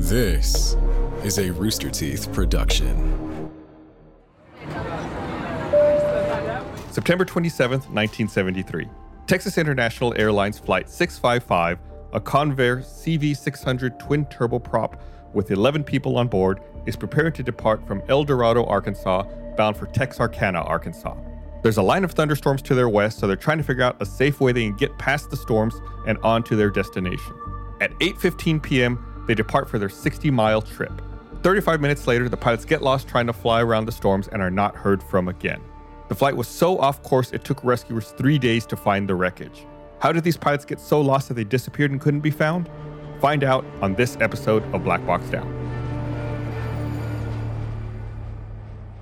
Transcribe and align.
This 0.00 0.76
is 1.24 1.40
a 1.40 1.50
Rooster 1.50 1.90
Teeth 1.90 2.32
production. 2.32 3.50
September 6.92 7.24
27th, 7.24 7.90
1973. 7.90 8.88
Texas 9.26 9.58
International 9.58 10.14
Airlines 10.16 10.60
Flight 10.60 10.88
655, 10.88 11.80
a 12.12 12.20
Convair 12.20 12.78
CV 12.78 13.36
600 13.36 13.98
twin 13.98 14.24
turboprop 14.26 15.00
with 15.34 15.50
11 15.50 15.82
people 15.82 16.16
on 16.16 16.28
board, 16.28 16.60
is 16.86 16.94
preparing 16.94 17.32
to 17.32 17.42
depart 17.42 17.84
from 17.84 18.00
El 18.08 18.22
Dorado, 18.22 18.64
Arkansas, 18.66 19.24
bound 19.56 19.76
for 19.76 19.86
Texarkana, 19.86 20.60
Arkansas. 20.60 21.16
There's 21.64 21.78
a 21.78 21.82
line 21.82 22.04
of 22.04 22.12
thunderstorms 22.12 22.62
to 22.62 22.76
their 22.76 22.88
west, 22.88 23.18
so 23.18 23.26
they're 23.26 23.34
trying 23.34 23.58
to 23.58 23.64
figure 23.64 23.82
out 23.82 24.00
a 24.00 24.06
safe 24.06 24.40
way 24.40 24.52
they 24.52 24.68
can 24.68 24.76
get 24.76 24.96
past 24.96 25.28
the 25.28 25.36
storms 25.36 25.74
and 26.06 26.18
on 26.18 26.44
to 26.44 26.54
their 26.54 26.70
destination. 26.70 27.34
At 27.80 27.90
8:15 27.98 28.62
p.m., 28.62 29.04
they 29.28 29.34
depart 29.36 29.70
for 29.70 29.78
their 29.78 29.88
60-mile 29.88 30.62
trip. 30.62 31.00
35 31.44 31.80
minutes 31.80 32.08
later, 32.08 32.28
the 32.28 32.36
pilots 32.36 32.64
get 32.64 32.82
lost 32.82 33.06
trying 33.06 33.28
to 33.28 33.32
fly 33.32 33.62
around 33.62 33.84
the 33.84 33.92
storms 33.92 34.26
and 34.26 34.42
are 34.42 34.50
not 34.50 34.74
heard 34.74 35.00
from 35.04 35.28
again. 35.28 35.60
The 36.08 36.16
flight 36.16 36.36
was 36.36 36.48
so 36.48 36.78
off 36.78 37.00
course 37.04 37.30
it 37.30 37.44
took 37.44 37.62
rescuers 37.62 38.10
3 38.18 38.38
days 38.38 38.66
to 38.66 38.76
find 38.76 39.08
the 39.08 39.14
wreckage. 39.14 39.64
How 40.00 40.10
did 40.10 40.24
these 40.24 40.36
pilots 40.36 40.64
get 40.64 40.80
so 40.80 41.00
lost 41.00 41.28
that 41.28 41.34
they 41.34 41.44
disappeared 41.44 41.92
and 41.92 42.00
couldn't 42.00 42.20
be 42.20 42.30
found? 42.30 42.68
Find 43.20 43.44
out 43.44 43.64
on 43.82 43.94
this 43.94 44.16
episode 44.20 44.62
of 44.74 44.82
Black 44.82 45.04
Box 45.06 45.28
Down. 45.28 45.46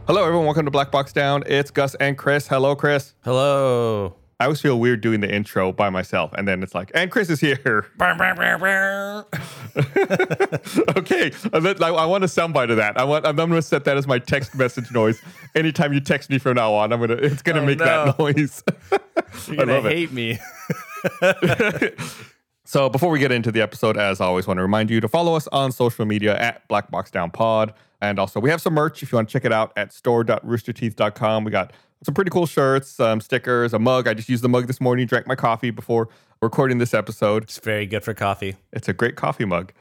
Hello, 0.07 0.23
everyone. 0.23 0.47
Welcome 0.47 0.65
to 0.65 0.71
Black 0.71 0.91
Box 0.91 1.13
Down. 1.13 1.43
It's 1.47 1.71
Gus 1.71 1.95
and 1.97 2.19
Chris. 2.19 2.49
Hello, 2.49 2.75
Chris. 2.77 3.15
Hello. 3.25 4.26
I 4.39 4.45
always 4.45 4.61
feel 4.61 4.79
weird 4.79 5.01
doing 5.01 5.21
the 5.21 5.35
intro 5.35 5.73
by 5.73 5.89
myself, 5.89 6.31
and 6.37 6.47
then 6.47 6.63
it's 6.63 6.75
like, 6.75 6.91
and 6.95 7.11
Chris 7.11 7.31
is 7.31 7.41
here. 7.41 7.87
okay, 10.97 11.33
I, 11.53 11.59
I 11.59 12.05
want 12.05 12.23
a 12.25 12.27
soundbite 12.27 12.71
of 12.71 12.77
that. 12.77 12.99
I 12.99 13.05
want. 13.05 13.27
I'm, 13.27 13.37
going 13.37 13.51
to 13.53 13.63
set 13.63 13.85
that 13.85 13.97
as 13.97 14.07
my 14.07 14.19
text 14.19 14.55
message 14.55 14.93
noise. 14.93 15.21
Anytime 15.55 15.93
you 15.95 16.01
text 16.01 16.29
me 16.29 16.39
from 16.39 16.57
now 16.57 16.75
on, 16.75 16.93
I'm 16.93 17.01
gonna. 17.01 17.15
It's 17.15 17.41
gonna 17.43 17.61
Oh, 17.63 17.67
make 17.67 17.79
no. 17.79 17.85
that 17.87 18.19
noise. 18.19 18.63
You're 19.49 19.55
I 19.55 19.57
gonna 19.57 19.73
love 19.75 19.87
it. 19.87 19.93
hate 19.93 20.13
me. 20.13 20.39
So 22.69 22.89
before 22.89 23.11
we 23.11 23.21
get 23.21 23.31
into 23.31 23.53
the 23.53 23.61
episode, 23.63 23.97
as 23.97 24.21
always, 24.21 24.47
want 24.49 24.59
to 24.59 24.63
remind 24.63 24.91
you 24.91 25.01
to 25.01 25.07
follow 25.09 25.35
us 25.37 25.47
on 25.53 25.71
social 25.71 26.05
media 26.05 26.37
at 26.37 26.67
Black 26.67 26.91
Box 26.91 27.13
Down 27.13 27.31
Pod. 27.31 27.73
And 28.01 28.19
also, 28.19 28.41
we 28.41 28.51
have 28.51 28.61
some 28.61 28.75
merch 28.75 29.03
if 29.05 29.13
you 29.13 29.17
want 29.17 29.29
to 29.29 29.33
check 29.33 29.45
it 29.45 29.53
out 29.53 29.73
at 29.77 29.93
store.roosterteeth.com. 29.93 31.45
We 31.45 31.51
got 31.53 31.73
some 32.05 32.15
pretty 32.15 32.31
cool 32.31 32.47
shirts, 32.47 32.89
some 32.89 33.21
stickers, 33.21 33.73
a 33.73 33.79
mug. 33.79 34.09
I 34.09 34.15
just 34.15 34.29
used 34.29 34.45
the 34.45 34.49
mug 34.49 34.67
this 34.67 34.81
morning, 34.81 35.07
drank 35.07 35.27
my 35.27 35.35
coffee 35.35 35.71
before 35.71 36.09
recording 36.43 36.79
this 36.79 36.95
episode. 36.95 37.45
It's 37.45 37.59
very 37.59 37.87
good 37.87 38.05
for 38.05 38.15
coffee. 38.15 38.57
It's 38.73 38.89
a 38.89 38.93
great 38.93 39.17
coffee 39.17 39.45
mug. 39.45 39.73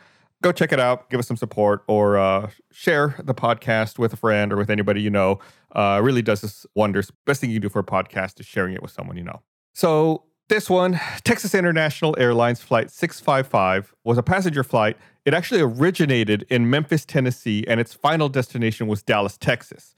Go 0.42 0.52
check 0.52 0.72
it 0.72 0.80
out, 0.80 1.10
give 1.10 1.20
us 1.20 1.28
some 1.28 1.38
support, 1.38 1.84
or 1.88 2.18
uh, 2.18 2.50
share 2.72 3.16
the 3.24 3.34
podcast 3.34 3.98
with 3.98 4.14
a 4.14 4.18
friend 4.18 4.54
or 4.54 4.58
with 4.58 4.70
anybody 4.70 5.02
you 5.02 5.10
know. 5.10 5.40
Uh, 5.74 6.00
really 6.04 6.22
does 6.22 6.44
us 6.44 6.66
wonders. 6.76 7.12
Best 7.26 7.42
thing 7.42 7.50
you 7.50 7.58
can 7.58 7.64
do 7.64 7.70
for 7.70 7.80
a 7.80 7.84
podcast 7.84 8.40
is 8.40 8.46
sharing 8.46 8.74
it 8.74 8.82
with 8.82 8.92
someone 8.92 9.18
you 9.18 9.24
know. 9.24 9.42
So, 9.74 10.24
this 10.48 10.70
one, 10.70 11.00
Texas 11.24 11.56
International 11.56 12.16
Airlines 12.20 12.62
Flight 12.62 12.92
655, 12.92 13.96
was 14.04 14.20
a 14.20 14.24
passenger 14.24 14.64
flight. 14.64 14.96
It 15.26 15.34
actually 15.34 15.62
originated 15.62 16.46
in 16.52 16.70
Memphis, 16.70 17.04
Tennessee, 17.04 17.66
and 17.68 17.80
its 17.80 17.96
final 17.96 18.30
destination 18.30 18.86
was 18.86 19.02
Dallas, 19.02 19.38
Texas. 19.38 19.96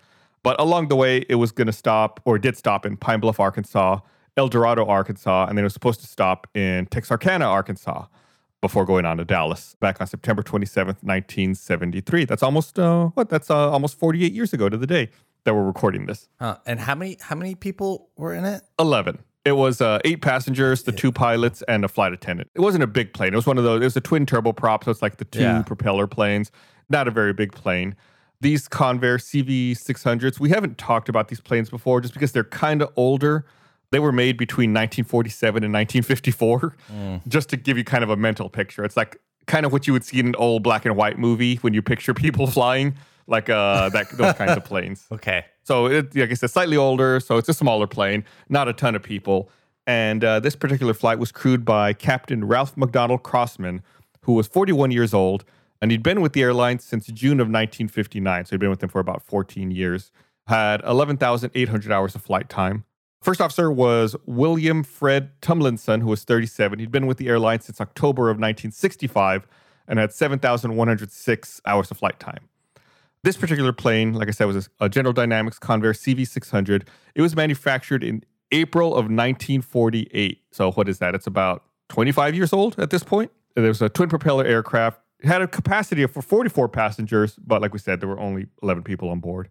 But 0.48 0.62
along 0.62 0.88
the 0.88 0.96
way, 0.96 1.26
it 1.28 1.36
was 1.36 1.52
going 1.52 1.68
to 1.68 1.74
stop, 1.74 2.22
or 2.24 2.40
did 2.40 2.56
stop, 2.56 2.86
in 2.86 2.96
Pine 2.96 3.20
Bluff, 3.20 3.38
Arkansas, 3.38 4.00
El 4.38 4.48
Dorado, 4.48 4.86
Arkansas, 4.86 5.48
and 5.50 5.58
then 5.58 5.64
it 5.64 5.66
was 5.66 5.74
supposed 5.74 6.00
to 6.00 6.08
stop 6.08 6.48
in 6.54 6.86
Texarkana, 6.86 7.44
Arkansas 7.44 8.06
before 8.62 8.86
going 8.86 9.06
on 9.06 9.18
to 9.18 9.26
Dallas 9.26 9.76
back 9.82 10.00
on 10.00 10.08
September 10.08 10.42
27th, 10.42 11.04
1973. 11.04 12.24
That's 12.24 12.44
almost 12.44 12.80
uh, 12.80 13.08
what? 13.08 13.28
That's 13.28 13.50
uh, 13.50 13.70
almost 13.72 14.00
48 14.00 14.32
years 14.32 14.54
ago 14.54 14.70
to 14.70 14.78
the 14.78 14.88
day 14.88 15.10
that 15.44 15.54
we're 15.54 15.66
recording 15.66 16.06
this. 16.06 16.30
Huh. 16.40 16.60
And 16.66 16.80
how 16.80 16.96
many 16.96 17.18
how 17.20 17.36
many 17.36 17.54
people 17.54 18.08
were 18.16 18.34
in 18.34 18.46
it? 18.46 18.62
11. 18.80 19.20
It 19.44 19.52
was 19.58 19.82
uh, 19.82 20.00
eight 20.06 20.22
passengers, 20.22 20.84
the 20.84 20.94
two 20.94 21.12
pilots, 21.12 21.62
and 21.68 21.84
a 21.84 21.90
flight 21.90 22.14
attendant. 22.14 22.52
It 22.56 22.62
wasn't 22.62 22.86
a 22.86 22.88
big 22.88 23.12
plane. 23.14 23.34
It 23.34 23.36
was 23.36 23.48
one 23.48 23.58
of 23.58 23.66
those. 23.66 23.82
It 23.82 23.84
was 23.84 23.98
a 23.98 24.02
twin 24.02 24.26
turboprop, 24.26 24.86
so 24.86 24.92
it's 24.92 25.02
like 25.02 25.18
the 25.18 25.26
two 25.26 25.42
Yeah. 25.42 25.62
propeller 25.64 26.08
planes. 26.08 26.54
Not 26.90 27.10
a 27.10 27.12
very 27.12 27.34
big 27.34 27.52
plane. 27.52 27.98
These 28.42 28.68
Convair 28.70 29.18
CV600s. 29.18 30.40
We 30.40 30.50
haven't 30.50 30.78
talked 30.78 31.10
about 31.10 31.28
these 31.28 31.42
planes 31.42 31.70
before, 31.70 32.02
just 32.02 32.14
because 32.14 32.32
they're 32.32 32.44
kind 32.44 32.82
of 32.82 32.90
older. 32.96 33.46
They 33.92 34.00
were 34.00 34.12
made 34.12 34.38
between 34.38 34.72
1947 34.72 35.64
and 35.64 35.74
1954. 35.74 36.76
Just 37.28 37.50
to 37.50 37.58
give 37.58 37.78
you 37.78 37.84
kind 37.84 38.04
of 38.04 38.10
a 38.10 38.16
mental 38.18 38.50
picture, 38.50 38.84
it's 38.84 38.98
like 38.98 39.20
kind 39.48 39.66
of 39.66 39.72
what 39.72 39.88
you 39.88 39.94
would 39.94 40.04
see 40.04 40.20
in 40.20 40.28
an 40.28 40.36
old 40.36 40.62
black 40.62 40.86
and 40.86 40.96
white 40.96 41.18
movie 41.18 41.56
when 41.58 41.74
you 41.74 41.82
picture 41.82 42.14
people 42.14 42.48
flying, 42.58 42.96
like 43.28 43.50
uh, 43.50 43.90
that 43.90 44.10
those 44.12 44.34
kinds 44.36 44.56
of 44.58 44.64
planes. 44.66 45.06
Okay. 45.12 45.46
So 45.64 45.88
it, 45.88 46.16
like 46.16 46.32
I 46.32 46.34
said, 46.34 46.50
slightly 46.50 46.78
older, 46.78 47.20
so 47.20 47.38
it's 47.38 47.50
a 47.50 47.54
smaller 47.54 47.88
plane, 47.88 48.24
not 48.48 48.70
a 48.70 48.74
ton 48.74 48.96
of 48.96 49.04
people. 49.04 49.50
And 49.86 50.24
uh, 50.24 50.40
this 50.40 50.56
particular 50.56 50.94
flight 50.94 51.18
was 51.20 51.32
crewed 51.32 51.66
by 51.66 51.94
Captain 51.94 52.46
Ralph 52.46 52.78
McDonald 52.78 53.24
Crossman, 53.24 53.82
who 54.22 54.34
was 54.34 54.48
41 54.48 54.92
years 54.92 55.14
old, 55.14 55.44
and 55.82 55.92
he'd 55.92 56.04
been 56.04 56.22
with 56.22 56.34
the 56.34 56.42
airline 56.42 56.80
since 56.80 57.08
June 57.08 57.40
of 57.40 57.48
1959. 57.48 58.46
So 58.46 58.50
he'd 58.52 58.60
been 58.60 58.70
with 58.70 58.80
them 58.80 58.90
for 58.90 59.00
about 59.00 59.22
14 59.24 59.72
years. 59.72 60.12
Had 60.48 60.82
11,800 60.86 61.92
hours 61.92 62.16
of 62.16 62.22
flight 62.22 62.50
time. 62.50 62.86
First 63.22 63.42
officer 63.42 63.72
was 63.72 64.16
William 64.26 64.84
Fred 64.84 65.32
Tumlinson, 65.42 66.02
who 66.02 66.08
was 66.08 66.24
37. 66.24 66.80
He'd 66.80 66.92
been 66.92 67.08
with 67.08 67.18
the 67.18 67.28
airline 67.28 67.60
since 67.60 67.82
October 67.82 68.30
of 68.30 68.36
1965 68.36 69.48
and 69.88 70.00
had 70.00 70.14
7,106 70.14 71.62
hours 71.66 71.92
of 71.92 71.98
flight 71.98 72.20
time. 72.20 72.50
This 73.24 73.36
particular 73.36 73.74
plane, 73.74 74.14
like 74.14 74.28
I 74.28 74.32
said, 74.32 74.46
was 74.46 74.70
a 74.80 74.88
General 74.88 75.14
Dynamics 75.14 75.60
Convair 75.60 75.94
CV600. 75.94 76.88
It 77.16 77.22
was 77.22 77.36
manufactured 77.36 78.04
in 78.04 78.24
April 78.52 78.90
of 78.90 79.06
1948. 79.06 80.42
So 80.52 80.72
what 80.72 80.88
is 80.88 81.00
that? 81.00 81.16
It's 81.16 81.28
about 81.28 81.64
25 81.90 82.36
years 82.36 82.54
old 82.54 82.80
at 82.80 82.90
this 82.90 83.04
point. 83.04 83.32
It 83.56 83.62
was 83.62 83.82
a 83.82 83.90
twin 83.90 84.08
propeller 84.08 84.46
aircraft. 84.46 85.02
It 85.20 85.28
had 85.28 85.42
a 85.42 85.48
capacity 85.48 86.04
of 86.04 86.12
for 86.12 86.22
44 86.22 86.70
passengers, 86.70 87.36
but 87.36 87.62
like 87.62 87.74
we 87.74 87.80
said, 87.80 88.00
there 88.00 88.10
were 88.10 88.20
only 88.20 88.48
11 88.62 88.84
people 88.84 89.10
on 89.10 89.20
board. 89.20 89.50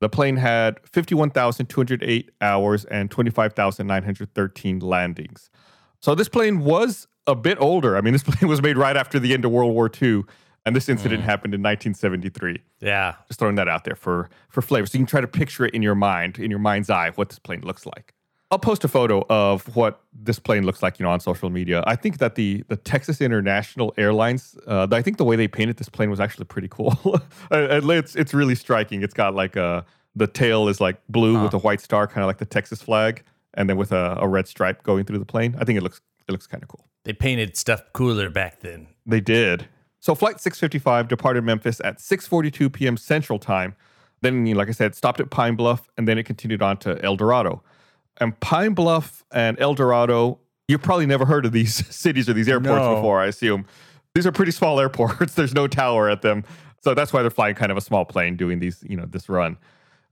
The 0.00 0.08
plane 0.08 0.36
had 0.36 0.78
51,208 0.86 2.30
hours 2.40 2.84
and 2.86 3.10
25,913 3.10 4.78
landings. 4.80 5.50
So 6.00 6.14
this 6.14 6.28
plane 6.28 6.60
was 6.60 7.06
a 7.26 7.34
bit 7.34 7.56
older. 7.60 7.96
I 7.96 8.00
mean, 8.00 8.12
this 8.12 8.22
plane 8.24 8.48
was 8.48 8.60
made 8.60 8.76
right 8.76 8.96
after 8.96 9.18
the 9.18 9.32
end 9.32 9.44
of 9.44 9.52
World 9.52 9.72
War 9.72 9.90
II, 10.00 10.24
and 10.66 10.74
this 10.74 10.88
incident 10.88 11.22
mm. 11.22 11.24
happened 11.24 11.54
in 11.54 11.62
1973 11.62 12.60
Yeah. 12.80 13.14
just 13.28 13.38
throwing 13.38 13.54
that 13.54 13.68
out 13.68 13.84
there 13.84 13.94
for 13.94 14.28
for 14.48 14.60
flavor 14.60 14.86
so 14.86 14.98
you 14.98 15.04
can 15.04 15.06
try 15.06 15.20
to 15.20 15.28
picture 15.28 15.64
it 15.64 15.72
in 15.72 15.80
your 15.80 15.94
mind 15.94 16.38
in 16.38 16.50
your 16.50 16.58
mind's 16.58 16.90
eye 16.90 17.10
what 17.14 17.30
this 17.30 17.38
plane 17.38 17.62
looks 17.62 17.86
like 17.86 18.12
i'll 18.56 18.60
post 18.70 18.84
a 18.84 18.88
photo 18.88 19.22
of 19.28 19.74
what 19.76 20.00
this 20.28 20.38
plane 20.38 20.64
looks 20.64 20.82
like 20.82 20.98
you 20.98 21.04
know 21.04 21.10
on 21.10 21.20
social 21.20 21.50
media 21.50 21.84
i 21.86 21.94
think 21.94 22.16
that 22.18 22.34
the 22.34 22.64
the 22.68 22.76
texas 22.76 23.20
international 23.20 23.92
airlines 23.98 24.56
uh, 24.66 24.86
i 24.90 25.02
think 25.02 25.18
the 25.18 25.24
way 25.24 25.36
they 25.36 25.46
painted 25.48 25.76
this 25.76 25.88
plane 25.90 26.10
was 26.10 26.20
actually 26.20 26.44
pretty 26.46 26.68
cool 26.68 26.94
Uh, 27.50 27.80
it's 28.00 28.16
it's 28.16 28.32
really 28.34 28.54
striking 28.54 29.02
it's 29.02 29.14
got 29.14 29.34
like 29.34 29.56
a 29.56 29.84
the 30.14 30.26
tail 30.26 30.68
is 30.68 30.80
like 30.80 30.96
blue 31.08 31.42
with 31.42 31.52
a 31.54 31.58
white 31.58 31.80
star 31.80 32.06
kind 32.06 32.22
of 32.24 32.26
like 32.26 32.38
the 32.38 32.46
texas 32.46 32.80
flag 32.82 33.22
and 33.54 33.68
then 33.68 33.76
with 33.76 33.92
a, 33.92 34.16
a 34.20 34.26
red 34.26 34.46
stripe 34.48 34.82
going 34.82 35.04
through 35.04 35.18
the 35.18 35.24
plane 35.34 35.54
i 35.60 35.64
think 35.64 35.76
it 35.76 35.82
looks 35.82 36.00
it 36.28 36.32
looks 36.32 36.46
kind 36.46 36.62
of 36.62 36.68
cool 36.68 36.84
They 37.04 37.12
painted 37.12 37.56
stuff 37.56 37.82
cooler 37.92 38.28
back 38.30 38.60
then. 38.60 38.88
they 39.06 39.20
did. 39.20 39.68
So 40.00 40.14
flight 40.14 40.40
655 40.40 41.08
departed 41.08 41.42
Memphis 41.44 41.80
at 41.84 41.98
6:42 41.98 42.72
p.m. 42.72 42.96
Central 42.96 43.38
Time. 43.38 43.74
Then, 44.22 44.44
like 44.54 44.68
I 44.68 44.72
said, 44.72 44.94
stopped 44.94 45.20
at 45.20 45.30
Pine 45.30 45.56
Bluff, 45.56 45.88
and 45.96 46.06
then 46.08 46.16
it 46.18 46.24
continued 46.24 46.62
on 46.62 46.76
to 46.78 46.90
El 47.04 47.16
Dorado. 47.16 47.62
And 48.18 48.38
Pine 48.40 48.74
Bluff 48.74 49.24
and 49.30 49.58
El 49.60 49.74
Dorado, 49.74 50.38
you've 50.68 50.82
probably 50.82 51.06
never 51.06 51.24
heard 51.26 51.46
of 51.46 51.52
these 51.52 51.86
cities 51.94 52.28
or 52.28 52.32
these 52.32 52.48
airports 52.48 52.80
No. 52.82 52.96
before, 52.96 53.20
I 53.20 53.26
assume. 53.26 53.66
These 54.14 54.26
are 54.26 54.32
pretty 54.32 54.52
small 54.52 54.80
airports. 54.80 55.34
There's 55.34 55.54
no 55.54 55.66
tower 55.66 56.08
at 56.08 56.22
them, 56.22 56.44
so 56.82 56.94
that's 56.94 57.12
why 57.12 57.22
they're 57.22 57.30
flying 57.30 57.54
kind 57.54 57.70
of 57.70 57.78
a 57.78 57.82
small 57.82 58.04
plane 58.04 58.36
doing 58.36 58.58
these, 58.58 58.82
you 58.88 58.96
know, 58.96 59.06
this 59.06 59.28
run. 59.28 59.58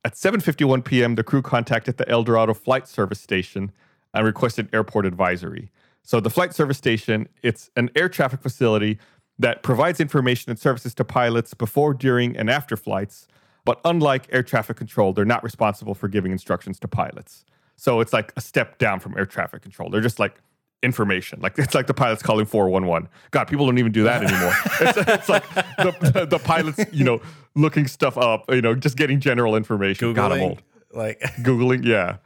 At 0.04 0.14
7:51 0.14 0.84
p.m., 0.84 1.14
the 1.14 1.24
crew 1.24 1.40
contacted 1.40 1.96
the 1.96 2.08
El 2.08 2.22
Dorado 2.24 2.52
Flight 2.52 2.86
Service 2.86 3.20
Station 3.20 3.72
and 4.12 4.26
requested 4.26 4.68
airport 4.74 5.06
advisory. 5.06 5.70
So 6.02 6.20
the 6.20 6.28
flight 6.28 6.54
service 6.54 6.76
station, 6.76 7.28
it's 7.42 7.70
an 7.76 7.88
air 7.96 8.10
traffic 8.10 8.42
facility 8.42 8.98
that 9.38 9.62
provides 9.62 9.98
information 10.00 10.50
and 10.50 10.58
services 10.58 10.94
to 10.96 11.04
pilots 11.04 11.54
before, 11.54 11.94
during, 11.94 12.36
and 12.36 12.50
after 12.50 12.76
flights. 12.76 13.26
But 13.64 13.80
unlike 13.86 14.28
air 14.30 14.42
traffic 14.42 14.76
control, 14.76 15.14
they're 15.14 15.24
not 15.24 15.42
responsible 15.42 15.94
for 15.94 16.08
giving 16.08 16.30
instructions 16.30 16.78
to 16.80 16.88
pilots. 16.88 17.46
So 17.76 18.00
it's 18.00 18.12
like 18.12 18.32
a 18.36 18.40
step 18.40 18.78
down 18.78 19.00
from 19.00 19.16
air 19.16 19.26
traffic 19.26 19.62
control. 19.62 19.90
They're 19.90 20.00
just 20.00 20.18
like 20.18 20.40
information. 20.82 21.40
Like 21.40 21.58
it's 21.58 21.74
like 21.74 21.86
the 21.86 21.94
pilots 21.94 22.22
calling 22.22 22.46
411. 22.46 23.08
God, 23.30 23.44
people 23.46 23.66
don't 23.66 23.78
even 23.78 23.92
do 23.92 24.04
that 24.04 24.22
anymore. 24.22 24.52
it's, 24.80 25.08
it's 25.08 25.28
like 25.28 25.48
the, 25.54 26.12
the, 26.12 26.26
the 26.26 26.38
pilots, 26.38 26.80
you 26.92 27.04
know, 27.04 27.20
looking 27.54 27.86
stuff 27.86 28.16
up, 28.16 28.44
you 28.50 28.60
know, 28.62 28.74
just 28.74 28.96
getting 28.96 29.20
general 29.20 29.56
information. 29.56 30.12
God, 30.12 30.32
I'm 30.32 30.42
old. 30.42 30.62
Like 30.92 31.20
Googling, 31.40 31.84
yeah. 31.84 32.18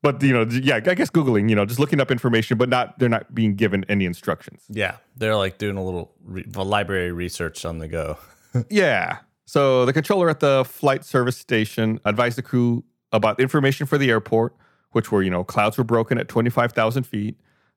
But 0.00 0.22
you 0.22 0.32
know, 0.32 0.42
yeah, 0.44 0.76
I 0.76 0.80
guess 0.80 1.10
googling, 1.10 1.50
you 1.50 1.56
know, 1.56 1.64
just 1.64 1.80
looking 1.80 2.00
up 2.00 2.10
information, 2.10 2.56
but 2.56 2.68
not 2.68 2.98
they're 2.98 3.08
not 3.08 3.34
being 3.34 3.56
given 3.56 3.84
any 3.88 4.04
instructions. 4.04 4.62
Yeah, 4.68 4.96
they're 5.16 5.34
like 5.34 5.58
doing 5.58 5.76
a 5.76 5.84
little 5.84 6.12
re- 6.24 6.44
library 6.44 7.10
research 7.10 7.64
on 7.64 7.78
the 7.78 7.88
go. 7.88 8.16
yeah. 8.70 9.18
So 9.44 9.86
the 9.86 9.92
controller 9.92 10.28
at 10.28 10.40
the 10.40 10.64
flight 10.64 11.04
service 11.04 11.36
station 11.36 12.00
advised 12.04 12.38
the 12.38 12.42
crew 12.42 12.84
about 13.10 13.40
information 13.40 13.86
for 13.86 13.98
the 13.98 14.10
airport, 14.10 14.54
which 14.92 15.12
were 15.12 15.22
you 15.22 15.30
know 15.30 15.44
clouds 15.44 15.78
were 15.78 15.84
broken 15.84 16.18
at 16.18 16.28
twenty 16.28 16.50
five 16.50 16.72
thousand 16.72 17.04
feet, 17.04 17.36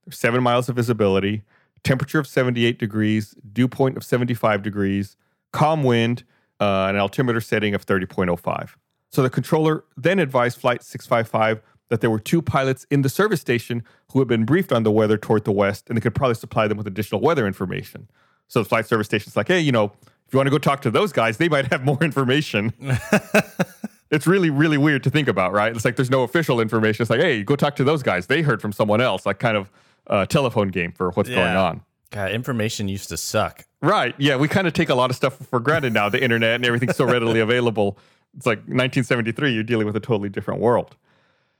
seven 0.09 0.43
miles 0.43 0.69
of 0.69 0.75
visibility, 0.75 1.43
temperature 1.83 2.19
of 2.19 2.27
seventy 2.27 2.65
eight 2.65 2.79
degrees, 2.79 3.35
dew 3.51 3.67
point 3.67 3.97
of 3.97 4.03
seventy 4.03 4.33
five 4.33 4.61
degrees, 4.61 5.15
calm 5.51 5.83
wind, 5.83 6.23
uh, 6.59 6.87
an 6.89 6.95
altimeter 6.95 7.41
setting 7.41 7.73
of 7.73 7.83
thirty 7.83 8.05
point 8.05 8.29
oh 8.29 8.35
five. 8.35 8.77
So 9.11 9.21
the 9.21 9.29
controller 9.29 9.83
then 9.97 10.19
advised 10.19 10.59
Flight 10.59 10.83
655 10.83 11.61
that 11.89 11.99
there 11.99 12.09
were 12.09 12.19
two 12.19 12.41
pilots 12.41 12.87
in 12.89 13.01
the 13.01 13.09
service 13.09 13.41
station 13.41 13.83
who 14.13 14.19
had 14.19 14.27
been 14.27 14.45
briefed 14.45 14.71
on 14.71 14.83
the 14.83 14.91
weather 14.91 15.17
toward 15.17 15.43
the 15.43 15.51
west, 15.51 15.89
and 15.89 15.97
they 15.97 16.01
could 16.01 16.15
probably 16.15 16.35
supply 16.35 16.65
them 16.67 16.77
with 16.77 16.87
additional 16.87 17.19
weather 17.19 17.45
information. 17.45 18.09
So 18.47 18.63
the 18.63 18.69
flight 18.69 18.85
service 18.85 19.07
station's 19.07 19.35
like, 19.35 19.49
hey, 19.49 19.59
you 19.59 19.73
know, 19.73 19.91
if 20.25 20.33
you 20.33 20.37
want 20.37 20.47
to 20.47 20.51
go 20.51 20.57
talk 20.57 20.81
to 20.83 20.91
those 20.91 21.11
guys, 21.11 21.37
they 21.37 21.49
might 21.49 21.67
have 21.67 21.83
more 21.83 21.97
information. 22.01 22.73
it's 24.11 24.27
really, 24.27 24.49
really 24.49 24.77
weird 24.77 25.03
to 25.03 25.09
think 25.09 25.27
about, 25.27 25.53
right? 25.53 25.73
It's 25.73 25.85
like 25.85 25.95
there's 25.95 26.09
no 26.09 26.23
official 26.23 26.59
information. 26.59 27.01
It's 27.01 27.09
like, 27.09 27.21
hey, 27.21 27.43
go 27.43 27.55
talk 27.55 27.75
to 27.77 27.83
those 27.83 28.03
guys. 28.03 28.27
They 28.27 28.41
heard 28.41 28.61
from 28.61 28.73
someone 28.73 29.01
else, 29.01 29.25
like 29.25 29.39
kind 29.39 29.57
of 29.57 29.71
a 30.07 30.27
telephone 30.27 30.67
game 30.67 30.91
for 30.91 31.11
what's 31.11 31.29
going 31.29 31.55
on. 31.55 31.81
God, 32.11 32.31
information 32.31 32.89
used 32.89 33.07
to 33.09 33.17
suck. 33.17 33.65
Right. 33.81 34.13
Yeah. 34.17 34.35
We 34.35 34.49
kind 34.49 34.67
of 34.67 34.73
take 34.73 34.89
a 34.89 34.95
lot 34.95 35.09
of 35.09 35.15
stuff 35.15 35.37
for 35.37 35.61
granted 35.61 35.93
now, 35.93 36.09
the 36.09 36.21
internet 36.21 36.55
and 36.55 36.65
everything's 36.65 36.97
so 36.97 37.05
readily 37.05 37.39
available. 37.47 37.97
It's 38.35 38.45
like 38.45 38.59
1973, 38.59 39.53
you're 39.53 39.63
dealing 39.63 39.87
with 39.87 39.95
a 39.95 40.01
totally 40.01 40.29
different 40.29 40.59
world. 40.59 40.97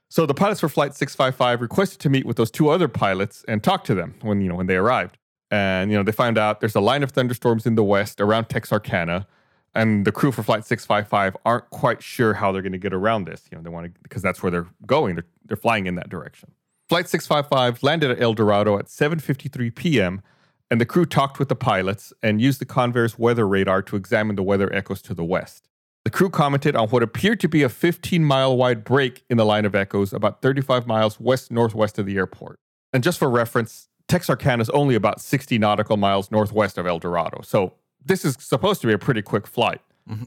So 0.10 0.26
the 0.26 0.34
pilots 0.34 0.60
for 0.60 0.68
Flight 0.68 0.94
655 0.94 1.62
requested 1.62 2.00
to 2.02 2.10
meet 2.10 2.26
with 2.26 2.36
those 2.36 2.52
two 2.52 2.68
other 2.68 2.90
pilots 2.90 3.46
and 3.48 3.64
talk 3.64 3.86
to 3.86 3.96
them 3.96 4.16
when, 4.22 4.42
you 4.42 4.50
know, 4.50 4.56
when 4.56 4.68
they 4.68 4.76
arrived. 4.76 5.18
And, 5.50 5.90
you 5.90 5.98
know, 5.98 6.04
they 6.04 6.12
found 6.12 6.38
out 6.38 6.60
there's 6.60 6.76
a 6.76 6.82
line 6.82 7.02
of 7.02 7.12
thunderstorms 7.12 7.66
in 7.66 7.76
the 7.76 7.84
west 7.84 8.20
around 8.20 8.50
Texarkana. 8.50 9.26
And 9.74 10.06
the 10.06 10.12
crew 10.12 10.32
for 10.32 10.44
Flight 10.44 10.66
655 10.66 11.38
aren't 11.46 11.70
quite 11.70 12.04
sure 12.04 12.34
how 12.34 12.52
they're 12.52 12.62
going 12.62 12.74
to 12.74 12.78
get 12.78 12.94
around 12.94 13.26
this. 13.26 13.48
You 13.52 13.58
know, 13.58 13.64
they 13.64 13.70
want 13.70 13.94
to, 13.94 14.00
because 14.04 14.22
that's 14.22 14.44
where 14.44 14.52
they're 14.52 14.68
going. 14.86 15.16
They're, 15.16 15.28
they're 15.46 15.58
flying 15.58 15.88
in 15.88 15.96
that 15.96 16.10
direction. 16.10 16.52
Flight 16.90 17.08
655 17.08 17.84
landed 17.84 18.12
at 18.12 18.22
El 18.22 18.34
Dorado 18.34 18.78
at 18.78 18.88
7:53 18.88 19.74
p.m. 19.74 20.22
and 20.70 20.82
the 20.82 20.86
crew 20.86 21.06
talked 21.06 21.40
with 21.40 21.48
the 21.48 21.56
pilots 21.56 22.12
and 22.22 22.42
used 22.42 22.60
the 22.60 22.66
Convair's 22.66 23.18
weather 23.18 23.48
radar 23.48 23.82
to 23.84 23.96
examine 23.96 24.36
the 24.36 24.44
weather 24.44 24.72
echoes 24.74 25.02
to 25.04 25.14
the 25.14 25.24
west. 25.24 25.70
The 26.04 26.10
crew 26.10 26.30
commented 26.30 26.76
on 26.76 26.90
what 26.90 27.02
appeared 27.02 27.40
to 27.42 27.48
be 27.48 27.64
a 27.64 27.70
15-mile 27.70 28.58
wide 28.58 28.84
break 28.84 29.24
in 29.30 29.38
the 29.38 29.46
line 29.46 29.64
of 29.64 29.74
echoes 29.74 30.12
about 30.12 30.42
35 30.42 30.86
miles 30.86 31.18
west 31.18 31.50
northwest 31.50 31.98
of 31.98 32.06
the 32.06 32.18
airport. 32.18 32.60
And 32.92 33.04
just 33.04 33.20
for 33.20 33.30
reference, 33.30 33.88
Texarkana 34.10 34.62
is 34.62 34.70
only 34.72 34.96
about 34.96 35.22
60 35.22 35.58
nautical 35.60 35.96
miles 35.96 36.30
northwest 36.30 36.78
of 36.78 36.86
El 36.86 37.00
Dorado. 37.00 37.42
So 37.44 37.76
this 38.06 38.26
is 38.26 38.36
supposed 38.40 38.82
to 38.82 38.88
be 38.88 38.94
a 38.94 38.98
pretty 38.98 39.22
quick 39.22 39.48
flight. 39.48 39.82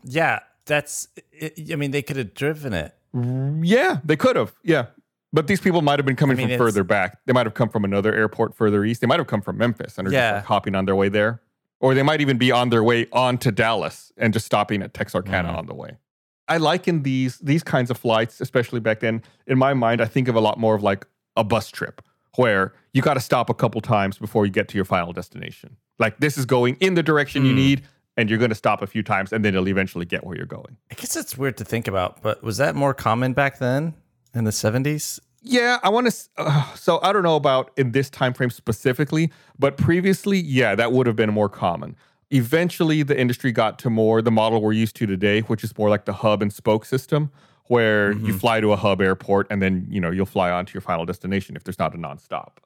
Yeah, 0.05 0.41
that's. 0.67 1.09
I 1.71 1.77
mean, 1.77 1.91
they 1.91 2.03
could 2.03 2.17
have 2.17 2.35
driven 2.35 2.73
it. 2.73 2.95
Yeah, 3.13 3.99
they 4.05 4.17
could 4.17 4.37
have. 4.37 4.55
Yeah. 4.63 4.87
But 5.33 5.47
these 5.49 5.61
people 5.61 5.83
might 5.83 5.99
have 5.99 6.07
been 6.07 6.17
coming 6.17 6.37
I 6.39 6.47
mean, 6.47 6.49
from 6.51 6.59
further 6.67 6.85
back. 6.85 7.19
They 7.27 7.33
might 7.33 7.45
have 7.47 7.55
come 7.55 7.69
from 7.69 7.85
another 7.85 8.15
airport 8.15 8.55
further 8.55 8.85
east. 8.85 9.01
They 9.01 9.07
might 9.09 9.19
have 9.19 9.27
come 9.27 9.43
from 9.43 9.59
Memphis 9.59 9.99
and 9.99 10.07
are 10.07 10.11
Yeah. 10.13 10.31
just 10.31 10.35
like 10.37 10.45
hopping 10.47 10.75
on 10.77 10.85
their 10.85 10.95
way 10.95 11.09
there. 11.09 11.41
Or 11.81 11.93
they 11.95 12.05
might 12.05 12.21
even 12.21 12.39
be 12.39 12.53
on 12.53 12.71
their 12.71 12.85
way 12.85 13.09
on 13.13 13.39
to 13.39 13.51
Dallas 13.51 14.13
and 14.17 14.33
just 14.33 14.47
stopping 14.47 14.81
at 14.81 14.95
Texarkana 14.95 15.49
Mhm. 15.51 15.57
on 15.59 15.67
the 15.67 15.75
way. 15.75 15.99
I 16.47 16.59
liken 16.59 17.03
these 17.03 17.39
these 17.39 17.63
kinds 17.65 17.91
of 17.91 17.97
flights, 17.99 18.41
especially 18.41 18.79
back 18.81 19.01
then. 19.01 19.23
In 19.47 19.59
my 19.59 19.75
mind, 19.75 20.01
I 20.01 20.05
think 20.07 20.29
of 20.29 20.37
a 20.37 20.41
lot 20.41 20.59
more 20.59 20.75
of 20.77 20.83
like 20.83 21.05
a 21.37 21.43
bus 21.43 21.71
trip 21.71 22.01
where 22.37 22.73
you 22.93 23.03
got 23.03 23.15
to 23.15 23.21
stop 23.21 23.51
a 23.51 23.55
couple 23.55 23.81
times 23.81 24.19
before 24.19 24.45
you 24.47 24.53
get 24.53 24.69
to 24.69 24.77
your 24.77 24.85
final 24.85 25.13
destination. 25.13 25.77
Like 25.99 26.19
this 26.19 26.37
is 26.39 26.47
going 26.47 26.77
in 26.81 26.95
the 26.95 27.03
direction 27.03 27.45
you 27.45 27.53
Mm. 27.53 27.57
need, 27.57 27.83
and 28.17 28.29
you're 28.31 28.39
going 28.39 28.51
to 28.51 28.55
stop 28.57 28.83
a 28.83 28.87
few 28.87 29.03
times, 29.03 29.33
and 29.33 29.45
then 29.45 29.55
you'll 29.55 29.69
eventually 29.69 30.05
get 30.07 30.25
where 30.25 30.37
you're 30.37 30.47
going. 30.47 30.77
I 30.91 30.95
guess 30.95 31.17
it's 31.17 31.37
weird 31.37 31.57
to 31.59 31.65
think 31.65 31.89
about, 31.89 32.23
but 32.23 32.43
was 32.43 32.57
that 32.59 32.75
more 32.77 32.95
common 32.95 33.33
back 33.33 33.59
then 33.59 33.95
in 34.35 34.45
the 34.45 34.53
seventies? 34.53 35.21
Yeah, 35.47 35.79
I 35.83 35.91
want 35.91 36.11
to. 36.11 36.17
Uh, 36.39 36.75
so 36.75 37.01
I 37.03 37.13
don't 37.13 37.23
know 37.23 37.37
about 37.37 37.71
in 37.77 37.93
this 37.93 38.09
time 38.09 38.33
frame 38.33 38.51
specifically, 38.51 39.31
but 39.59 39.77
previously, 39.77 40.39
yeah, 40.39 40.75
that 40.75 40.91
would 40.93 41.07
have 41.07 41.17
been 41.17 41.33
more 41.35 41.49
common. 41.51 41.97
Eventually, 42.31 43.03
the 43.03 43.19
industry 43.19 43.53
got 43.53 43.79
to 43.81 43.91
more 43.91 44.23
the 44.23 44.31
model 44.31 44.61
we're 44.63 44.73
used 44.73 44.97
to 44.97 45.07
today, 45.07 45.41
which 45.43 45.63
is 45.63 45.77
more 45.77 45.89
like 45.91 46.05
the 46.07 46.15
hub 46.15 46.41
and 46.43 46.53
spoke 46.53 46.85
system, 46.85 47.31
where 47.69 48.13
you 48.13 48.37
fly 48.39 48.61
to 48.61 48.73
a 48.73 48.77
hub 48.77 49.01
airport 49.01 49.47
and 49.51 49.63
then 49.63 49.87
you 49.89 50.01
know 50.01 50.11
you'll 50.11 50.27
fly 50.27 50.51
on 50.51 50.67
to 50.67 50.75
your 50.75 50.81
final 50.81 51.05
destination 51.05 51.57
if 51.57 51.65
there's 51.65 51.79
not 51.79 51.95
a 51.95 51.99
nonstop, 51.99 52.59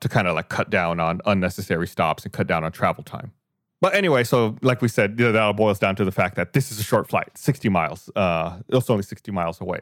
to 0.00 0.08
kind 0.08 0.26
of 0.28 0.34
like 0.34 0.48
cut 0.48 0.70
down 0.70 1.00
on 1.00 1.20
unnecessary 1.26 1.86
stops 1.86 2.24
and 2.24 2.32
cut 2.32 2.46
down 2.46 2.64
on 2.64 2.72
travel 2.72 3.04
time. 3.04 3.32
But 3.80 3.94
anyway, 3.94 4.24
so 4.24 4.56
like 4.60 4.82
we 4.82 4.88
said, 4.88 5.18
you 5.18 5.26
know, 5.26 5.32
that 5.32 5.40
all 5.40 5.52
boils 5.52 5.78
down 5.78 5.96
to 5.96 6.04
the 6.04 6.12
fact 6.12 6.36
that 6.36 6.52
this 6.52 6.70
is 6.70 6.78
a 6.78 6.82
short 6.82 7.08
flight, 7.08 7.36
60 7.36 7.68
miles. 7.70 8.10
Uh, 8.14 8.58
it's 8.68 8.90
only 8.90 9.02
60 9.02 9.32
miles 9.32 9.60
away. 9.60 9.80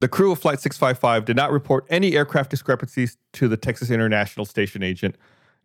The 0.00 0.08
crew 0.08 0.32
of 0.32 0.38
Flight 0.38 0.60
655 0.60 1.24
did 1.24 1.36
not 1.36 1.50
report 1.50 1.86
any 1.88 2.14
aircraft 2.14 2.50
discrepancies 2.50 3.16
to 3.34 3.48
the 3.48 3.56
Texas 3.56 3.90
International 3.90 4.44
Station 4.44 4.82
agent, 4.82 5.16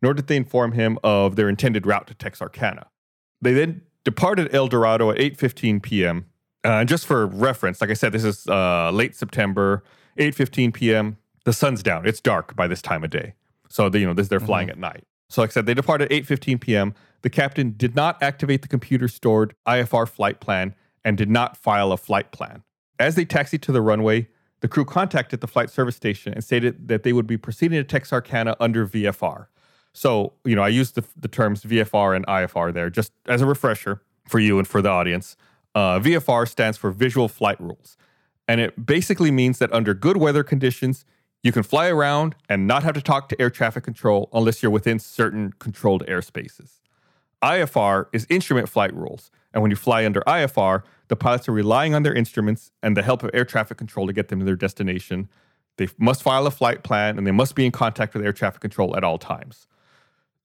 nor 0.02 0.14
did 0.14 0.28
they 0.28 0.38
inform 0.38 0.74
him 0.74 0.98
of 1.04 1.36
their 1.36 1.50
intended 1.50 1.86
route 1.86 2.08
to 2.08 2.14
Texarkana. 2.14 2.88
They 3.42 3.54
then 3.54 3.82
departed 4.04 4.54
El 4.54 4.68
Dorado 4.68 5.10
at 5.12 5.18
8:15 5.18 5.82
p.m. 5.82 6.26
Uh, 6.66 6.80
and 6.80 6.90
just 6.90 7.06
for 7.06 7.26
reference, 7.26 7.82
like 7.82 7.90
I 7.90 7.94
said, 7.94 8.12
this 8.12 8.24
is 8.24 8.48
uh, 8.48 8.92
late 8.92 9.16
September, 9.16 9.84
8:15 10.18 10.74
p.m. 10.74 11.18
The 11.46 11.54
sun's 11.54 11.82
down; 11.82 12.06
it's 12.06 12.20
dark 12.20 12.56
by 12.56 12.68
this 12.68 12.82
time 12.82 13.04
of 13.04 13.10
day. 13.10 13.34
So 13.70 13.90
they, 13.90 14.00
you 14.00 14.08
know, 14.08 14.14
this 14.14 14.28
they're 14.28 14.40
flying 14.40 14.70
at 14.70 14.78
night. 14.78 15.04
So 15.30 15.42
like 15.42 15.52
I 15.52 15.54
said, 15.54 15.66
they 15.66 15.74
departed 15.74 16.12
at 16.12 16.26
8:15 16.26 16.60
p.m. 16.60 16.94
The 17.22 17.30
captain 17.30 17.74
did 17.78 17.96
not 17.96 18.22
activate 18.22 18.62
the 18.62 18.68
computer-stored 18.68 19.54
IFR 19.68 20.08
flight 20.08 20.40
plan 20.40 20.74
and 21.04 21.18
did 21.18 21.30
not 21.30 21.58
file 21.58 21.92
a 21.92 21.98
flight 21.98 22.32
plan. 22.32 22.64
As 22.98 23.16
they 23.16 23.26
taxied 23.26 23.62
to 23.64 23.72
the 23.72 23.82
runway, 23.82 24.28
the 24.62 24.68
crew 24.68 24.86
contacted 24.86 25.42
the 25.42 25.48
flight 25.48 25.70
service 25.70 25.96
station 25.96 26.34
and 26.34 26.44
stated 26.44 26.88
that 26.88 27.04
they 27.04 27.14
would 27.14 27.28
be 27.28 27.38
proceeding 27.38 27.78
to 27.78 27.84
Texarkana 27.84 28.56
under 28.60 28.88
VFR. 28.88 29.48
So, 29.94 30.34
you 30.44 30.56
know, 30.56 30.64
I 30.64 30.68
used 30.68 30.96
the, 30.96 31.04
the 31.16 31.28
terms 31.28 31.64
VFR 31.64 32.16
and 32.16 32.26
IFR 32.28 32.74
there 32.74 32.90
just 32.90 33.12
as 33.28 33.42
a 33.42 33.46
refresher 33.46 34.02
for 34.28 34.40
you 34.40 34.58
and 34.60 34.68
for 34.68 34.82
the 34.82 34.90
audience. 34.90 35.36
Uh, 35.80 35.98
VFR 35.98 36.46
stands 36.46 36.78
for 36.78 36.92
Visual 36.92 37.30
Flight 37.30 37.58
Rules. 37.62 37.96
And 38.50 38.60
it 38.60 38.86
basically 38.86 39.32
means 39.32 39.60
that 39.60 39.72
under 39.72 39.94
good 39.94 40.18
weather 40.18 40.44
conditions, 40.44 41.06
you 41.42 41.54
can 41.54 41.64
fly 41.64 41.88
around 41.88 42.36
and 42.50 42.68
not 42.68 42.84
have 42.84 42.96
to 42.96 43.02
talk 43.02 43.30
to 43.30 43.42
air 43.42 43.50
traffic 43.50 43.86
control 43.86 44.28
unless 44.34 44.62
you're 44.62 44.74
within 44.74 45.00
certain 45.00 45.54
controlled 45.58 46.06
airspaces. 46.06 46.82
IFR 47.42 48.08
is 48.12 48.28
instrument 48.30 48.68
flight 48.68 48.94
rules. 48.94 49.32
And 49.54 49.62
when 49.62 49.72
you 49.72 49.78
fly 49.78 50.06
under 50.06 50.20
IFR, 50.28 50.84
the 51.08 51.16
pilots 51.16 51.48
are 51.48 51.54
relying 51.54 51.96
on 51.96 52.04
their 52.04 52.14
instruments 52.14 52.72
and 52.84 52.98
the 52.98 53.02
help 53.02 53.24
of 53.24 53.30
air 53.34 53.46
traffic 53.46 53.78
control 53.78 54.06
to 54.06 54.12
get 54.12 54.28
them 54.28 54.40
to 54.40 54.46
their 54.46 54.58
destination. 54.58 55.30
They 55.78 55.88
must 55.98 56.24
file 56.24 56.46
a 56.46 56.52
flight 56.52 56.84
plan 56.84 57.18
and 57.18 57.26
they 57.26 57.32
must 57.32 57.56
be 57.56 57.66
in 57.66 57.72
contact 57.72 58.14
with 58.14 58.26
air 58.26 58.34
traffic 58.34 58.60
control 58.60 58.98
at 58.98 59.06
all 59.06 59.18
times. 59.18 59.66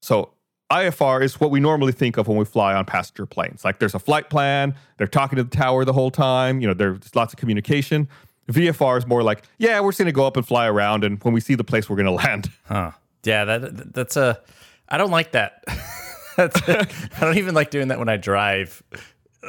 So, 0.01 0.34
IFR 0.71 1.23
is 1.23 1.39
what 1.39 1.51
we 1.51 1.59
normally 1.59 1.91
think 1.91 2.17
of 2.17 2.27
when 2.27 2.37
we 2.37 2.45
fly 2.45 2.73
on 2.73 2.85
passenger 2.85 3.25
planes. 3.25 3.63
Like 3.63 3.79
there's 3.79 3.93
a 3.93 3.99
flight 3.99 4.29
plan, 4.29 4.75
they're 4.97 5.07
talking 5.07 5.37
to 5.37 5.43
the 5.43 5.55
tower 5.55 5.85
the 5.85 5.93
whole 5.93 6.11
time, 6.11 6.59
you 6.59 6.67
know, 6.67 6.73
there's 6.73 7.15
lots 7.15 7.33
of 7.33 7.39
communication. 7.39 8.07
VFR 8.51 8.97
is 8.97 9.07
more 9.07 9.23
like, 9.23 9.43
yeah, 9.57 9.79
we're 9.79 9.91
just 9.91 9.99
going 9.99 10.07
to 10.07 10.11
go 10.11 10.25
up 10.25 10.37
and 10.37 10.47
fly 10.47 10.67
around 10.67 11.03
and 11.03 11.23
when 11.23 11.33
we 11.33 11.39
see 11.39 11.55
the 11.55 11.63
place 11.63 11.89
we're 11.89 11.95
going 11.95 12.05
to 12.05 12.11
land. 12.11 12.51
Huh. 12.65 12.91
Yeah, 13.23 13.45
that 13.45 13.93
that's 13.93 14.17
a. 14.17 14.39
I 14.87 14.99
don't 14.99 15.09
like 15.09 15.31
that. 15.31 15.63
that's 16.37 16.61
I 16.69 17.19
don't 17.21 17.39
even 17.39 17.55
like 17.55 17.71
doing 17.71 17.87
that 17.87 17.97
when 17.97 18.07
I 18.09 18.17
drive. 18.17 18.83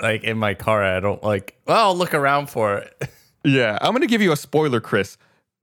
Like 0.00 0.24
in 0.24 0.38
my 0.38 0.54
car, 0.54 0.82
I 0.82 1.00
don't 1.00 1.22
like. 1.22 1.58
Well, 1.66 1.88
I'll 1.88 1.96
look 1.96 2.14
around 2.14 2.48
for 2.48 2.78
it. 2.78 3.10
Yeah, 3.44 3.78
I'm 3.80 3.92
going 3.92 4.00
to 4.00 4.08
give 4.08 4.22
you 4.22 4.32
a 4.32 4.36
spoiler, 4.36 4.80
Chris. 4.80 5.16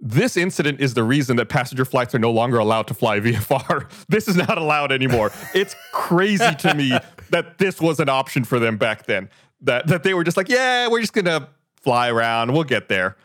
This 0.05 0.35
incident 0.35 0.81
is 0.81 0.95
the 0.95 1.03
reason 1.03 1.37
that 1.37 1.47
passenger 1.47 1.85
flights 1.85 2.13
are 2.13 2.19
no 2.19 2.29
longer 2.29 2.57
allowed 2.57 2.87
to 2.87 2.93
fly 2.93 3.19
VFR. 3.21 3.89
This 4.09 4.27
is 4.27 4.35
not 4.35 4.57
allowed 4.57 4.91
anymore. 4.91 5.31
It's 5.55 5.77
crazy 5.93 6.53
to 6.55 6.73
me 6.73 6.91
that 7.29 7.57
this 7.57 7.79
was 7.79 8.01
an 8.01 8.09
option 8.09 8.43
for 8.43 8.59
them 8.59 8.75
back 8.75 9.05
then. 9.05 9.29
That 9.61 9.87
that 9.87 10.03
they 10.03 10.13
were 10.13 10.25
just 10.25 10.35
like, 10.35 10.49
yeah, 10.49 10.89
we're 10.89 10.99
just 10.99 11.13
going 11.13 11.25
to 11.25 11.47
fly 11.81 12.09
around. 12.09 12.51
We'll 12.51 12.65
get 12.65 12.89
there. 12.89 13.15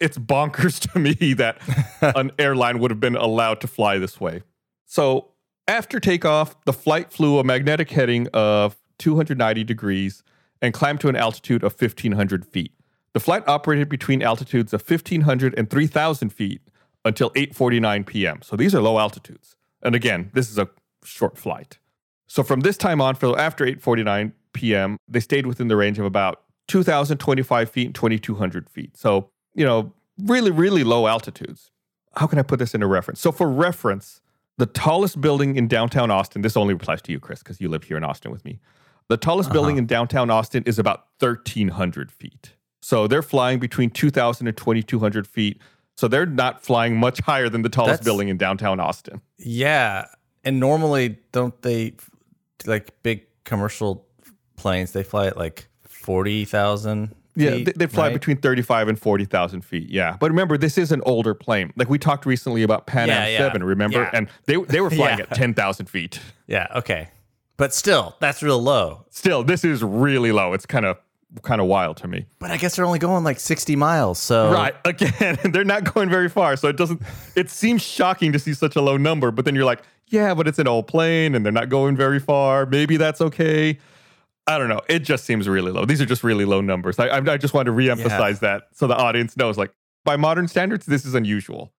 It's 0.00 0.18
bonkers 0.18 0.80
to 0.92 0.98
me 0.98 1.34
that 1.34 1.58
an 2.02 2.32
airline 2.36 2.80
would 2.80 2.90
have 2.90 3.00
been 3.00 3.14
allowed 3.14 3.60
to 3.60 3.68
fly 3.68 3.98
this 3.98 4.20
way. 4.20 4.42
So, 4.86 5.30
after 5.68 6.00
takeoff, 6.00 6.56
the 6.64 6.72
flight 6.72 7.12
flew 7.12 7.38
a 7.38 7.44
magnetic 7.44 7.90
heading 7.90 8.26
of 8.34 8.76
290 8.98 9.62
degrees 9.62 10.24
and 10.60 10.74
climbed 10.74 11.00
to 11.02 11.08
an 11.08 11.14
altitude 11.14 11.62
of 11.62 11.80
1,500 11.80 12.44
feet. 12.44 12.72
The 13.14 13.20
flight 13.20 13.42
operated 13.46 13.88
between 13.88 14.22
altitudes 14.22 14.72
of 14.72 14.88
1,500 14.88 15.54
and 15.56 15.70
3,000 15.70 16.30
feet 16.30 16.60
until 17.04 17.30
8:49 17.30 18.06
p.m. 18.06 18.40
So 18.42 18.56
these 18.56 18.74
are 18.74 18.80
low 18.80 18.98
altitudes. 18.98 19.56
And 19.82 19.94
again, 19.94 20.30
this 20.34 20.50
is 20.50 20.58
a 20.58 20.68
short 21.04 21.38
flight. 21.38 21.78
So 22.26 22.42
from 22.42 22.60
this 22.60 22.76
time 22.76 23.00
on, 23.00 23.14
for 23.14 23.38
after 23.38 23.64
8:49 23.64 24.32
p.m., 24.52 24.98
they 25.08 25.20
stayed 25.20 25.46
within 25.46 25.68
the 25.68 25.76
range 25.76 25.98
of 25.98 26.04
about 26.04 26.42
2,025 26.68 27.70
feet 27.70 27.86
and 27.86 27.94
2,200 27.94 28.68
feet. 28.70 28.96
So 28.96 29.30
you 29.54 29.64
know, 29.64 29.92
really, 30.18 30.50
really 30.50 30.84
low 30.84 31.06
altitudes. 31.06 31.70
how 32.16 32.28
can 32.28 32.38
I 32.38 32.42
put 32.42 32.60
this 32.60 32.74
into 32.74 32.86
reference? 32.86 33.20
So, 33.20 33.32
for 33.32 33.50
reference, 33.50 34.20
the 34.56 34.66
tallest 34.66 35.20
building 35.20 35.56
in 35.56 35.66
downtown 35.66 36.10
Austin, 36.12 36.42
this 36.42 36.56
only 36.56 36.74
applies 36.74 37.02
to 37.02 37.12
you, 37.12 37.18
Chris, 37.18 37.40
because 37.40 37.60
you 37.60 37.68
live 37.68 37.84
here 37.84 37.96
in 37.96 38.04
Austin 38.04 38.30
with 38.30 38.44
me. 38.44 38.60
The 39.08 39.16
tallest 39.16 39.48
uh-huh. 39.48 39.54
building 39.54 39.76
in 39.78 39.86
downtown 39.86 40.30
Austin 40.30 40.62
is 40.64 40.78
about 40.78 41.06
1,300 41.18 42.12
feet. 42.12 42.54
So 42.84 43.06
they're 43.06 43.22
flying 43.22 43.60
between 43.60 43.88
2,000 43.88 44.46
and 44.46 44.54
2,200 44.54 45.26
feet. 45.26 45.58
So 45.96 46.06
they're 46.06 46.26
not 46.26 46.62
flying 46.62 46.98
much 46.98 47.18
higher 47.20 47.48
than 47.48 47.62
the 47.62 47.70
tallest 47.70 47.92
That's- 48.00 48.04
building 48.04 48.28
in 48.28 48.36
downtown 48.36 48.78
Austin. 48.78 49.22
Yeah, 49.38 50.04
and 50.44 50.60
normally 50.60 51.16
don't 51.32 51.58
they 51.62 51.94
like 52.66 52.90
big 53.02 53.22
commercial 53.44 54.06
planes? 54.56 54.92
They 54.92 55.02
fly 55.02 55.28
at 55.28 55.38
like 55.38 55.68
forty 55.84 56.44
thousand. 56.44 57.14
Yeah, 57.36 57.50
they, 57.50 57.72
they 57.74 57.86
fly 57.86 58.12
between 58.12 58.36
35 58.36 58.86
and 58.86 58.96
40,000 58.96 59.62
feet. 59.62 59.90
Yeah. 59.90 60.16
But 60.20 60.30
remember, 60.30 60.56
this 60.56 60.78
is 60.78 60.92
an 60.92 61.02
older 61.04 61.34
plane. 61.34 61.72
Like 61.74 61.90
we 61.90 61.98
talked 61.98 62.26
recently 62.26 62.62
about 62.62 62.86
Pan 62.86 63.10
Am 63.10 63.28
yeah. 63.28 63.38
7, 63.38 63.64
remember? 63.64 64.02
Yeah. 64.02 64.10
And 64.12 64.28
they, 64.44 64.54
they 64.54 64.80
were 64.80 64.90
flying 65.00 65.18
at 65.18 65.34
10,000 65.34 65.86
feet. 65.86 66.20
Yeah, 66.46 66.68
okay, 66.76 67.08
but 67.56 67.74
still, 67.74 68.14
that's 68.20 68.42
real 68.42 68.62
low. 68.62 69.06
Still, 69.10 69.42
this 69.42 69.64
is 69.64 69.82
really 69.82 70.30
low. 70.30 70.52
It's 70.52 70.66
kind 70.66 70.86
of 70.86 70.98
kind 71.42 71.60
of 71.60 71.66
wild 71.66 71.96
to 71.98 72.08
me. 72.08 72.26
But 72.38 72.50
I 72.50 72.56
guess 72.56 72.76
they're 72.76 72.84
only 72.84 72.98
going 72.98 73.24
like 73.24 73.40
sixty 73.40 73.76
miles. 73.76 74.18
So 74.18 74.52
Right. 74.52 74.74
Again, 74.84 75.38
they're 75.44 75.64
not 75.64 75.92
going 75.92 76.08
very 76.08 76.28
far. 76.28 76.56
So 76.56 76.68
it 76.68 76.76
doesn't, 76.76 77.02
it 77.34 77.50
seems 77.50 77.82
shocking 77.82 78.32
to 78.32 78.38
see 78.38 78.54
such 78.54 78.76
a 78.76 78.80
low 78.80 78.96
number. 78.96 79.30
But 79.30 79.44
then 79.44 79.54
you're 79.54 79.64
like, 79.64 79.82
yeah, 80.08 80.34
but 80.34 80.46
it's 80.46 80.58
an 80.58 80.68
old 80.68 80.86
plane 80.86 81.34
and 81.34 81.44
they're 81.44 81.52
not 81.52 81.68
going 81.68 81.96
very 81.96 82.20
far. 82.20 82.66
Maybe 82.66 82.96
that's 82.96 83.20
okay. 83.20 83.78
I 84.46 84.58
don't 84.58 84.68
know. 84.68 84.80
It 84.88 85.00
just 85.00 85.24
seems 85.24 85.48
really 85.48 85.72
low. 85.72 85.86
These 85.86 86.00
are 86.02 86.06
just 86.06 86.22
really 86.22 86.44
low 86.44 86.60
numbers. 86.60 86.98
I, 86.98 87.06
I, 87.06 87.32
I 87.32 87.36
just 87.38 87.54
wanted 87.54 87.70
to 87.70 87.76
reemphasize 87.76 88.40
that 88.40 88.64
so 88.72 88.86
the 88.86 88.96
audience 88.96 89.36
knows 89.36 89.56
like, 89.56 89.72
by 90.04 90.16
modern 90.16 90.48
standards, 90.48 90.84
this 90.84 91.06
is 91.06 91.14
unusual. 91.14 91.72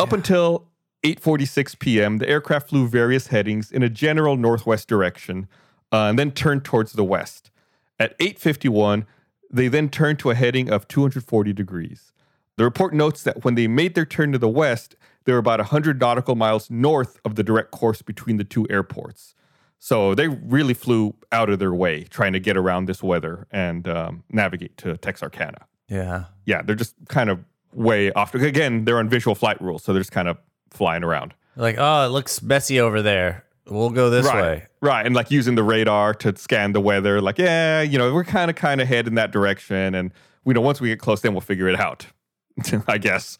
Up 0.00 0.12
until 0.12 0.68
8:46 1.04 1.78
p.m., 1.78 2.18
the 2.18 2.28
aircraft 2.28 2.70
flew 2.70 2.88
various 2.88 3.28
headings 3.28 3.70
in 3.70 3.84
a 3.84 3.88
general 3.88 4.36
northwest 4.36 4.88
direction, 4.88 5.46
uh, 5.92 6.06
and 6.08 6.18
then 6.18 6.32
turned 6.32 6.64
towards 6.64 6.92
the 6.92 7.04
west. 7.04 7.50
At 7.98 8.18
8:51, 8.18 9.06
they 9.50 9.68
then 9.68 9.88
turned 9.88 10.18
to 10.20 10.30
a 10.30 10.34
heading 10.34 10.70
of 10.70 10.88
240 10.88 11.52
degrees. 11.52 12.12
The 12.56 12.64
report 12.64 12.92
notes 12.92 13.22
that 13.22 13.44
when 13.44 13.54
they 13.54 13.68
made 13.68 13.94
their 13.94 14.06
turn 14.06 14.32
to 14.32 14.38
the 14.38 14.48
west, 14.48 14.96
they 15.24 15.32
were 15.32 15.38
about 15.38 15.60
100 15.60 16.00
nautical 16.00 16.34
miles 16.34 16.70
north 16.70 17.20
of 17.24 17.36
the 17.36 17.44
direct 17.44 17.70
course 17.70 18.02
between 18.02 18.36
the 18.36 18.44
two 18.44 18.66
airports. 18.68 19.34
So 19.78 20.14
they 20.14 20.26
really 20.26 20.74
flew 20.74 21.14
out 21.30 21.50
of 21.50 21.60
their 21.60 21.72
way 21.72 22.04
trying 22.04 22.32
to 22.32 22.40
get 22.40 22.56
around 22.56 22.86
this 22.86 23.00
weather 23.02 23.46
and 23.52 23.86
um, 23.86 24.24
navigate 24.30 24.76
to 24.78 24.96
Texarkana 24.96 25.68
yeah, 25.88 26.24
yeah, 26.44 26.62
they're 26.62 26.76
just 26.76 26.94
kind 27.08 27.30
of 27.30 27.40
way 27.72 28.12
off. 28.12 28.34
Again, 28.34 28.84
they're 28.84 28.98
on 28.98 29.08
visual 29.08 29.34
flight 29.34 29.60
rules, 29.60 29.82
so 29.82 29.92
they're 29.92 30.00
just 30.00 30.12
kind 30.12 30.28
of 30.28 30.36
flying 30.70 31.02
around. 31.02 31.34
like 31.56 31.76
oh, 31.78 32.06
it 32.06 32.10
looks 32.10 32.42
messy 32.42 32.78
over 32.78 33.02
there. 33.02 33.44
We'll 33.68 33.90
go 33.90 34.10
this 34.10 34.26
right, 34.26 34.42
way. 34.42 34.66
right, 34.80 35.04
and 35.04 35.14
like 35.14 35.30
using 35.30 35.54
the 35.54 35.62
radar 35.62 36.14
to 36.14 36.36
scan 36.36 36.72
the 36.72 36.80
weather. 36.80 37.20
Like, 37.20 37.38
yeah, 37.38 37.82
you 37.82 37.98
know, 37.98 38.12
we're 38.14 38.24
kind 38.24 38.50
of 38.50 38.56
kind 38.56 38.80
of 38.80 38.88
heading 38.88 39.14
that 39.16 39.30
direction, 39.30 39.94
and 39.94 40.12
we 40.44 40.54
know 40.54 40.60
once 40.60 40.80
we 40.80 40.88
get 40.88 40.98
close, 40.98 41.20
then 41.20 41.32
we'll 41.32 41.40
figure 41.40 41.68
it 41.68 41.78
out. 41.78 42.06
I 42.88 42.98
guess. 42.98 43.38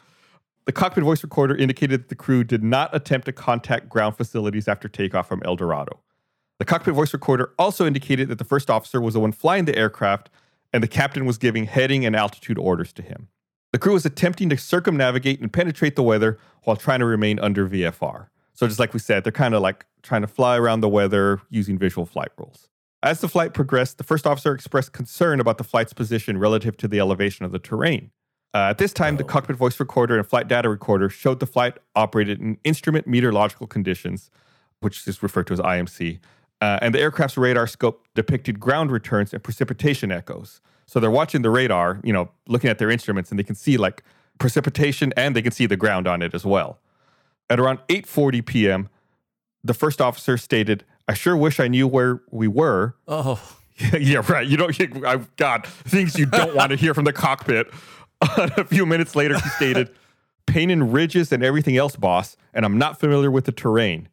The 0.66 0.72
cockpit 0.72 1.02
voice 1.02 1.22
recorder 1.22 1.56
indicated 1.56 2.02
that 2.02 2.08
the 2.10 2.14
crew 2.14 2.44
did 2.44 2.62
not 2.62 2.94
attempt 2.94 3.24
to 3.24 3.32
contact 3.32 3.88
ground 3.88 4.18
facilities 4.18 4.68
after 4.68 4.86
takeoff 4.86 5.26
from 5.26 5.42
El 5.44 5.56
Dorado. 5.56 6.00
The 6.58 6.66
cockpit 6.66 6.92
voice 6.92 7.14
recorder 7.14 7.54
also 7.58 7.86
indicated 7.86 8.28
that 8.28 8.38
the 8.38 8.44
first 8.44 8.68
officer 8.68 9.00
was 9.00 9.14
the 9.14 9.20
one 9.20 9.32
flying 9.32 9.64
the 9.64 9.76
aircraft 9.76 10.28
and 10.72 10.82
the 10.82 10.88
captain 10.88 11.24
was 11.24 11.38
giving 11.38 11.64
heading 11.64 12.04
and 12.04 12.14
altitude 12.14 12.58
orders 12.58 12.92
to 12.94 13.02
him. 13.02 13.28
The 13.72 13.78
crew 13.78 13.94
was 13.94 14.04
attempting 14.04 14.48
to 14.50 14.58
circumnavigate 14.58 15.40
and 15.40 15.52
penetrate 15.52 15.96
the 15.96 16.02
weather 16.02 16.38
while 16.64 16.76
trying 16.76 17.00
to 17.00 17.06
remain 17.06 17.38
under 17.38 17.66
VFR. 17.66 18.26
So, 18.58 18.66
just 18.66 18.80
like 18.80 18.92
we 18.92 18.98
said, 18.98 19.22
they're 19.22 19.30
kind 19.30 19.54
of 19.54 19.62
like 19.62 19.86
trying 20.02 20.22
to 20.22 20.26
fly 20.26 20.58
around 20.58 20.80
the 20.80 20.88
weather 20.88 21.40
using 21.48 21.78
visual 21.78 22.04
flight 22.04 22.30
rules. 22.36 22.68
As 23.04 23.20
the 23.20 23.28
flight 23.28 23.54
progressed, 23.54 23.98
the 23.98 24.02
first 24.02 24.26
officer 24.26 24.52
expressed 24.52 24.92
concern 24.92 25.38
about 25.38 25.58
the 25.58 25.64
flight's 25.64 25.92
position 25.92 26.38
relative 26.38 26.76
to 26.78 26.88
the 26.88 26.98
elevation 26.98 27.44
of 27.44 27.52
the 27.52 27.60
terrain. 27.60 28.10
Uh, 28.52 28.70
at 28.70 28.78
this 28.78 28.92
time, 28.92 29.16
the 29.16 29.22
cockpit 29.22 29.54
voice 29.54 29.78
recorder 29.78 30.18
and 30.18 30.26
flight 30.26 30.48
data 30.48 30.68
recorder 30.68 31.08
showed 31.08 31.38
the 31.38 31.46
flight 31.46 31.78
operated 31.94 32.40
in 32.40 32.58
instrument 32.64 33.06
meteorological 33.06 33.68
conditions, 33.68 34.28
which 34.80 35.06
is 35.06 35.22
referred 35.22 35.46
to 35.46 35.52
as 35.52 35.60
IMC, 35.60 36.18
uh, 36.60 36.80
and 36.82 36.92
the 36.92 36.98
aircraft's 36.98 37.36
radar 37.36 37.68
scope 37.68 38.08
depicted 38.16 38.58
ground 38.58 38.90
returns 38.90 39.32
and 39.32 39.40
precipitation 39.40 40.10
echoes. 40.10 40.60
So 40.86 40.98
they're 40.98 41.12
watching 41.12 41.42
the 41.42 41.50
radar, 41.50 42.00
you 42.02 42.12
know, 42.12 42.28
looking 42.48 42.70
at 42.70 42.78
their 42.78 42.90
instruments, 42.90 43.30
and 43.30 43.38
they 43.38 43.44
can 43.44 43.54
see 43.54 43.76
like 43.76 44.02
precipitation 44.40 45.12
and 45.16 45.36
they 45.36 45.42
can 45.42 45.52
see 45.52 45.66
the 45.66 45.76
ground 45.76 46.08
on 46.08 46.22
it 46.22 46.34
as 46.34 46.44
well. 46.44 46.80
At 47.50 47.58
around 47.58 47.80
8:40 47.88 48.44
p.m., 48.44 48.88
the 49.64 49.74
first 49.74 50.00
officer 50.00 50.36
stated, 50.36 50.84
"I 51.06 51.14
sure 51.14 51.36
wish 51.36 51.60
I 51.60 51.68
knew 51.68 51.86
where 51.86 52.20
we 52.30 52.48
were." 52.48 52.94
Oh, 53.06 53.40
yeah, 53.98 54.22
right. 54.28 54.46
You 54.46 54.56
don't. 54.56 54.78
You, 54.78 55.06
I've 55.06 55.34
got 55.36 55.66
things 55.66 56.18
you 56.18 56.26
don't 56.26 56.54
want 56.54 56.70
to 56.70 56.76
hear 56.76 56.94
from 56.94 57.04
the 57.04 57.12
cockpit. 57.12 57.68
a 58.20 58.64
few 58.64 58.84
minutes 58.84 59.14
later, 59.14 59.38
he 59.38 59.48
stated, 59.50 59.90
"Painting 60.46 60.90
ridges 60.90 61.32
and 61.32 61.44
everything 61.44 61.76
else, 61.76 61.96
boss, 61.96 62.36
and 62.52 62.64
I'm 62.64 62.78
not 62.78 62.98
familiar 62.98 63.30
with 63.30 63.44
the 63.44 63.52
terrain." 63.52 64.08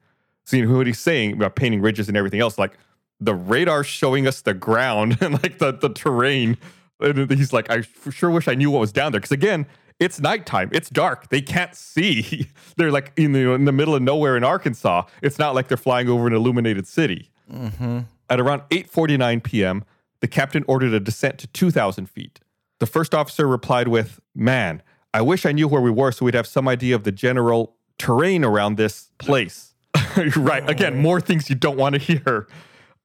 Seeing 0.46 0.72
what 0.72 0.86
he's 0.86 1.00
saying 1.00 1.34
about 1.34 1.56
painting 1.56 1.82
ridges 1.82 2.08
and 2.08 2.16
everything 2.16 2.40
else, 2.40 2.60
like 2.60 2.78
the 3.20 3.34
radar 3.34 3.84
showing 3.84 4.28
us 4.28 4.42
the 4.42 4.54
ground 4.54 5.18
and 5.22 5.34
like 5.42 5.58
the 5.58 5.72
the 5.72 5.90
terrain, 5.90 6.58
and 7.00 7.32
he's 7.32 7.52
like, 7.52 7.70
"I 7.70 7.82
sure 8.12 8.30
wish 8.30 8.48
I 8.48 8.56
knew 8.56 8.72
what 8.72 8.80
was 8.80 8.92
down 8.92 9.12
there," 9.12 9.20
because 9.20 9.32
again. 9.32 9.66
It's 10.00 10.20
nighttime. 10.20 10.70
It's 10.74 10.90
dark. 10.90 11.30
They 11.30 11.42
can't 11.42 11.74
see. 11.74 12.50
They're 12.78 12.92
like 12.92 13.14
in 13.16 13.32
the, 13.32 13.52
in 13.52 13.66
the 13.66 13.72
middle 13.72 13.96
of 13.96 14.02
nowhere 14.02 14.36
in 14.36 14.44
Arkansas. 14.44 15.04
It's 15.22 15.40
not 15.40 15.56
like 15.56 15.68
they're 15.68 15.78
flying 15.78 16.10
over 16.10 16.28
an 16.28 16.34
illuminated 16.34 16.88
city. 16.88 17.32
Mm-hmm. 17.52 18.00
At 18.30 18.40
around 18.40 18.64
8:49 18.70 19.44
p.m., 19.44 19.86
the 20.20 20.28
captain 20.28 20.66
ordered 20.68 20.94
a 20.94 21.00
descent 21.00 21.38
to 21.40 21.48
2,000 21.48 22.10
feet. 22.10 22.40
The 22.80 22.88
first 22.88 23.14
officer 23.14 23.48
replied 23.48 23.88
with, 23.88 24.20
"Man, 24.34 24.82
I 25.14 25.22
wish 25.22 25.46
I 25.46 25.52
knew 25.52 25.68
where 25.68 25.82
we 25.82 25.92
were 25.92 26.12
so 26.12 26.26
we'd 26.26 26.34
have 26.34 26.48
some 26.48 26.68
idea 26.68 26.96
of 26.96 27.04
the 27.04 27.12
general 27.12 27.76
terrain 28.00 28.44
around 28.44 28.78
this 28.78 29.12
place." 29.20 29.76
right. 30.36 30.68
Again, 30.70 30.98
more 30.98 31.22
things 31.22 31.50
you 31.50 31.56
don't 31.56 31.78
want 31.78 31.94
to 31.94 32.00
hear. 32.00 32.48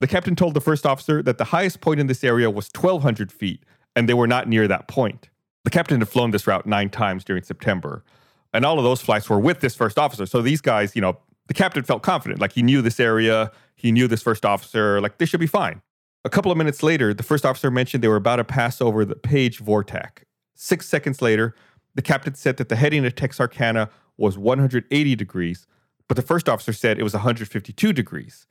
The 0.00 0.06
captain 0.06 0.34
told 0.34 0.54
the 0.54 0.60
first 0.60 0.86
officer 0.86 1.22
that 1.22 1.36
the 1.36 1.44
highest 1.44 1.82
point 1.82 2.00
in 2.00 2.06
this 2.06 2.24
area 2.24 2.50
was 2.50 2.70
1,200 2.74 3.30
feet, 3.30 3.62
and 3.94 4.08
they 4.08 4.14
were 4.14 4.26
not 4.26 4.48
near 4.48 4.66
that 4.66 4.88
point. 4.88 5.28
The 5.64 5.70
captain 5.70 6.00
had 6.00 6.08
flown 6.08 6.30
this 6.30 6.46
route 6.46 6.66
nine 6.66 6.90
times 6.90 7.24
during 7.24 7.42
September, 7.42 8.04
and 8.52 8.64
all 8.64 8.78
of 8.78 8.84
those 8.84 9.00
flights 9.00 9.28
were 9.28 9.38
with 9.38 9.60
this 9.60 9.74
first 9.74 9.98
officer. 9.98 10.26
So 10.26 10.42
these 10.42 10.60
guys, 10.60 10.94
you 10.96 11.02
know, 11.02 11.18
the 11.48 11.54
captain 11.54 11.82
felt 11.82 12.02
confident, 12.02 12.40
like 12.40 12.52
he 12.52 12.62
knew 12.62 12.82
this 12.82 13.00
area, 13.00 13.50
he 13.74 13.92
knew 13.92 14.06
this 14.06 14.22
first 14.22 14.44
officer, 14.44 15.00
like 15.00 15.18
they 15.18 15.26
should 15.26 15.40
be 15.40 15.46
fine. 15.46 15.82
A 16.24 16.30
couple 16.30 16.52
of 16.52 16.58
minutes 16.58 16.82
later, 16.82 17.14
the 17.14 17.22
first 17.22 17.46
officer 17.46 17.70
mentioned 17.70 18.02
they 18.02 18.08
were 18.08 18.16
about 18.16 18.36
to 18.36 18.44
pass 18.44 18.80
over 18.80 19.04
the 19.04 19.16
Page 19.16 19.60
Vortac. 19.60 20.24
Six 20.54 20.86
seconds 20.86 21.22
later, 21.22 21.54
the 21.94 22.02
captain 22.02 22.34
said 22.34 22.56
that 22.58 22.68
the 22.68 22.76
heading 22.76 23.04
of 23.04 23.14
Texarkana 23.14 23.90
was 24.16 24.36
180 24.36 25.16
degrees, 25.16 25.66
but 26.08 26.16
the 26.16 26.22
first 26.22 26.48
officer 26.48 26.72
said 26.72 26.98
it 26.98 27.02
was 27.02 27.14
152 27.14 27.92
degrees. 27.92 28.46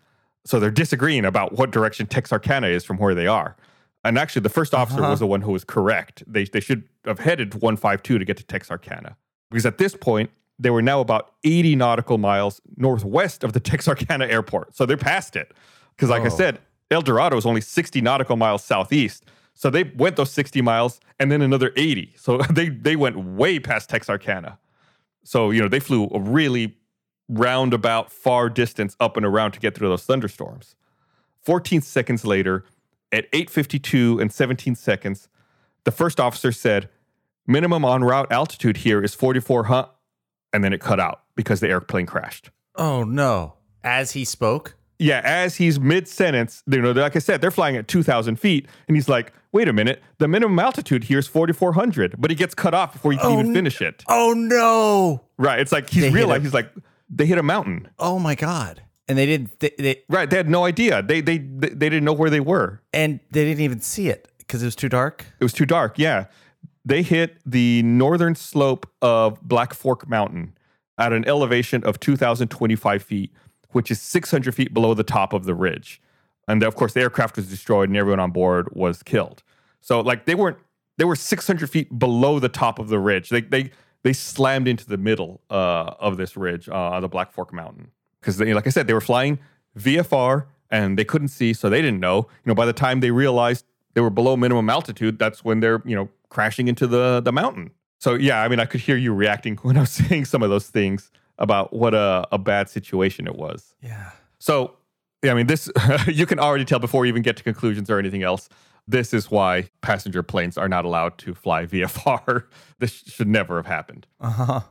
So 0.45 0.59
they're 0.59 0.71
disagreeing 0.71 1.25
about 1.25 1.57
what 1.57 1.71
direction 1.71 2.07
Texarkana 2.07 2.67
is 2.67 2.83
from 2.83 2.97
where 2.97 3.13
they 3.13 3.27
are. 3.27 3.55
And 4.03 4.17
actually, 4.17 4.41
the 4.41 4.49
first 4.49 4.73
officer 4.73 5.01
was 5.01 5.05
uh-huh. 5.05 5.15
the 5.15 5.27
one 5.27 5.41
who 5.41 5.51
was 5.51 5.63
correct. 5.63 6.23
They, 6.25 6.45
they 6.45 6.59
should 6.61 6.83
have 7.05 7.19
headed 7.19 7.51
to 7.51 7.57
152 7.57 8.17
to 8.17 8.25
get 8.25 8.37
to 8.37 8.43
Texarkana. 8.43 9.17
Because 9.49 9.65
at 9.65 9.77
this 9.77 9.95
point, 9.95 10.29
they 10.57 10.69
were 10.69 10.81
now 10.81 10.99
about 11.01 11.33
80 11.43 11.75
nautical 11.75 12.17
miles 12.17 12.61
northwest 12.77 13.43
of 13.43 13.53
the 13.53 13.59
Texarkana 13.71 14.27
airport. 14.27 14.75
So 14.75 14.85
they're 14.85 14.97
past 14.97 15.35
it. 15.35 15.53
Because, 15.95 16.09
like 16.09 16.23
I 16.23 16.27
Oh. 16.27 16.29
said, 16.29 16.59
El 16.91 17.01
Dorado 17.01 17.37
is 17.37 17.45
only 17.45 17.61
60 17.61 18.01
nautical 18.01 18.35
miles 18.35 18.63
southeast. 18.63 19.25
So 19.53 19.69
they 19.69 19.83
went 19.83 20.15
those 20.15 20.31
60 20.31 20.61
miles 20.61 21.01
and 21.19 21.29
then 21.31 21.41
another 21.41 21.73
80. 21.75 22.13
So 22.17 22.37
they, 22.51 22.69
they 22.69 22.95
went 22.95 23.17
way 23.17 23.59
past 23.59 23.89
Texarkana. 23.89 24.57
So, 25.23 25.51
you 25.51 25.61
know, 25.61 25.67
they 25.67 25.81
flew 25.81 26.09
a 26.13 26.19
really 26.19 26.77
roundabout, 27.27 28.11
far 28.11 28.49
distance 28.49 28.95
up 28.99 29.17
and 29.17 29.25
around 29.25 29.51
to 29.51 29.59
get 29.59 29.75
through 29.75 29.89
those 29.89 30.03
thunderstorms. 30.03 30.75
14 31.43 31.81
seconds 31.81 32.25
later, 32.25 32.63
at 33.11 33.31
8:52 33.31 34.19
and 34.21 34.31
17 34.31 34.75
seconds, 34.75 35.27
the 35.83 35.91
first 35.91 36.19
officer 36.19 36.51
said, 36.51 36.89
"Minimum 37.47 37.83
en 37.85 38.03
route 38.03 38.31
altitude 38.31 38.77
here 38.77 39.01
is 39.03 39.13
44 39.15 39.65
huh," 39.65 39.87
and 40.53 40.63
then 40.63 40.73
it 40.73 40.81
cut 40.81 40.99
out 40.99 41.21
because 41.35 41.59
the 41.59 41.69
airplane 41.69 42.05
crashed. 42.05 42.49
oh 42.75 43.03
no! 43.03 43.55
As 43.83 44.11
he 44.11 44.23
spoke, 44.25 44.75
Yeah, 45.01 45.21
as 45.23 45.55
he's 45.55 45.79
mid 45.79 46.07
sentence, 46.07 46.61
you 46.69 46.81
know, 46.81 46.91
like 46.91 47.15
I 47.15 47.19
said, 47.19 47.39
they're 47.41 47.51
flying 47.51 47.77
at 47.77 47.87
2,000 47.87 48.35
feet, 48.37 48.67
and 48.87 48.97
he's 48.97 49.07
like, 49.07 49.31
"Wait 49.53 49.67
a 49.69 49.73
minute, 49.73 50.01
the 50.17 50.27
minimum 50.27 50.59
altitude 50.59 51.05
here 51.05 51.19
is 51.19 51.27
4,400," 51.27 52.15
but 52.19 52.29
he 52.31 52.35
gets 52.35 52.53
cut 52.53 52.73
off 52.73 52.93
before 52.93 53.11
he 53.13 53.17
can 53.17 53.27
Oh, 53.27 53.39
even 53.39 53.53
finish 53.53 53.81
it. 53.81 54.03
oh 54.09 54.33
no! 54.33 55.21
Right? 55.37 55.59
It's 55.59 55.71
like 55.71 55.89
he's 55.89 56.01
They 56.03 56.09
hit 56.09 56.15
realized 56.15 56.43
he's 56.43 56.53
like, 56.53 56.69
they 57.09 57.25
hit 57.25 57.37
a 57.37 57.43
mountain. 57.43 57.87
Oh 57.97 58.19
my 58.19 58.35
god! 58.35 58.81
And 59.09 59.17
they 59.17 59.25
didn't. 59.25 59.59
They, 59.59 59.71
they 59.77 60.03
Right? 60.07 60.29
They 60.29 60.37
had 60.37 60.49
no 60.49 60.63
idea. 60.65 61.01
They 61.03 61.19
they 61.19 61.39
they 61.39 61.89
didn't 61.89 62.05
know 62.05 62.13
where 62.13 62.29
they 62.29 62.39
were. 62.39 62.81
and 62.93 63.19
they 63.31 63.43
didn't 63.43 63.61
even 63.63 63.81
see 63.81 64.07
it 64.07 64.31
because 64.37 64.61
it 64.63 64.65
was 64.65 64.75
too 64.75 64.87
dark. 64.89 65.25
It 65.39 65.43
was 65.43 65.51
too 65.53 65.65
dark. 65.65 65.99
Yeah. 65.99 66.25
They 66.85 67.01
hit 67.03 67.37
the 67.45 67.83
northern 67.83 68.35
slope 68.35 68.87
of 69.01 69.41
Black 69.41 69.73
Fork 69.73 70.07
Mountain. 70.07 70.53
at 70.97 71.13
an 71.13 71.25
elevation 71.27 71.83
of 71.85 71.97
2,025 71.99 73.01
feet, 73.01 73.31
which 73.71 73.89
is 73.89 74.01
600 74.01 74.53
feet 74.53 74.73
below 74.73 74.93
the 74.93 75.03
top 75.03 75.33
of 75.33 75.45
the 75.45 75.55
ridge. 75.55 76.01
And 76.47 76.61
of 76.61 76.75
course, 76.75 76.93
the 76.93 76.99
aircraft 77.01 77.37
was 77.37 77.47
destroyed 77.47 77.89
and 77.89 77.97
everyone 77.97 78.19
on 78.19 78.31
board 78.31 78.67
was 78.73 79.01
killed. 79.03 79.41
So, 79.81 80.01
like, 80.01 80.25
they 80.25 80.35
weren't, 80.35 80.57
they 80.97 81.05
were 81.05 81.15
600 81.15 81.69
feet 81.69 81.97
below 81.97 82.39
the 82.39 82.49
top 82.49 82.79
of 82.79 82.89
the 82.89 82.99
ridge. 82.99 83.29
They, 83.29 83.41
they, 83.41 83.71
they 84.03 84.11
slammed 84.13 84.67
into 84.67 84.85
the 84.85 84.97
middle 84.97 85.41
uh, 85.49 85.93
of 85.99 86.17
this 86.17 86.35
ridge 86.35 86.67
uh, 86.67 86.73
on 86.75 87.01
the 87.01 87.07
Black 87.07 87.31
Fork 87.31 87.53
Mountain. 87.53 87.91
Because, 88.19 88.39
like 88.39 88.67
I 88.67 88.69
said, 88.69 88.87
they 88.87 88.93
were 88.93 89.01
flying 89.01 89.39
VFR 89.77 90.45
and 90.69 90.97
they 90.97 91.05
couldn't 91.05 91.29
see, 91.29 91.53
so 91.53 91.69
they 91.69 91.81
didn't 91.81 91.99
know. 91.99 92.27
You 92.45 92.49
know, 92.49 92.55
by 92.55 92.65
the 92.65 92.73
time 92.73 92.99
they 92.99 93.11
realized 93.11 93.65
they 93.93 94.01
were 94.01 94.09
below 94.09 94.37
minimum 94.37 94.69
altitude, 94.69 95.19
that's 95.19 95.43
when 95.43 95.59
they're, 95.59 95.81
you 95.85 95.95
know, 95.95 96.09
crashing 96.29 96.67
into 96.67 96.87
the, 96.87 97.21
the 97.21 97.31
mountain. 97.31 97.71
So, 97.99 98.13
yeah, 98.13 98.41
I 98.41 98.47
mean, 98.47 98.59
I 98.59 98.65
could 98.65 98.81
hear 98.81 98.97
you 98.97 99.13
reacting 99.13 99.57
when 99.61 99.77
I 99.77 99.81
was 99.81 99.91
saying 99.91 100.25
some 100.25 100.43
of 100.43 100.49
those 100.49 100.67
things 100.67 101.11
about 101.37 101.73
what 101.73 101.93
a, 101.93 102.27
a 102.31 102.37
bad 102.37 102.69
situation 102.69 103.27
it 103.27 103.35
was. 103.35 103.75
Yeah. 103.81 104.11
So, 104.39 104.75
yeah, 105.23 105.31
I 105.31 105.35
mean, 105.35 105.47
this, 105.47 105.69
you 106.07 106.25
can 106.25 106.39
already 106.39 106.65
tell 106.65 106.79
before 106.79 107.05
you 107.05 107.09
even 107.09 107.21
get 107.21 107.37
to 107.37 107.43
conclusions 107.43 107.89
or 107.89 107.99
anything 107.99 108.23
else. 108.23 108.49
This 108.87 109.13
is 109.13 109.29
why 109.29 109.69
passenger 109.81 110.23
planes 110.23 110.57
are 110.57 110.67
not 110.67 110.83
allowed 110.83 111.17
to 111.19 111.35
fly 111.35 111.65
VFR. 111.65 112.45
this 112.79 113.03
should 113.05 113.27
never 113.27 113.57
have 113.57 113.67
happened. 113.67 114.07
Uh 114.19 114.29
huh. 114.29 114.61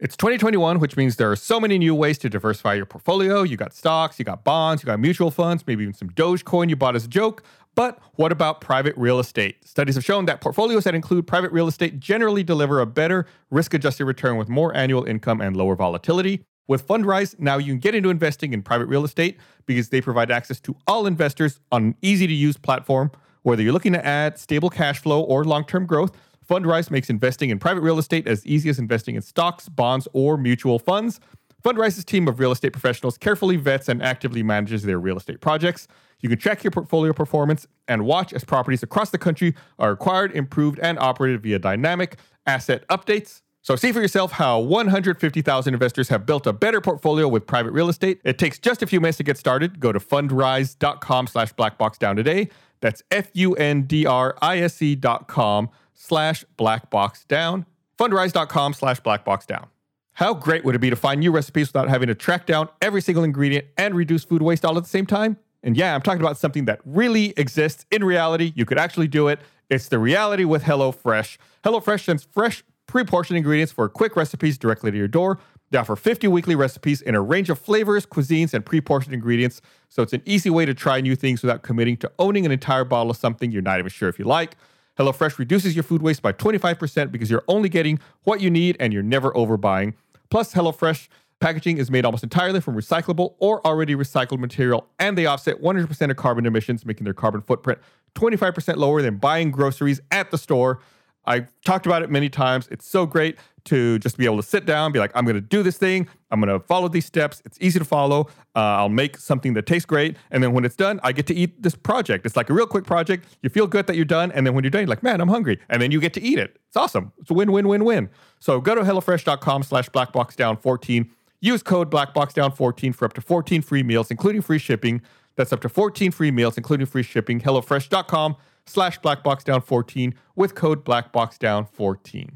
It's 0.00 0.16
2021, 0.16 0.80
which 0.80 0.96
means 0.96 1.14
there 1.16 1.30
are 1.30 1.36
so 1.36 1.60
many 1.60 1.78
new 1.78 1.94
ways 1.94 2.18
to 2.18 2.28
diversify 2.28 2.74
your 2.74 2.84
portfolio. 2.84 3.44
You 3.44 3.56
got 3.56 3.72
stocks, 3.72 4.18
you 4.18 4.24
got 4.24 4.42
bonds, 4.42 4.82
you 4.82 4.86
got 4.88 4.98
mutual 4.98 5.30
funds, 5.30 5.64
maybe 5.68 5.84
even 5.84 5.94
some 5.94 6.10
Dogecoin 6.10 6.68
you 6.68 6.74
bought 6.74 6.96
as 6.96 7.04
a 7.04 7.08
joke. 7.08 7.44
But 7.76 8.00
what 8.16 8.32
about 8.32 8.60
private 8.60 8.96
real 8.96 9.20
estate? 9.20 9.64
Studies 9.64 9.94
have 9.94 10.04
shown 10.04 10.26
that 10.26 10.40
portfolios 10.40 10.82
that 10.82 10.96
include 10.96 11.28
private 11.28 11.52
real 11.52 11.68
estate 11.68 12.00
generally 12.00 12.42
deliver 12.42 12.80
a 12.80 12.86
better 12.86 13.24
risk 13.50 13.72
adjusted 13.72 14.04
return 14.04 14.36
with 14.36 14.48
more 14.48 14.74
annual 14.74 15.04
income 15.04 15.40
and 15.40 15.56
lower 15.56 15.76
volatility. 15.76 16.44
With 16.66 16.84
Fundrise, 16.88 17.38
now 17.38 17.58
you 17.58 17.72
can 17.72 17.78
get 17.78 17.94
into 17.94 18.10
investing 18.10 18.52
in 18.52 18.62
private 18.62 18.86
real 18.86 19.04
estate 19.04 19.38
because 19.64 19.90
they 19.90 20.00
provide 20.00 20.32
access 20.32 20.58
to 20.62 20.74
all 20.88 21.06
investors 21.06 21.60
on 21.70 21.84
an 21.84 21.94
easy 22.02 22.26
to 22.26 22.34
use 22.34 22.56
platform. 22.56 23.12
Whether 23.42 23.62
you're 23.62 23.72
looking 23.72 23.92
to 23.92 24.04
add 24.04 24.38
stable 24.40 24.70
cash 24.70 24.98
flow 24.98 25.20
or 25.20 25.44
long 25.44 25.64
term 25.64 25.86
growth, 25.86 26.16
Fundrise 26.48 26.90
makes 26.90 27.10
investing 27.10 27.50
in 27.50 27.58
private 27.58 27.80
real 27.80 27.98
estate 27.98 28.26
as 28.26 28.46
easy 28.46 28.68
as 28.68 28.78
investing 28.78 29.14
in 29.14 29.22
stocks, 29.22 29.68
bonds, 29.68 30.06
or 30.12 30.36
mutual 30.36 30.78
funds. 30.78 31.20
Fundrise's 31.64 32.04
team 32.04 32.28
of 32.28 32.38
real 32.38 32.52
estate 32.52 32.72
professionals 32.72 33.16
carefully 33.16 33.56
vets 33.56 33.88
and 33.88 34.02
actively 34.02 34.42
manages 34.42 34.82
their 34.82 34.98
real 34.98 35.16
estate 35.16 35.40
projects. 35.40 35.88
You 36.20 36.28
can 36.28 36.38
track 36.38 36.62
your 36.62 36.70
portfolio 36.70 37.12
performance 37.12 37.66
and 37.88 38.04
watch 38.04 38.32
as 38.34 38.44
properties 38.44 38.82
across 38.82 39.10
the 39.10 39.18
country 39.18 39.54
are 39.78 39.92
acquired, 39.92 40.32
improved, 40.32 40.78
and 40.80 40.98
operated 40.98 41.42
via 41.42 41.58
dynamic 41.58 42.18
asset 42.46 42.86
updates. 42.88 43.40
So 43.62 43.76
see 43.76 43.92
for 43.92 44.02
yourself 44.02 44.32
how 44.32 44.60
150,000 44.60 45.72
investors 45.72 46.10
have 46.10 46.26
built 46.26 46.46
a 46.46 46.52
better 46.52 46.82
portfolio 46.82 47.26
with 47.26 47.46
private 47.46 47.72
real 47.72 47.88
estate. 47.88 48.20
It 48.22 48.36
takes 48.36 48.58
just 48.58 48.82
a 48.82 48.86
few 48.86 49.00
minutes 49.00 49.16
to 49.16 49.24
get 49.24 49.38
started. 49.38 49.80
Go 49.80 49.90
to 49.90 49.98
fundrise.com 49.98 51.26
slash 51.26 51.54
blackboxdown 51.54 52.14
today. 52.14 52.50
That's 52.82 53.02
F-U-N-D-R-I-S-E 53.10 54.96
dot 54.96 55.28
com 55.28 55.70
slash 55.94 56.44
blackboxdown. 56.58 57.66
Fundrise.com 57.98 58.74
slash 58.74 59.00
blackboxdown. 59.00 59.68
How 60.14 60.34
great 60.34 60.64
would 60.64 60.74
it 60.74 60.80
be 60.80 60.90
to 60.90 60.96
find 60.96 61.20
new 61.20 61.32
recipes 61.32 61.68
without 61.68 61.88
having 61.88 62.06
to 62.08 62.14
track 62.14 62.46
down 62.46 62.68
every 62.80 63.00
single 63.00 63.24
ingredient 63.24 63.66
and 63.76 63.94
reduce 63.94 64.24
food 64.24 64.42
waste 64.42 64.64
all 64.64 64.76
at 64.76 64.84
the 64.84 64.88
same 64.88 65.06
time? 65.06 65.38
And 65.62 65.76
yeah, 65.76 65.94
I'm 65.94 66.02
talking 66.02 66.20
about 66.20 66.38
something 66.38 66.66
that 66.66 66.80
really 66.84 67.32
exists 67.36 67.86
in 67.90 68.04
reality. 68.04 68.52
You 68.54 68.64
could 68.64 68.78
actually 68.78 69.08
do 69.08 69.28
it. 69.28 69.40
It's 69.70 69.88
the 69.88 69.98
reality 69.98 70.44
with 70.44 70.64
HelloFresh. 70.64 71.38
HelloFresh 71.64 72.04
sends 72.04 72.22
fresh, 72.22 72.62
pre 72.86 73.02
portioned 73.02 73.38
ingredients 73.38 73.72
for 73.72 73.88
quick 73.88 74.14
recipes 74.14 74.58
directly 74.58 74.90
to 74.90 74.96
your 74.96 75.08
door. 75.08 75.40
They 75.70 75.78
offer 75.78 75.96
50 75.96 76.28
weekly 76.28 76.54
recipes 76.54 77.02
in 77.02 77.16
a 77.16 77.20
range 77.20 77.50
of 77.50 77.58
flavors, 77.58 78.06
cuisines, 78.06 78.54
and 78.54 78.64
pre 78.64 78.80
portioned 78.80 79.14
ingredients. 79.14 79.60
So 79.88 80.02
it's 80.02 80.12
an 80.12 80.22
easy 80.24 80.50
way 80.50 80.66
to 80.66 80.74
try 80.74 81.00
new 81.00 81.16
things 81.16 81.42
without 81.42 81.62
committing 81.62 81.96
to 81.98 82.12
owning 82.18 82.46
an 82.46 82.52
entire 82.52 82.84
bottle 82.84 83.10
of 83.10 83.16
something 83.16 83.50
you're 83.50 83.62
not 83.62 83.78
even 83.78 83.90
sure 83.90 84.08
if 84.08 84.18
you 84.18 84.26
like. 84.26 84.56
HelloFresh 84.98 85.38
reduces 85.38 85.74
your 85.74 85.82
food 85.82 86.02
waste 86.02 86.22
by 86.22 86.32
25% 86.32 87.10
because 87.10 87.30
you're 87.30 87.44
only 87.48 87.68
getting 87.68 87.98
what 88.22 88.40
you 88.40 88.50
need 88.50 88.76
and 88.78 88.92
you're 88.92 89.02
never 89.02 89.32
overbuying. 89.32 89.94
Plus, 90.30 90.54
HelloFresh 90.54 91.08
packaging 91.40 91.78
is 91.78 91.90
made 91.90 92.04
almost 92.04 92.22
entirely 92.22 92.60
from 92.60 92.74
recyclable 92.74 93.34
or 93.38 93.64
already 93.66 93.94
recycled 93.94 94.38
material, 94.38 94.86
and 94.98 95.18
they 95.18 95.26
offset 95.26 95.60
100% 95.60 96.10
of 96.10 96.16
carbon 96.16 96.46
emissions, 96.46 96.86
making 96.86 97.04
their 97.04 97.14
carbon 97.14 97.42
footprint 97.42 97.78
25% 98.14 98.76
lower 98.76 99.02
than 99.02 99.16
buying 99.16 99.50
groceries 99.50 100.00
at 100.10 100.30
the 100.30 100.38
store. 100.38 100.80
I've 101.26 101.50
talked 101.62 101.86
about 101.86 102.02
it 102.02 102.10
many 102.10 102.28
times. 102.28 102.68
It's 102.70 102.86
so 102.86 103.06
great 103.06 103.36
to 103.64 103.98
just 103.98 104.16
be 104.16 104.24
able 104.24 104.36
to 104.36 104.42
sit 104.42 104.66
down, 104.66 104.92
be 104.92 104.98
like, 104.98 105.10
I'm 105.14 105.24
going 105.24 105.36
to 105.36 105.40
do 105.40 105.62
this 105.62 105.78
thing. 105.78 106.08
I'm 106.30 106.40
going 106.40 106.52
to 106.52 106.64
follow 106.66 106.88
these 106.88 107.06
steps. 107.06 107.42
It's 107.44 107.58
easy 107.60 107.78
to 107.78 107.84
follow. 107.84 108.28
Uh, 108.54 108.60
I'll 108.60 108.88
make 108.88 109.16
something 109.16 109.54
that 109.54 109.66
tastes 109.66 109.86
great. 109.86 110.16
And 110.30 110.42
then 110.42 110.52
when 110.52 110.64
it's 110.64 110.76
done, 110.76 111.00
I 111.02 111.12
get 111.12 111.26
to 111.28 111.34
eat 111.34 111.62
this 111.62 111.74
project. 111.74 112.26
It's 112.26 112.36
like 112.36 112.50
a 112.50 112.52
real 112.52 112.66
quick 112.66 112.84
project. 112.84 113.26
You 113.42 113.48
feel 113.48 113.66
good 113.66 113.86
that 113.86 113.96
you're 113.96 114.04
done. 114.04 114.32
And 114.32 114.46
then 114.46 114.54
when 114.54 114.64
you're 114.64 114.70
done, 114.70 114.82
you're 114.82 114.88
like, 114.88 115.02
man, 115.02 115.20
I'm 115.20 115.28
hungry. 115.28 115.58
And 115.68 115.80
then 115.80 115.90
you 115.90 116.00
get 116.00 116.12
to 116.14 116.22
eat 116.22 116.38
it. 116.38 116.58
It's 116.68 116.76
awesome. 116.76 117.12
It's 117.18 117.30
a 117.30 117.34
win, 117.34 117.52
win, 117.52 117.68
win, 117.68 117.84
win. 117.84 118.10
So 118.38 118.60
go 118.60 118.74
to 118.74 118.82
HelloFresh.com 118.82 119.62
slash 119.62 119.88
blackboxdown14. 119.90 121.08
Use 121.40 121.62
code 121.62 121.90
blackboxdown14 121.90 122.94
for 122.94 123.04
up 123.04 123.12
to 123.14 123.20
14 123.20 123.62
free 123.62 123.82
meals, 123.82 124.10
including 124.10 124.42
free 124.42 124.58
shipping. 124.58 125.02
That's 125.36 125.52
up 125.52 125.60
to 125.62 125.68
14 125.68 126.10
free 126.10 126.30
meals, 126.30 126.56
including 126.56 126.86
free 126.86 127.02
shipping. 127.02 127.40
HelloFresh.com 127.40 128.36
slash 128.66 129.00
blackboxdown14 129.00 130.14
with 130.36 130.54
code 130.54 130.84
blackboxdown14. 130.84 132.30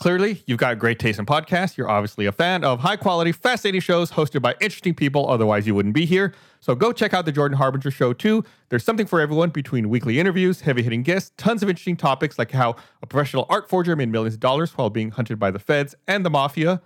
Clearly, 0.00 0.42
you've 0.46 0.58
got 0.58 0.78
great 0.78 0.98
taste 0.98 1.18
in 1.18 1.26
podcasts. 1.26 1.76
You're 1.76 1.90
obviously 1.90 2.24
a 2.24 2.32
fan 2.32 2.64
of 2.64 2.80
high 2.80 2.96
quality, 2.96 3.32
fascinating 3.32 3.82
shows 3.82 4.10
hosted 4.10 4.40
by 4.40 4.54
interesting 4.58 4.94
people, 4.94 5.28
otherwise, 5.28 5.66
you 5.66 5.74
wouldn't 5.74 5.94
be 5.94 6.06
here. 6.06 6.32
So 6.60 6.74
go 6.74 6.90
check 6.90 7.12
out 7.12 7.26
The 7.26 7.32
Jordan 7.32 7.58
Harbinger 7.58 7.90
Show 7.90 8.14
too. 8.14 8.42
There's 8.70 8.82
something 8.82 9.06
for 9.06 9.20
everyone 9.20 9.50
between 9.50 9.90
weekly 9.90 10.18
interviews, 10.18 10.62
heavy 10.62 10.82
hitting 10.82 11.02
guests, 11.02 11.32
tons 11.36 11.62
of 11.62 11.68
interesting 11.68 11.98
topics 11.98 12.38
like 12.38 12.50
how 12.52 12.76
a 13.02 13.06
professional 13.06 13.44
art 13.50 13.68
forger 13.68 13.94
made 13.94 14.08
millions 14.08 14.32
of 14.32 14.40
dollars 14.40 14.72
while 14.72 14.88
being 14.88 15.10
hunted 15.10 15.38
by 15.38 15.50
the 15.50 15.58
feds 15.58 15.94
and 16.08 16.24
the 16.24 16.30
mafia. 16.30 16.80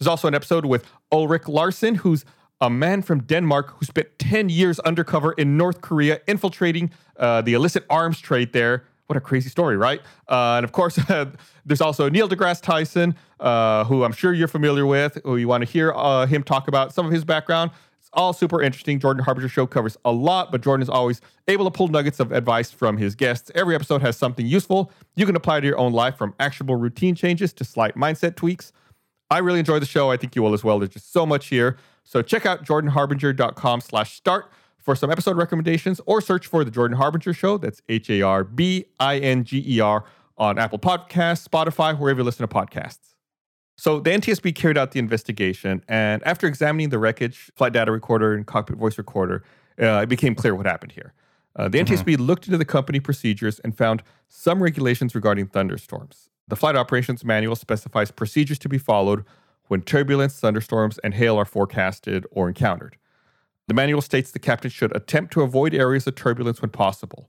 There's 0.00 0.08
also 0.08 0.26
an 0.26 0.34
episode 0.34 0.66
with 0.66 0.84
Ulrich 1.12 1.46
Larsen, 1.46 1.94
who's 1.94 2.24
a 2.60 2.68
man 2.68 3.00
from 3.00 3.22
Denmark 3.22 3.76
who 3.78 3.86
spent 3.86 4.18
10 4.18 4.48
years 4.48 4.80
undercover 4.80 5.32
in 5.32 5.56
North 5.56 5.82
Korea 5.82 6.20
infiltrating 6.26 6.90
uh, 7.16 7.42
the 7.42 7.54
illicit 7.54 7.84
arms 7.88 8.18
trade 8.18 8.52
there. 8.52 8.86
What 9.06 9.16
a 9.16 9.20
crazy 9.20 9.48
story, 9.48 9.76
right? 9.76 10.00
Uh, 10.28 10.56
and 10.56 10.64
of 10.64 10.72
course, 10.72 10.98
there's 11.66 11.80
also 11.80 12.08
Neil 12.08 12.28
deGrasse 12.28 12.60
Tyson, 12.60 13.14
uh, 13.38 13.84
who 13.84 14.04
I'm 14.04 14.12
sure 14.12 14.32
you're 14.32 14.48
familiar 14.48 14.84
with, 14.86 15.18
who 15.24 15.36
you 15.36 15.48
want 15.48 15.64
to 15.64 15.70
hear 15.70 15.92
uh, 15.92 16.26
him 16.26 16.42
talk 16.42 16.68
about 16.68 16.92
some 16.92 17.06
of 17.06 17.12
his 17.12 17.24
background. 17.24 17.70
It's 18.00 18.10
all 18.12 18.32
super 18.32 18.60
interesting. 18.62 18.98
Jordan 18.98 19.22
Harbinger 19.24 19.48
Show 19.48 19.66
covers 19.66 19.96
a 20.04 20.12
lot, 20.12 20.50
but 20.50 20.60
Jordan 20.60 20.82
is 20.82 20.88
always 20.88 21.20
able 21.46 21.64
to 21.64 21.70
pull 21.70 21.88
nuggets 21.88 22.18
of 22.18 22.32
advice 22.32 22.70
from 22.70 22.96
his 22.96 23.14
guests. 23.14 23.50
Every 23.54 23.74
episode 23.74 24.02
has 24.02 24.16
something 24.16 24.46
useful 24.46 24.90
you 25.14 25.26
can 25.26 25.36
apply 25.36 25.60
to 25.60 25.66
your 25.66 25.78
own 25.78 25.92
life, 25.92 26.16
from 26.16 26.34
actionable 26.40 26.76
routine 26.76 27.14
changes 27.14 27.52
to 27.54 27.64
slight 27.64 27.94
mindset 27.94 28.34
tweaks. 28.34 28.72
I 29.30 29.38
really 29.38 29.58
enjoy 29.58 29.78
the 29.78 29.86
show. 29.86 30.10
I 30.10 30.16
think 30.16 30.36
you 30.36 30.42
will 30.42 30.54
as 30.54 30.62
well. 30.62 30.78
There's 30.78 30.92
just 30.92 31.12
so 31.12 31.26
much 31.26 31.48
here. 31.48 31.76
So 32.04 32.22
check 32.22 32.46
out 32.46 32.64
jordanharbinger.com 32.64 33.80
slash 33.80 34.14
start 34.14 34.50
for 34.86 34.94
some 34.94 35.10
episode 35.10 35.36
recommendations 35.36 36.00
or 36.06 36.20
search 36.20 36.46
for 36.46 36.62
The 36.62 36.70
Jordan 36.70 36.96
Harbinger 36.96 37.34
Show. 37.34 37.58
That's 37.58 37.82
H 37.88 38.08
A 38.08 38.22
R 38.22 38.44
B 38.44 38.84
I 39.00 39.18
N 39.18 39.42
G 39.42 39.62
E 39.66 39.80
R 39.80 40.04
on 40.38 40.58
Apple 40.58 40.78
Podcasts, 40.78 41.46
Spotify, 41.46 41.98
wherever 41.98 42.20
you 42.20 42.24
listen 42.24 42.46
to 42.46 42.54
podcasts. 42.54 43.14
So 43.76 43.98
the 43.98 44.10
NTSB 44.10 44.54
carried 44.54 44.78
out 44.78 44.92
the 44.92 45.00
investigation, 45.00 45.82
and 45.88 46.22
after 46.22 46.46
examining 46.46 46.90
the 46.90 47.00
wreckage, 47.00 47.50
flight 47.56 47.72
data 47.72 47.90
recorder, 47.90 48.32
and 48.32 48.46
cockpit 48.46 48.76
voice 48.76 48.96
recorder, 48.96 49.42
uh, 49.82 50.02
it 50.04 50.08
became 50.08 50.36
clear 50.36 50.54
what 50.54 50.66
happened 50.66 50.92
here. 50.92 51.12
Uh, 51.56 51.68
the 51.68 51.78
NTSB 51.78 52.18
looked 52.18 52.46
into 52.46 52.56
the 52.56 52.64
company 52.64 53.00
procedures 53.00 53.58
and 53.58 53.76
found 53.76 54.04
some 54.28 54.62
regulations 54.62 55.16
regarding 55.16 55.48
thunderstorms. 55.48 56.30
The 56.46 56.54
Flight 56.54 56.76
Operations 56.76 57.24
Manual 57.24 57.56
specifies 57.56 58.12
procedures 58.12 58.60
to 58.60 58.68
be 58.68 58.78
followed 58.78 59.24
when 59.66 59.82
turbulence, 59.82 60.38
thunderstorms, 60.38 60.98
and 60.98 61.12
hail 61.12 61.36
are 61.36 61.44
forecasted 61.44 62.24
or 62.30 62.46
encountered. 62.46 62.96
The 63.68 63.74
manual 63.74 64.00
states 64.00 64.30
the 64.30 64.38
captain 64.38 64.70
should 64.70 64.94
attempt 64.94 65.32
to 65.32 65.42
avoid 65.42 65.74
areas 65.74 66.06
of 66.06 66.14
turbulence 66.14 66.62
when 66.62 66.70
possible. 66.70 67.28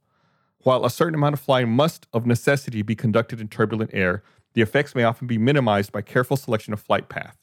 While 0.60 0.86
a 0.86 0.90
certain 0.90 1.16
amount 1.16 1.34
of 1.34 1.40
flying 1.40 1.70
must, 1.70 2.08
of 2.14 2.28
necessity, 2.28 2.84
be 2.84 2.96
conducted 2.96 3.42
in 3.42 3.48
turbulent 3.48 3.92
air, 3.94 4.22
the 4.54 4.62
effects 4.62 4.94
may 4.94 5.04
often 5.04 5.26
be 5.26 5.38
minimized 5.38 5.92
by 5.92 6.02
careful 6.02 6.38
selection 6.38 6.74
of 6.74 6.80
flight 6.80 7.10
path. 7.10 7.38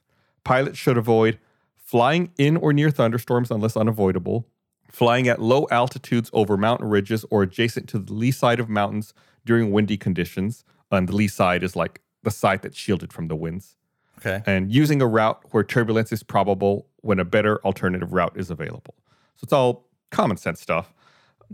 Pilots 0.45 0.79
should 0.79 0.97
avoid 0.97 1.39
flying 1.77 2.31
in 2.39 2.57
or 2.57 2.73
near 2.73 2.91
thunderstorms 2.91 3.51
unless 3.51 3.77
unavoidable, 3.77 4.47
flying 4.91 5.27
at 5.27 5.43
low 5.43 5.67
altitudes 5.71 6.31
over 6.33 6.57
mountain 6.57 6.89
ridges 6.89 7.25
or 7.31 7.43
adjacent 7.43 7.89
to 7.89 7.99
the 7.99 8.13
lee 8.13 8.31
side 8.31 8.61
of 8.61 8.69
mountains 8.69 9.13
during 9.45 9.73
windy 9.73 9.97
conditions. 9.97 10.65
And 10.91 11.09
the 11.09 11.17
lee 11.17 11.29
side 11.29 11.65
is 11.65 11.75
like 11.75 12.01
the 12.23 12.31
side 12.31 12.63
that's 12.63 12.79
shielded 12.79 13.13
from 13.13 13.27
the 13.27 13.37
winds 13.37 13.77
Okay. 14.25 14.43
and 14.47 14.73
using 14.73 15.03
a 15.03 15.07
route 15.07 15.43
where 15.51 15.63
turbulence 15.63 16.13
is 16.13 16.23
probable 16.23 16.87
when 17.03 17.19
a 17.19 17.25
better 17.25 17.63
alternative 17.65 18.13
route 18.13 18.37
is 18.37 18.51
available. 18.51 18.95
So 19.37 19.45
it's 19.45 19.53
all 19.53 19.87
common 20.11 20.37
sense 20.37 20.61
stuff. 20.61 20.95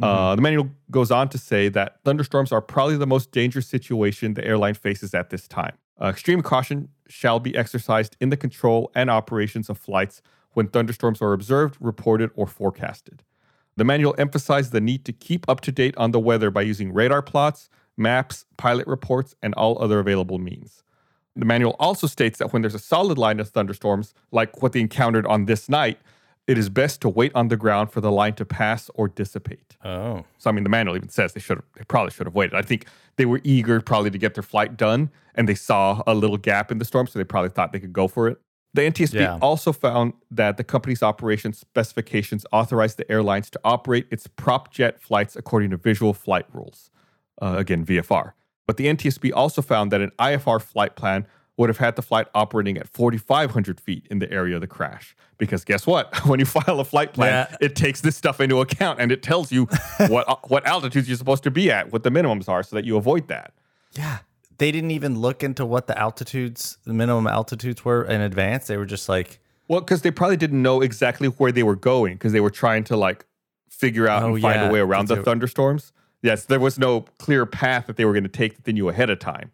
Uh, 0.00 0.34
the 0.34 0.42
manual 0.42 0.70
goes 0.90 1.10
on 1.10 1.28
to 1.28 1.36
say 1.36 1.68
that 1.68 1.96
thunderstorms 2.04 2.52
are 2.52 2.62
probably 2.62 2.96
the 2.96 3.06
most 3.06 3.32
dangerous 3.32 3.66
situation 3.66 4.34
the 4.34 4.44
airline 4.44 4.74
faces 4.74 5.14
at 5.14 5.30
this 5.30 5.48
time. 5.48 5.76
Uh, 6.00 6.06
extreme 6.06 6.40
caution 6.40 6.88
shall 7.08 7.38
be 7.38 7.54
exercised 7.56 8.16
in 8.20 8.30
the 8.30 8.36
control 8.36 8.90
and 8.94 9.10
operations 9.10 9.68
of 9.68 9.76
flights 9.76 10.22
when 10.52 10.68
thunderstorms 10.68 11.20
are 11.20 11.32
observed, 11.32 11.76
reported, 11.80 12.30
or 12.34 12.46
forecasted. 12.46 13.22
The 13.76 13.84
manual 13.84 14.14
emphasized 14.18 14.72
the 14.72 14.80
need 14.80 15.04
to 15.04 15.12
keep 15.12 15.48
up 15.48 15.60
to 15.62 15.72
date 15.72 15.96
on 15.96 16.12
the 16.12 16.20
weather 16.20 16.50
by 16.50 16.62
using 16.62 16.92
radar 16.92 17.22
plots, 17.22 17.68
maps, 17.96 18.46
pilot 18.56 18.86
reports, 18.86 19.34
and 19.42 19.54
all 19.54 19.82
other 19.82 19.98
available 20.00 20.38
means. 20.38 20.82
The 21.40 21.46
manual 21.46 21.74
also 21.80 22.06
states 22.06 22.38
that 22.38 22.52
when 22.52 22.60
there's 22.60 22.74
a 22.74 22.78
solid 22.78 23.16
line 23.16 23.40
of 23.40 23.48
thunderstorms, 23.48 24.12
like 24.30 24.62
what 24.62 24.72
they 24.72 24.80
encountered 24.80 25.26
on 25.26 25.46
this 25.46 25.70
night, 25.70 25.98
it 26.46 26.58
is 26.58 26.68
best 26.68 27.00
to 27.00 27.08
wait 27.08 27.32
on 27.34 27.48
the 27.48 27.56
ground 27.56 27.90
for 27.90 28.02
the 28.02 28.12
line 28.12 28.34
to 28.34 28.44
pass 28.44 28.90
or 28.94 29.08
dissipate. 29.08 29.76
Oh. 29.82 30.24
So 30.36 30.50
I 30.50 30.52
mean, 30.52 30.64
the 30.64 30.70
manual 30.70 30.96
even 30.96 31.08
says 31.08 31.32
they 31.32 31.40
should 31.40 31.56
have, 31.56 31.64
they 31.76 31.84
probably 31.84 32.10
should 32.10 32.26
have 32.26 32.34
waited. 32.34 32.54
I 32.54 32.60
think 32.60 32.84
they 33.16 33.24
were 33.24 33.40
eager 33.42 33.80
probably 33.80 34.10
to 34.10 34.18
get 34.18 34.34
their 34.34 34.42
flight 34.42 34.76
done, 34.76 35.10
and 35.34 35.48
they 35.48 35.54
saw 35.54 36.02
a 36.06 36.14
little 36.14 36.36
gap 36.36 36.70
in 36.70 36.76
the 36.78 36.84
storm, 36.84 37.06
so 37.06 37.18
they 37.18 37.24
probably 37.24 37.48
thought 37.48 37.72
they 37.72 37.80
could 37.80 37.94
go 37.94 38.06
for 38.06 38.28
it. 38.28 38.38
The 38.74 38.82
NTSB 38.82 39.14
Yeah. 39.14 39.38
also 39.40 39.72
found 39.72 40.12
that 40.30 40.58
the 40.58 40.64
company's 40.64 41.02
operation 41.02 41.54
specifications 41.54 42.44
authorized 42.52 42.98
the 42.98 43.10
airlines 43.10 43.48
to 43.50 43.60
operate 43.64 44.06
its 44.10 44.26
prop 44.26 44.70
jet 44.70 45.00
flights 45.00 45.36
according 45.36 45.70
to 45.70 45.78
visual 45.78 46.12
flight 46.12 46.44
rules, 46.52 46.90
uh, 47.40 47.54
again 47.56 47.82
VFR. 47.84 48.34
But 48.70 48.76
the 48.76 48.86
NTSB 48.86 49.32
also 49.34 49.62
found 49.62 49.90
that 49.90 50.00
an 50.00 50.12
IFR 50.20 50.62
flight 50.62 50.94
plan 50.94 51.26
would 51.56 51.68
have 51.68 51.78
had 51.78 51.96
the 51.96 52.02
flight 52.02 52.28
operating 52.36 52.78
at 52.78 52.86
4,500 52.86 53.80
feet 53.80 54.06
in 54.08 54.20
the 54.20 54.30
area 54.30 54.54
of 54.54 54.60
the 54.60 54.68
crash. 54.68 55.16
Because 55.38 55.64
guess 55.64 55.88
what? 55.88 56.14
When 56.24 56.38
you 56.38 56.46
file 56.46 56.78
a 56.78 56.84
flight 56.84 57.12
plan, 57.12 57.48
Yeah. 57.50 57.56
it 57.60 57.74
takes 57.74 58.00
this 58.00 58.14
stuff 58.14 58.40
into 58.40 58.60
account 58.60 59.00
and 59.00 59.10
it 59.10 59.24
tells 59.24 59.50
you 59.50 59.64
what 60.06 60.28
uh, 60.28 60.36
what 60.46 60.64
altitudes 60.68 61.08
you're 61.08 61.16
supposed 61.18 61.42
to 61.42 61.50
be 61.50 61.68
at, 61.68 61.90
what 61.92 62.04
the 62.04 62.10
minimums 62.10 62.48
are, 62.48 62.62
so 62.62 62.76
that 62.76 62.84
you 62.84 62.96
avoid 62.96 63.26
that. 63.26 63.54
Yeah. 63.94 64.18
They 64.58 64.70
didn't 64.70 64.92
even 64.92 65.18
look 65.18 65.42
into 65.42 65.66
what 65.66 65.88
the 65.88 65.98
altitudes, 65.98 66.78
the 66.84 66.92
minimum 66.94 67.26
altitudes 67.26 67.84
were 67.84 68.04
in 68.04 68.20
advance. 68.20 68.68
They 68.68 68.76
were 68.76 68.86
just 68.86 69.08
like, 69.08 69.40
Well, 69.66 69.80
because 69.80 70.02
they 70.02 70.12
probably 70.12 70.36
didn't 70.36 70.62
know 70.62 70.80
exactly 70.80 71.26
where 71.26 71.50
they 71.50 71.64
were 71.64 71.74
going 71.74 72.14
because 72.14 72.30
they 72.32 72.40
were 72.40 72.50
trying 72.52 72.84
to 72.84 72.96
like 72.96 73.26
figure 73.68 74.06
out 74.06 74.22
Oh, 74.22 74.34
and 74.34 74.40
find 74.40 74.60
yeah, 74.60 74.68
a 74.68 74.72
way 74.72 74.78
around 74.78 75.08
the 75.08 75.16
thunderstorms. 75.24 75.92
Yes, 76.22 76.44
there 76.44 76.60
was 76.60 76.78
no 76.78 77.02
clear 77.18 77.46
path 77.46 77.86
that 77.86 77.96
they 77.96 78.04
were 78.04 78.12
going 78.12 78.24
to 78.24 78.28
take 78.28 78.56
that 78.56 78.64
they 78.64 78.72
knew 78.72 78.88
ahead 78.88 79.10
of 79.10 79.18
time. 79.18 79.50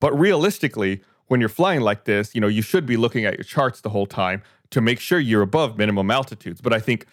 But 0.00 0.18
realistically, 0.18 1.02
when 1.28 1.40
you're 1.40 1.48
flying 1.48 1.80
like 1.80 2.04
this, 2.04 2.34
you 2.34 2.40
know, 2.40 2.48
you 2.48 2.62
should 2.62 2.86
be 2.86 2.96
looking 2.96 3.24
at 3.24 3.34
your 3.36 3.44
charts 3.44 3.80
the 3.80 3.90
whole 3.90 4.06
time 4.06 4.42
to 4.70 4.80
make 4.80 5.00
sure 5.00 5.18
you're 5.18 5.42
above 5.42 5.78
minimum 5.78 6.10
altitudes. 6.10 6.60
But 6.60 6.72
I 6.72 6.80
think 6.80 7.06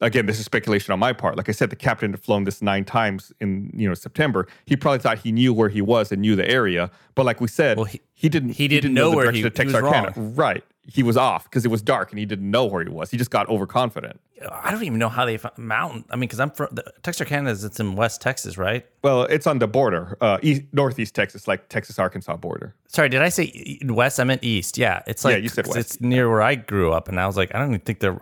again, 0.00 0.26
this 0.26 0.38
is 0.38 0.44
speculation 0.44 0.92
on 0.92 0.98
my 0.98 1.12
part. 1.12 1.36
Like 1.36 1.48
I 1.48 1.52
said, 1.52 1.70
the 1.70 1.76
captain 1.76 2.10
had 2.12 2.20
flown 2.22 2.44
this 2.44 2.60
nine 2.62 2.84
times 2.84 3.32
in 3.40 3.70
you 3.74 3.88
know 3.88 3.94
September. 3.94 4.46
He 4.66 4.76
probably 4.76 4.98
thought 4.98 5.18
he 5.20 5.32
knew 5.32 5.52
where 5.54 5.68
he 5.68 5.80
was 5.80 6.12
and 6.12 6.20
knew 6.22 6.36
the 6.36 6.48
area. 6.48 6.90
But 7.14 7.26
like 7.26 7.40
we 7.40 7.48
said, 7.48 7.76
Well, 7.76 7.86
he- 7.86 8.00
he 8.14 8.28
didn't. 8.28 8.50
he 8.50 8.68
didn't 8.68 8.94
know 8.94 9.10
the 9.10 9.16
where 9.16 9.32
he- 9.32 9.40
he 9.42 9.64
was 9.64 9.74
wrong. 9.74 10.32
Right. 10.36 10.64
He 10.88 11.02
was 11.02 11.16
off 11.16 11.44
because 11.44 11.64
it 11.64 11.70
was 11.70 11.82
dark 11.82 12.10
and 12.10 12.18
he 12.18 12.24
didn't 12.24 12.50
know 12.50 12.64
where 12.64 12.82
he 12.82 12.88
was. 12.88 13.10
He 13.10 13.16
just 13.16 13.30
got 13.30 13.48
overconfident. 13.48 14.20
I 14.50 14.70
don't 14.70 14.84
even 14.84 14.98
know 14.98 15.08
how 15.08 15.24
they 15.24 15.36
found 15.36 15.58
mountain. 15.58 16.04
I 16.10 16.16
mean, 16.16 16.20
because 16.22 16.38
I'm 16.38 16.50
from 16.50 16.68
the, 16.72 16.84
Texarkana 17.02 17.50
is 17.50 17.64
it's 17.64 17.80
in 17.80 17.96
West 17.96 18.20
Texas, 18.20 18.56
right? 18.56 18.86
Well, 19.02 19.24
it's 19.24 19.46
on 19.46 19.58
the 19.58 19.66
border, 19.66 20.16
uh, 20.20 20.38
east, 20.42 20.62
northeast 20.72 21.14
Texas, 21.14 21.48
like 21.48 21.68
Texas 21.68 21.98
Arkansas 21.98 22.36
border. 22.36 22.74
Sorry, 22.86 23.08
did 23.08 23.22
I 23.22 23.30
say 23.30 23.80
west? 23.84 24.20
I 24.20 24.24
meant 24.24 24.44
east. 24.44 24.78
Yeah, 24.78 25.02
it's 25.06 25.24
like 25.24 25.32
yeah, 25.32 25.38
you 25.38 25.48
said 25.48 25.66
west. 25.66 25.78
It's 25.78 26.00
near 26.00 26.30
where 26.30 26.42
I 26.42 26.54
grew 26.54 26.92
up, 26.92 27.08
and 27.08 27.18
I 27.18 27.26
was 27.26 27.36
like, 27.36 27.54
I 27.54 27.58
don't 27.58 27.68
even 27.68 27.80
think 27.80 28.00
there. 28.00 28.20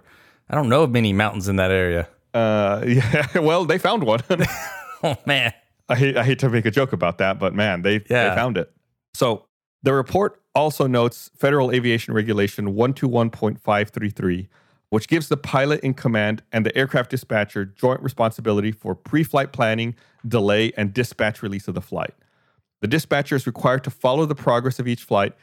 I 0.48 0.54
don't 0.54 0.68
know 0.68 0.84
of 0.84 0.90
many 0.90 1.12
mountains 1.12 1.48
in 1.48 1.56
that 1.56 1.70
area. 1.70 2.08
Uh, 2.32 2.82
yeah. 2.86 3.38
Well, 3.38 3.64
they 3.64 3.78
found 3.78 4.04
one. 4.04 4.20
Oh 5.04 5.18
man, 5.26 5.52
I 5.90 5.96
hate, 5.96 6.16
I 6.16 6.24
hate 6.24 6.38
to 6.38 6.48
make 6.48 6.64
a 6.64 6.70
joke 6.70 6.94
about 6.94 7.18
that, 7.18 7.38
but 7.38 7.52
man, 7.54 7.82
they, 7.82 7.98
they 7.98 8.32
found 8.34 8.56
it. 8.56 8.72
So 9.12 9.44
the 9.84 9.92
report 9.92 10.40
also 10.54 10.86
notes 10.86 11.30
Federal 11.36 11.70
Aviation 11.70 12.14
Regulation 12.14 12.74
121.533, 12.74 14.48
which 14.88 15.08
gives 15.08 15.28
the 15.28 15.36
pilot 15.36 15.80
in 15.80 15.92
command 15.92 16.42
and 16.52 16.64
the 16.64 16.74
aircraft 16.76 17.10
dispatcher 17.10 17.66
joint 17.66 18.02
responsibility 18.02 18.72
for 18.72 18.94
pre 18.94 19.22
flight 19.22 19.52
planning, 19.52 19.94
delay, 20.26 20.72
and 20.78 20.94
dispatch 20.94 21.42
release 21.42 21.68
of 21.68 21.74
the 21.74 21.82
flight. 21.82 22.14
The 22.80 22.88
dispatcher 22.88 23.36
is 23.36 23.46
required 23.46 23.84
to 23.84 23.90
follow 23.90 24.24
the 24.24 24.34
progress 24.34 24.78
of 24.78 24.88
each 24.88 25.02
flight, 25.02 25.34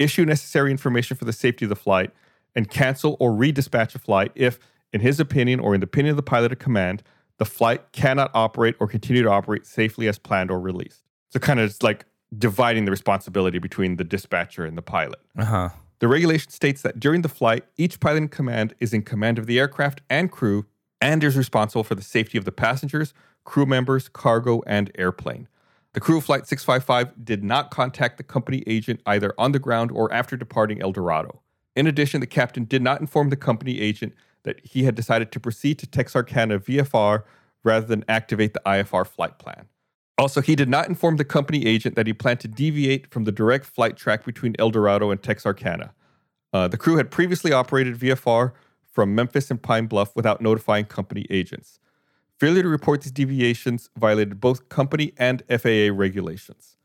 issue 0.00 0.24
necessary 0.24 0.72
information 0.72 1.16
for 1.16 1.24
the 1.24 1.32
safety 1.32 1.64
of 1.64 1.68
the 1.68 1.76
flight, 1.76 2.10
and 2.56 2.68
cancel 2.68 3.16
or 3.20 3.30
redispatch 3.30 3.94
a 3.94 4.00
flight 4.00 4.32
if, 4.34 4.58
in 4.92 5.02
his 5.02 5.20
opinion 5.20 5.60
or 5.60 5.72
in 5.72 5.80
the 5.80 5.86
opinion 5.86 6.10
of 6.10 6.16
the 6.16 6.22
pilot 6.24 6.50
of 6.50 6.58
command, 6.58 7.04
the 7.38 7.44
flight 7.44 7.92
cannot 7.92 8.32
operate 8.34 8.74
or 8.80 8.88
continue 8.88 9.22
to 9.22 9.30
operate 9.30 9.66
safely 9.66 10.08
as 10.08 10.18
planned 10.18 10.50
or 10.50 10.58
released. 10.58 11.04
So, 11.30 11.38
kind 11.38 11.60
of 11.60 11.66
it's 11.70 11.82
like 11.82 12.06
dividing 12.38 12.84
the 12.84 12.90
responsibility 12.90 13.58
between 13.58 13.96
the 13.96 14.04
dispatcher 14.04 14.64
and 14.64 14.76
the 14.76 14.82
pilot. 14.82 15.20
uh 15.38 15.44
huh. 15.44 15.68
The 16.00 16.08
regulation 16.08 16.50
states 16.50 16.82
that 16.82 17.00
during 17.00 17.22
the 17.22 17.28
flight, 17.28 17.64
each 17.78 18.00
pilot 18.00 18.18
in 18.18 18.28
command 18.28 18.74
is 18.78 18.92
in 18.92 19.02
command 19.02 19.38
of 19.38 19.46
the 19.46 19.58
aircraft 19.58 20.02
and 20.10 20.30
crew 20.30 20.66
and 21.00 21.22
is 21.22 21.36
responsible 21.36 21.84
for 21.84 21.94
the 21.94 22.02
safety 22.02 22.36
of 22.36 22.44
the 22.44 22.52
passengers, 22.52 23.14
crew 23.44 23.64
members, 23.64 24.08
cargo, 24.08 24.62
and 24.66 24.90
airplane. 24.96 25.48
The 25.92 26.00
crew 26.00 26.18
of 26.18 26.24
Flight 26.24 26.46
655 26.46 27.24
did 27.24 27.44
not 27.44 27.70
contact 27.70 28.16
the 28.16 28.24
company 28.24 28.64
agent 28.66 29.00
either 29.06 29.32
on 29.38 29.52
the 29.52 29.58
ground 29.60 29.92
or 29.92 30.12
after 30.12 30.36
departing 30.36 30.82
El 30.82 30.92
Dorado. 30.92 31.40
In 31.76 31.86
addition, 31.86 32.20
the 32.20 32.26
captain 32.26 32.64
did 32.64 32.82
not 32.82 33.00
inform 33.00 33.30
the 33.30 33.36
company 33.36 33.80
agent 33.80 34.14
that 34.42 34.60
he 34.64 34.84
had 34.84 34.94
decided 34.94 35.30
to 35.32 35.40
proceed 35.40 35.78
to 35.78 35.86
Texarkana 35.86 36.58
VFR 36.58 37.22
rather 37.62 37.86
than 37.86 38.04
activate 38.08 38.54
the 38.54 38.62
IFR 38.66 39.06
flight 39.06 39.38
plan. 39.38 39.66
Also, 40.16 40.40
he 40.40 40.54
did 40.54 40.68
not 40.68 40.88
inform 40.88 41.16
the 41.16 41.24
company 41.24 41.66
agent 41.66 41.96
that 41.96 42.06
he 42.06 42.12
planned 42.12 42.40
to 42.40 42.48
deviate 42.48 43.10
from 43.10 43.24
the 43.24 43.32
direct 43.32 43.64
flight 43.64 43.96
track 43.96 44.24
between 44.24 44.54
El 44.58 44.70
Dorado 44.70 45.10
and 45.10 45.22
Texarkana. 45.22 45.92
Uh, 46.52 46.68
the 46.68 46.76
crew 46.76 46.96
had 46.96 47.10
previously 47.10 47.52
operated 47.52 47.96
VFR 47.96 48.52
from 48.92 49.14
Memphis 49.14 49.50
and 49.50 49.60
Pine 49.60 49.86
Bluff 49.86 50.14
without 50.14 50.40
notifying 50.40 50.84
company 50.84 51.26
agents. 51.30 51.80
Failure 52.38 52.62
to 52.62 52.68
report 52.68 53.02
these 53.02 53.10
deviations 53.10 53.90
violated 53.96 54.40
both 54.40 54.68
company 54.68 55.12
and 55.16 55.42
FAA 55.48 55.88
regulations. 55.92 56.76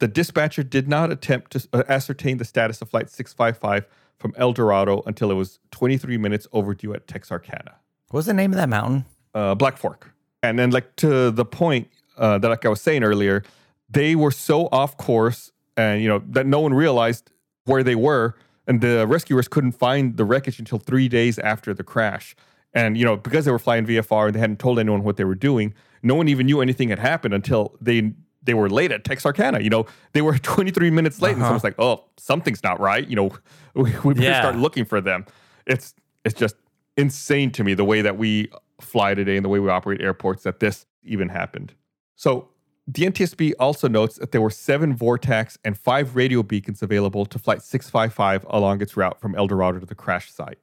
The 0.00 0.08
dispatcher 0.08 0.64
did 0.64 0.88
not 0.88 1.12
attempt 1.12 1.52
to 1.52 1.68
uh, 1.72 1.84
ascertain 1.88 2.38
the 2.38 2.44
status 2.44 2.82
of 2.82 2.90
Flight 2.90 3.08
655 3.08 3.86
from 4.18 4.34
El 4.36 4.52
Dorado 4.52 5.02
until 5.06 5.30
it 5.30 5.34
was 5.34 5.60
23 5.70 6.18
minutes 6.18 6.46
overdue 6.52 6.94
at 6.94 7.06
Texarkana 7.06 7.76
What's 8.10 8.26
the 8.26 8.34
name 8.34 8.52
of 8.52 8.56
that 8.56 8.68
mountain? 8.68 9.04
uh, 9.34 9.54
Black 9.54 9.76
Fork. 9.76 10.12
And 10.42 10.58
then, 10.58 10.70
like 10.70 10.94
to 10.96 11.30
the 11.30 11.44
point 11.44 11.88
uh, 12.16 12.38
that, 12.38 12.48
like 12.48 12.64
I 12.64 12.68
was 12.68 12.80
saying 12.80 13.04
earlier, 13.04 13.42
they 13.90 14.14
were 14.14 14.30
so 14.30 14.68
off 14.72 14.96
course, 14.96 15.52
and 15.76 16.02
you 16.02 16.08
know 16.08 16.22
that 16.30 16.46
no 16.46 16.60
one 16.60 16.74
realized 16.74 17.30
where 17.64 17.82
they 17.82 17.94
were, 17.94 18.34
and 18.66 18.80
the 18.80 19.06
rescuers 19.06 19.48
couldn't 19.48 19.72
find 19.72 20.16
the 20.16 20.24
wreckage 20.24 20.58
until 20.58 20.78
three 20.78 21.08
days 21.08 21.38
after 21.38 21.74
the 21.74 21.84
crash. 21.84 22.34
And 22.72 22.96
you 22.98 23.04
know 23.04 23.16
because 23.16 23.44
they 23.44 23.52
were 23.52 23.58
flying 23.58 23.86
VFR 23.86 24.26
and 24.26 24.34
they 24.34 24.40
hadn't 24.40 24.58
told 24.58 24.78
anyone 24.78 25.02
what 25.04 25.16
they 25.16 25.24
were 25.24 25.36
doing, 25.36 25.74
no 26.02 26.14
one 26.16 26.28
even 26.28 26.46
knew 26.46 26.60
anything 26.60 26.88
had 26.88 26.98
happened 26.98 27.34
until 27.34 27.76
they 27.80 28.12
they 28.42 28.52
were 28.54 28.68
late 28.68 28.90
at 28.92 29.04
Texarkana. 29.04 29.60
You 29.60 29.70
know 29.70 29.86
they 30.12 30.22
were 30.22 30.36
23 30.42 30.90
minutes 30.90 31.20
late, 31.22 31.32
and 31.32 31.40
Uh-huh. 31.42 31.48
someone's 31.48 31.64
like, 31.64 31.78
"Oh, 31.78 32.04
something's 32.16 32.62
not 32.62 32.80
right." 32.80 33.06
You 33.08 33.16
know, 33.16 33.30
we, 33.74 33.92
we 34.04 34.14
Yeah. 34.16 34.38
start 34.40 34.56
looking 34.56 34.84
for 34.84 35.00
them. 35.00 35.24
It's 35.66 35.94
it's 36.24 36.34
just 36.34 36.56
insane 36.96 37.50
to 37.52 37.64
me 37.64 37.74
the 37.74 37.84
way 37.84 38.02
that 38.02 38.16
we 38.18 38.50
fly 38.80 39.14
today 39.14 39.36
and 39.36 39.44
the 39.44 39.48
way 39.48 39.58
we 39.60 39.68
operate 39.68 40.00
airports 40.00 40.42
that 40.44 40.58
this 40.60 40.86
even 41.02 41.28
happened. 41.28 41.74
So 42.16 42.48
the 42.86 43.04
NTSB 43.04 43.52
also 43.58 43.88
notes 43.88 44.16
that 44.16 44.32
there 44.32 44.40
were 44.40 44.50
seven 44.50 44.96
Vortacs 44.96 45.56
and 45.64 45.78
five 45.78 46.16
radio 46.16 46.42
beacons 46.42 46.82
available 46.82 47.24
to 47.26 47.38
Flight 47.38 47.62
655 47.62 48.44
along 48.48 48.82
its 48.82 48.96
route 48.96 49.20
from 49.20 49.34
El 49.34 49.46
Dorado 49.46 49.78
to 49.78 49.86
the 49.86 49.94
crash 49.94 50.30
site. 50.30 50.58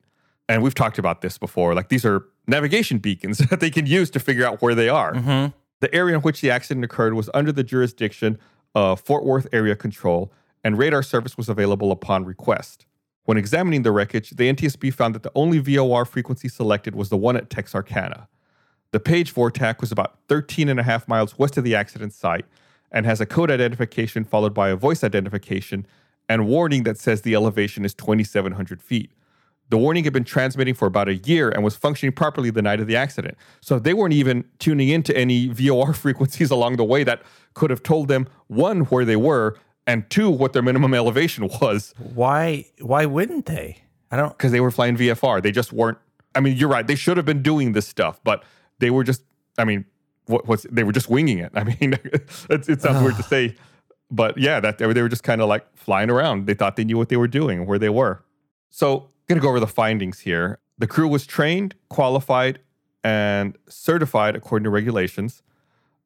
And 0.47 0.61
we've 0.61 0.75
talked 0.75 0.99
about 0.99 1.21
this 1.21 1.37
before. 1.37 1.73
Like 1.73 1.89
these 1.89 2.05
are 2.05 2.25
navigation 2.47 2.99
beacons 2.99 3.37
that 3.49 3.59
they 3.59 3.71
can 3.71 3.85
use 3.85 4.09
to 4.11 4.19
figure 4.19 4.45
out 4.45 4.61
where 4.61 4.75
they 4.75 4.89
are. 4.89 5.13
Mm-hmm. 5.13 5.55
The 5.79 5.95
area 5.95 6.15
in 6.15 6.21
which 6.21 6.41
the 6.41 6.51
accident 6.51 6.85
occurred 6.85 7.15
was 7.15 7.29
under 7.33 7.51
the 7.51 7.63
jurisdiction 7.63 8.37
of 8.75 9.01
Fort 9.01 9.25
Worth 9.25 9.47
Area 9.51 9.75
Control, 9.75 10.31
and 10.63 10.77
radar 10.77 11.01
service 11.01 11.37
was 11.37 11.49
available 11.49 11.91
upon 11.91 12.23
request. 12.23 12.85
When 13.23 13.37
examining 13.37 13.83
the 13.83 13.91
wreckage, 13.91 14.31
the 14.31 14.51
NTSB 14.51 14.93
found 14.93 15.15
that 15.15 15.23
the 15.23 15.31
only 15.35 15.59
VOR 15.59 16.05
frequency 16.05 16.47
selected 16.47 16.95
was 16.95 17.09
the 17.09 17.17
one 17.17 17.35
at 17.35 17.49
Texarkana. 17.49 18.27
The 18.91 18.99
Page 18.99 19.33
Vortac 19.33 19.79
was 19.79 19.91
about 19.91 20.17
13 20.27 20.67
and 20.67 20.79
a 20.79 20.83
half 20.83 21.07
miles 21.07 21.39
west 21.39 21.57
of 21.57 21.63
the 21.63 21.75
accident 21.75 22.13
site 22.13 22.45
and 22.91 23.05
has 23.05 23.21
a 23.21 23.25
code 23.25 23.49
identification 23.49 24.25
followed 24.25 24.53
by 24.53 24.69
a 24.69 24.75
voice 24.75 25.01
identification 25.03 25.87
and 26.27 26.45
warning 26.45 26.83
that 26.83 26.97
says 26.97 27.21
the 27.21 27.33
elevation 27.33 27.85
is 27.85 27.93
2,700 27.93 28.81
feet. 28.81 29.11
The 29.69 29.77
warning 29.77 30.03
had 30.03 30.11
been 30.11 30.25
transmitting 30.25 30.73
for 30.73 30.85
about 30.85 31.07
a 31.07 31.15
year 31.15 31.49
and 31.49 31.63
was 31.63 31.77
functioning 31.77 32.11
properly 32.11 32.49
the 32.49 32.61
night 32.61 32.81
of 32.81 32.87
the 32.87 32.97
accident. 32.97 33.37
So 33.61 33.79
they 33.79 33.93
weren't 33.93 34.13
even 34.13 34.43
tuning 34.59 34.89
into 34.89 35.15
any 35.15 35.47
VOR 35.47 35.93
frequencies 35.93 36.51
along 36.51 36.75
the 36.75 36.83
way 36.83 37.05
that 37.05 37.21
could 37.53 37.69
have 37.69 37.81
told 37.81 38.09
them 38.09 38.27
one, 38.47 38.81
where 38.81 39.05
they 39.05 39.15
were, 39.15 39.57
and 39.87 40.09
two, 40.09 40.29
what 40.29 40.51
their 40.51 40.61
minimum 40.61 40.93
elevation 40.93 41.47
was 41.61 41.93
Why? 41.97 42.65
Why 42.81 43.05
wouldn't 43.05 43.45
they? 43.45 43.83
I 44.11 44.17
don't. 44.17 44.37
because 44.37 44.51
they 44.51 44.59
were 44.59 44.71
flying 44.71 44.97
VFR. 44.97 45.41
They 45.41 45.53
just 45.53 45.71
weren't. 45.71 45.97
I 46.35 46.41
mean, 46.41 46.57
you're 46.57 46.69
right. 46.69 46.85
They 46.85 46.95
should 46.95 47.15
have 47.15 47.25
been 47.25 47.41
doing 47.41 47.71
this 47.71 47.87
stuff, 47.87 48.19
but 48.25 48.43
they 48.81 48.89
were 48.89 49.05
just. 49.05 49.23
I 49.57 49.63
mean, 49.63 49.85
what 50.25 50.47
was 50.47 50.63
they 50.69 50.83
were 50.83 50.91
just 50.91 51.09
winging 51.09 51.39
it. 51.39 51.51
I 51.55 51.63
mean, 51.63 51.93
it, 52.03 52.29
it 52.49 52.81
sounds 52.81 53.01
weird 53.01 53.15
to 53.15 53.23
say, 53.23 53.55
But 54.09 54.37
yeah, 54.37 54.59
that 54.59 54.77
they 54.77 54.85
were 54.85 55.09
just 55.09 55.23
kind 55.23 55.41
of 55.41 55.47
like 55.47 55.65
flying 55.77 56.09
around. 56.09 56.47
They 56.47 56.53
thought 56.53 56.75
they 56.75 56.83
knew 56.83 56.97
what 56.97 57.09
they 57.09 57.17
were 57.17 57.27
doing 57.27 57.65
where 57.65 57.79
they 57.79 57.89
were. 57.89 58.23
So, 58.69 59.09
gonna 59.27 59.41
go 59.41 59.49
over 59.49 59.59
the 59.59 59.67
findings 59.67 60.19
here. 60.19 60.59
The 60.77 60.87
crew 60.87 61.07
was 61.07 61.25
trained, 61.25 61.75
qualified, 61.89 62.59
and 63.03 63.57
certified 63.69 64.35
according 64.35 64.63
to 64.65 64.69
regulations. 64.69 65.43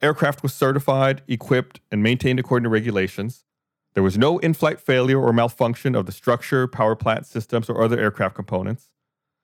Aircraft 0.01 0.43
was 0.43 0.53
certified, 0.53 1.23
equipped, 1.27 1.79
and 1.91 2.03
maintained 2.03 2.39
according 2.39 2.65
to 2.65 2.69
regulations. 2.69 3.45
There 3.93 4.03
was 4.03 4.17
no 4.17 4.39
in 4.39 4.53
flight 4.53 4.79
failure 4.79 5.19
or 5.19 5.31
malfunction 5.31 5.95
of 5.95 6.05
the 6.05 6.11
structure, 6.11 6.67
power 6.67 6.95
plant 6.95 7.25
systems, 7.25 7.69
or 7.69 7.81
other 7.81 7.97
aircraft 7.97 8.35
components. 8.35 8.89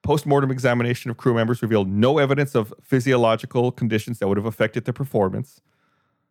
Post 0.04 0.26
mortem 0.26 0.50
examination 0.50 1.12
of 1.12 1.18
crew 1.18 1.34
members 1.34 1.62
revealed 1.62 1.88
no 1.88 2.18
evidence 2.18 2.56
of 2.56 2.74
physiological 2.82 3.72
conditions 3.72 4.20
that 4.20 4.28
would 4.28 4.38
have 4.38 4.46
affected 4.46 4.86
their 4.86 4.94
performance. 4.94 5.62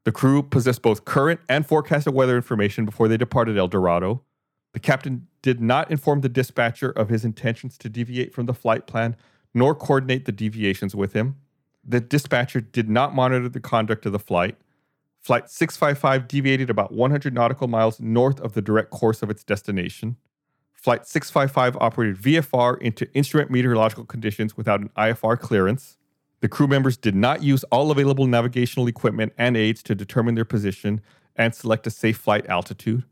The 0.05 0.13
crew 0.13 0.43
possessed 0.43 0.83
both 0.83 1.05
current 1.05 1.41
and 1.49 1.67
forecasted 1.67 2.15
weather 2.15 2.37
information 2.37 2.85
before 2.85 3.07
they 3.07 3.17
departed 3.17 3.57
El 3.57 3.69
Dorado. 3.69 4.23
The 4.73 4.81
captain 4.81 5.29
did 5.43 5.61
not 5.61 5.91
inform 5.91 6.21
the 6.21 6.29
dispatcher 6.29 6.91
of 6.91 7.09
his 7.09 7.25
intentions 7.25 7.79
to 7.79 7.89
deviate 7.89 8.35
from 8.35 8.47
the 8.47 8.55
flight 8.55 8.87
plan, 8.87 9.17
nor 9.55 9.75
coordinate 9.75 10.25
the 10.25 10.33
deviations 10.33 10.95
with 10.95 11.13
him. 11.13 11.37
The 11.85 12.01
dispatcher 12.01 12.61
did 12.61 12.89
not 12.89 13.15
monitor 13.15 13.49
the 13.49 13.61
conduct 13.61 14.07
of 14.07 14.13
the 14.13 14.19
flight. 14.19 14.57
Flight 15.21 15.51
655 15.51 16.27
deviated 16.29 16.71
about 16.71 16.93
100 16.93 17.35
nautical 17.35 17.69
miles 17.69 18.01
north 18.01 18.41
of 18.41 18.55
the 18.55 18.63
direct 18.63 18.91
course 18.91 19.23
of 19.23 19.31
its 19.31 19.45
destination. 19.45 20.17
Flight 20.81 21.07
655 21.07 21.77
operated 21.79 22.17
VFR 22.17 22.81
into 22.81 23.13
instrument 23.13 23.51
meteorological 23.51 24.07
conditions 24.07 24.57
without 24.57 24.81
an 24.81 24.89
IFR 24.97 25.39
clearance. 25.39 25.99
The 26.41 26.49
crew 26.49 26.67
members 26.67 26.97
did 26.97 27.15
not 27.15 27.43
use 27.43 27.65
all 27.65 27.91
available 27.91 28.27
navigational 28.27 28.89
equipment 28.89 29.35
and 29.37 29.59
aids 29.59 29.83
to 29.83 29.95
determine 29.95 30.37
their 30.37 30.47
position 30.47 31.03
and 31.37 31.55
select 31.55 31.87
a 31.87 31.91
safe 31.91 32.17
flight 32.17 32.47
altitude. 32.49 33.05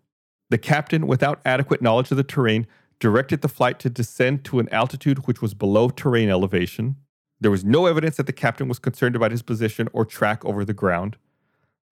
The 0.49 0.57
captain, 0.57 1.07
without 1.07 1.43
adequate 1.45 1.83
knowledge 1.83 2.11
of 2.11 2.17
the 2.17 2.25
terrain, 2.25 2.67
directed 3.01 3.43
the 3.43 3.49
flight 3.49 3.79
to 3.81 3.91
descend 3.91 4.45
to 4.47 4.61
an 4.61 4.69
altitude 4.71 5.27
which 5.27 5.43
was 5.43 5.53
below 5.53 5.91
terrain 5.91 6.31
elevation. 6.31 6.97
There 7.39 7.51
was 7.51 7.67
no 7.67 7.85
evidence 7.85 8.17
that 8.17 8.27
the 8.27 8.33
captain 8.33 8.67
was 8.67 8.79
concerned 8.79 9.15
about 9.15 9.31
his 9.31 9.43
position 9.43 9.91
or 9.93 10.07
track 10.07 10.43
over 10.47 10.65
the 10.65 10.73
ground. 10.73 11.19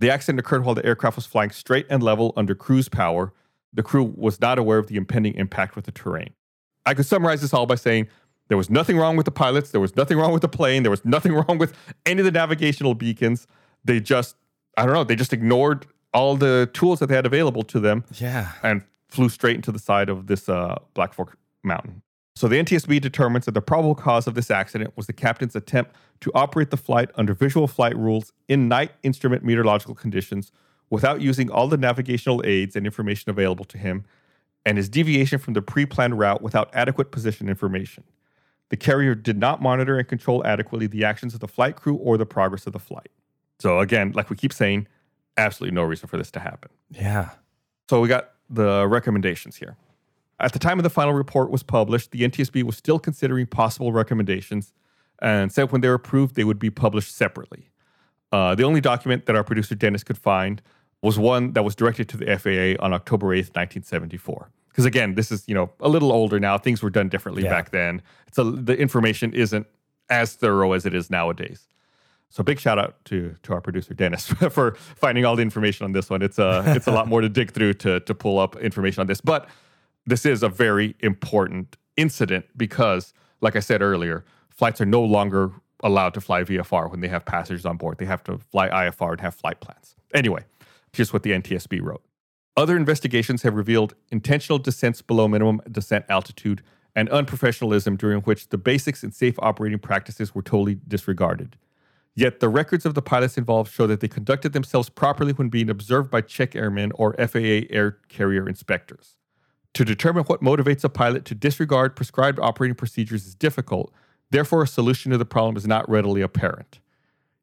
The 0.01 0.11
accident 0.11 0.41
occurred 0.41 0.65
while 0.65 0.75
the 0.75 0.87
aircraft 0.87 1.17
was 1.17 1.27
flying 1.27 1.51
straight 1.51 1.87
and 1.91 2.03
level 2.03 2.33
under 2.35 2.55
cruise 2.55 2.89
power. 2.89 3.35
The 3.77 3.83
crew 3.83 4.13
was 4.17 4.41
not 4.41 4.59
aware 4.59 4.79
of 4.79 4.89
the 4.89 4.97
impending 4.97 5.35
impact 5.35 5.77
with 5.77 5.85
the 5.85 5.93
terrain. 5.93 6.31
I 6.85 6.95
could 6.95 7.07
summarize 7.07 7.41
this 7.43 7.53
all 7.55 7.67
by 7.67 7.75
saying 7.77 8.09
there 8.49 8.57
was 8.57 8.71
nothing 8.71 8.97
wrong 8.97 9.17
with 9.17 9.27
the 9.27 9.31
pilots, 9.33 9.71
there 9.71 9.81
was 9.81 9.95
nothing 9.97 10.19
wrong 10.19 10.33
with 10.33 10.43
the 10.43 10.49
plane, 10.49 10.83
there 10.83 10.91
was 10.91 11.05
nothing 11.05 11.33
wrong 11.39 11.59
with 11.59 11.75
any 12.05 12.21
of 12.21 12.25
the 12.25 12.33
navigational 12.33 12.95
beacons. 12.95 13.47
They 13.85 14.01
just, 14.01 14.37
I 14.77 14.85
don't 14.85 14.95
know, 14.95 15.05
they 15.05 15.17
just 15.17 15.33
ignored 15.33 15.87
all 16.15 16.37
the 16.37 16.69
tools 16.73 16.99
that 17.01 17.09
they 17.09 17.15
had 17.15 17.27
available 17.27 17.63
to 17.65 17.79
them 17.81 18.05
Yeah. 18.15 18.53
and 18.63 18.83
flew 19.09 19.29
straight 19.29 19.57
into 19.57 19.71
the 19.73 19.79
side 19.79 20.09
of 20.09 20.27
this 20.27 20.49
uh, 20.49 20.77
Black 20.95 21.13
Fork 21.13 21.37
Mountain. 21.63 22.03
So 22.35 22.49
the 22.49 22.57
NTSB 22.63 23.01
determines 23.01 23.45
that 23.47 23.53
the 23.53 23.63
probable 23.63 23.95
cause 23.95 24.27
of 24.27 24.35
this 24.35 24.51
accident 24.51 24.93
was 24.97 25.07
the 25.07 25.13
captain's 25.13 25.57
attempt 25.57 25.95
to 26.21 26.31
operate 26.35 26.71
the 26.71 26.77
flight 26.77 27.11
under 27.17 27.35
visual 27.35 27.67
flight 27.67 27.97
rules 27.97 28.33
in 28.49 28.69
night 28.69 28.93
instrument 29.03 29.43
meteorological 29.45 29.95
conditions 29.95 30.51
without 30.91 31.21
using 31.21 31.51
all 31.51 31.69
the 31.69 31.77
navigational 31.77 32.43
aids 32.45 32.77
and 32.77 32.87
information 32.87 33.31
available 33.31 33.65
to 33.67 33.79
him, 33.79 34.05
and 34.65 34.79
his 34.79 34.89
deviation 34.89 35.39
from 35.39 35.55
the 35.55 35.63
pre 35.63 35.87
planned 35.87 36.19
route 36.19 36.43
without 36.43 36.71
adequate 36.73 37.11
position 37.11 37.49
information. 37.49 38.05
The 38.69 38.77
carrier 38.77 39.15
did 39.15 39.39
not 39.39 39.63
monitor 39.63 39.99
and 39.99 40.09
control 40.09 40.45
adequately 40.45 40.89
the 40.89 41.05
actions 41.05 41.35
of 41.35 41.41
the 41.41 41.49
flight 41.49 41.77
crew 41.77 41.95
or 41.97 42.19
the 42.19 42.27
progress 42.27 42.67
of 42.67 42.73
the 42.73 42.81
flight. 42.81 43.11
So, 43.61 43.79
again, 43.79 44.13
like 44.13 44.29
we 44.29 44.37
keep 44.37 44.53
saying, 44.53 44.89
absolutely 45.37 45.75
no 45.75 45.83
reason 45.83 46.09
for 46.09 46.17
this 46.17 46.31
to 46.33 46.41
happen. 46.41 46.71
Yeah. 46.91 47.31
So 47.89 48.01
we 48.01 48.09
got 48.09 48.33
the 48.51 48.87
recommendations 48.89 49.57
here. 49.57 49.77
At 50.41 50.53
the 50.53 50.59
time 50.59 50.79
of 50.79 50.83
the 50.83 50.91
final 50.91 51.15
report 51.15 51.51
was 51.51 51.63
published, 51.63 52.11
the 52.11 52.21
NTSB 52.21 52.63
was 52.63 52.77
still 52.77 52.99
considering 52.99 53.47
possible 53.47 53.93
recommendations 53.93 54.73
and 55.23 55.51
said 55.51 55.73
when 55.73 55.81
they 55.81 55.89
were 55.89 55.95
approved, 55.95 56.35
they 56.35 56.45
would 56.45 56.59
be 56.59 56.71
published 56.71 57.15
separately. 57.15 57.71
Uh, 58.33 58.55
the 58.55 58.65
only 58.65 58.81
document 58.81 59.27
that 59.27 59.37
our 59.37 59.45
producer 59.45 59.75
Dennis 59.75 60.05
could 60.05 60.19
find 60.19 60.61
was 61.03 61.19
one 61.19 61.53
that 61.53 61.63
was 61.65 61.75
directed 61.75 62.09
to 62.11 62.17
the 62.17 62.27
FAA 62.39 62.83
on 62.85 62.93
October 62.93 63.27
8th, 63.29 63.55
1974. 63.55 64.51
Because 64.69 64.85
again, 64.85 65.15
this 65.15 65.33
is 65.33 65.47
you 65.49 65.55
know 65.55 65.71
a 65.81 65.89
little 65.89 66.13
older 66.13 66.39
now. 66.39 66.59
Things 66.59 66.83
were 66.83 66.91
done 66.91 67.09
differently 67.09 67.45
Yeah. 67.45 67.51
back 67.51 67.71
then. 67.71 68.03
So 68.33 68.51
the 68.51 68.77
information 68.77 69.33
isn't 69.33 69.67
as 70.11 70.35
thorough 70.35 70.73
as 70.73 70.85
it 70.87 70.95
is 70.95 71.11
nowadays. 71.11 71.67
So 72.29 72.43
big 72.43 72.59
shout 72.61 72.79
out 72.79 73.03
to 73.07 73.35
to 73.45 73.53
our 73.55 73.61
producer 73.61 73.95
Dennis 73.95 74.27
for 74.51 74.75
finding 74.75 75.25
all 75.25 75.37
the 75.37 75.43
information 75.43 75.85
on 75.85 75.93
this 75.93 76.11
one. 76.11 76.21
It's 76.23 76.39
uh, 76.39 76.63
a 76.67 76.75
it's 76.77 76.87
a 76.87 76.93
lot 76.93 77.09
more 77.09 77.21
to 77.23 77.29
dig 77.29 77.53
through 77.53 77.75
to 77.75 78.01
to 78.01 78.15
pull 78.15 78.39
up 78.39 78.57
information 78.57 79.01
on 79.01 79.07
this, 79.07 79.21
but 79.21 79.49
this 80.07 80.27
is 80.27 80.43
a 80.43 80.49
very 80.49 80.95
important 81.01 81.77
incident 81.97 82.45
because, 82.57 83.15
like 83.41 83.57
I 83.57 83.61
said 83.61 83.81
earlier, 83.83 84.25
flights 84.51 84.81
are 84.81 84.87
no 84.87 85.03
longer 85.03 85.51
allowed 85.83 86.15
to 86.15 86.21
fly 86.21 86.43
VFR 86.45 86.91
when 86.91 87.01
they 87.01 87.09
have 87.09 87.25
passengers 87.25 87.65
on 87.67 87.77
board. 87.77 87.99
They 87.99 88.05
have 88.07 88.23
to 88.25 88.39
fly 88.39 88.69
IFR 88.69 89.13
and 89.13 89.21
have 89.23 89.35
flight 89.35 89.61
plans. 89.61 89.95
Anyway, 90.15 90.45
here's 90.97 91.13
what 91.13 91.23
the 91.23 91.33
NTSB 91.33 91.83
wrote. 91.83 92.03
Other 92.57 92.77
investigations 92.77 93.43
have 93.43 93.55
revealed 93.55 93.95
intentional 94.11 94.59
descents 94.59 95.03
below 95.03 95.29
minimum 95.29 95.61
descent 95.71 96.07
altitude 96.09 96.63
and 96.95 97.11
unprofessionalism 97.11 97.99
during 97.99 98.23
which 98.23 98.49
the 98.49 98.57
basics 98.57 99.03
and 99.03 99.15
safe 99.15 99.35
operating 99.41 99.79
practices 99.79 100.35
were 100.35 100.43
totally 100.43 100.79
disregarded. 100.89 101.57
Yet 102.15 102.41
the 102.41 102.49
records 102.49 102.87
of 102.87 102.95
the 102.95 103.03
pilots 103.03 103.37
involved 103.37 103.71
show 103.71 103.87
that 103.87 104.01
they 104.01 104.09
conducted 104.09 104.55
themselves 104.55 104.89
properly 104.89 105.35
when 105.35 105.51
being 105.51 105.69
observed 105.69 106.11
by 106.11 106.23
check 106.23 106.57
airmen 106.57 106.93
or 106.95 107.13
FAA 107.15 107.69
air 107.69 107.99
carrier 108.09 108.49
inspectors. 108.49 109.17
To 109.75 109.85
determine 109.85 110.25
what 110.25 110.41
motivates 110.41 110.83
a 110.83 110.89
pilot 110.89 111.27
to 111.27 111.35
disregard 111.35 111.95
prescribed 111.95 112.39
operating 112.41 112.75
procedures 112.75 113.27
is 113.27 113.35
difficult, 113.35 113.93
therefore, 114.31 114.63
a 114.63 114.67
solution 114.67 115.13
to 115.13 115.19
the 115.19 115.27
problem 115.27 115.59
is 115.59 115.67
not 115.67 115.87
readily 115.91 116.23
apparent. 116.23 116.81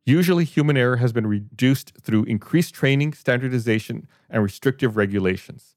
Usually, 0.06 0.44
human 0.44 0.76
error 0.76 0.98
has 0.98 1.14
been 1.14 1.28
reduced 1.28 1.94
through 2.02 2.26
increased 2.26 2.74
training, 2.74 3.14
standardization, 3.14 4.08
and 4.30 4.44
restrictive 4.44 4.98
regulations. 4.98 5.76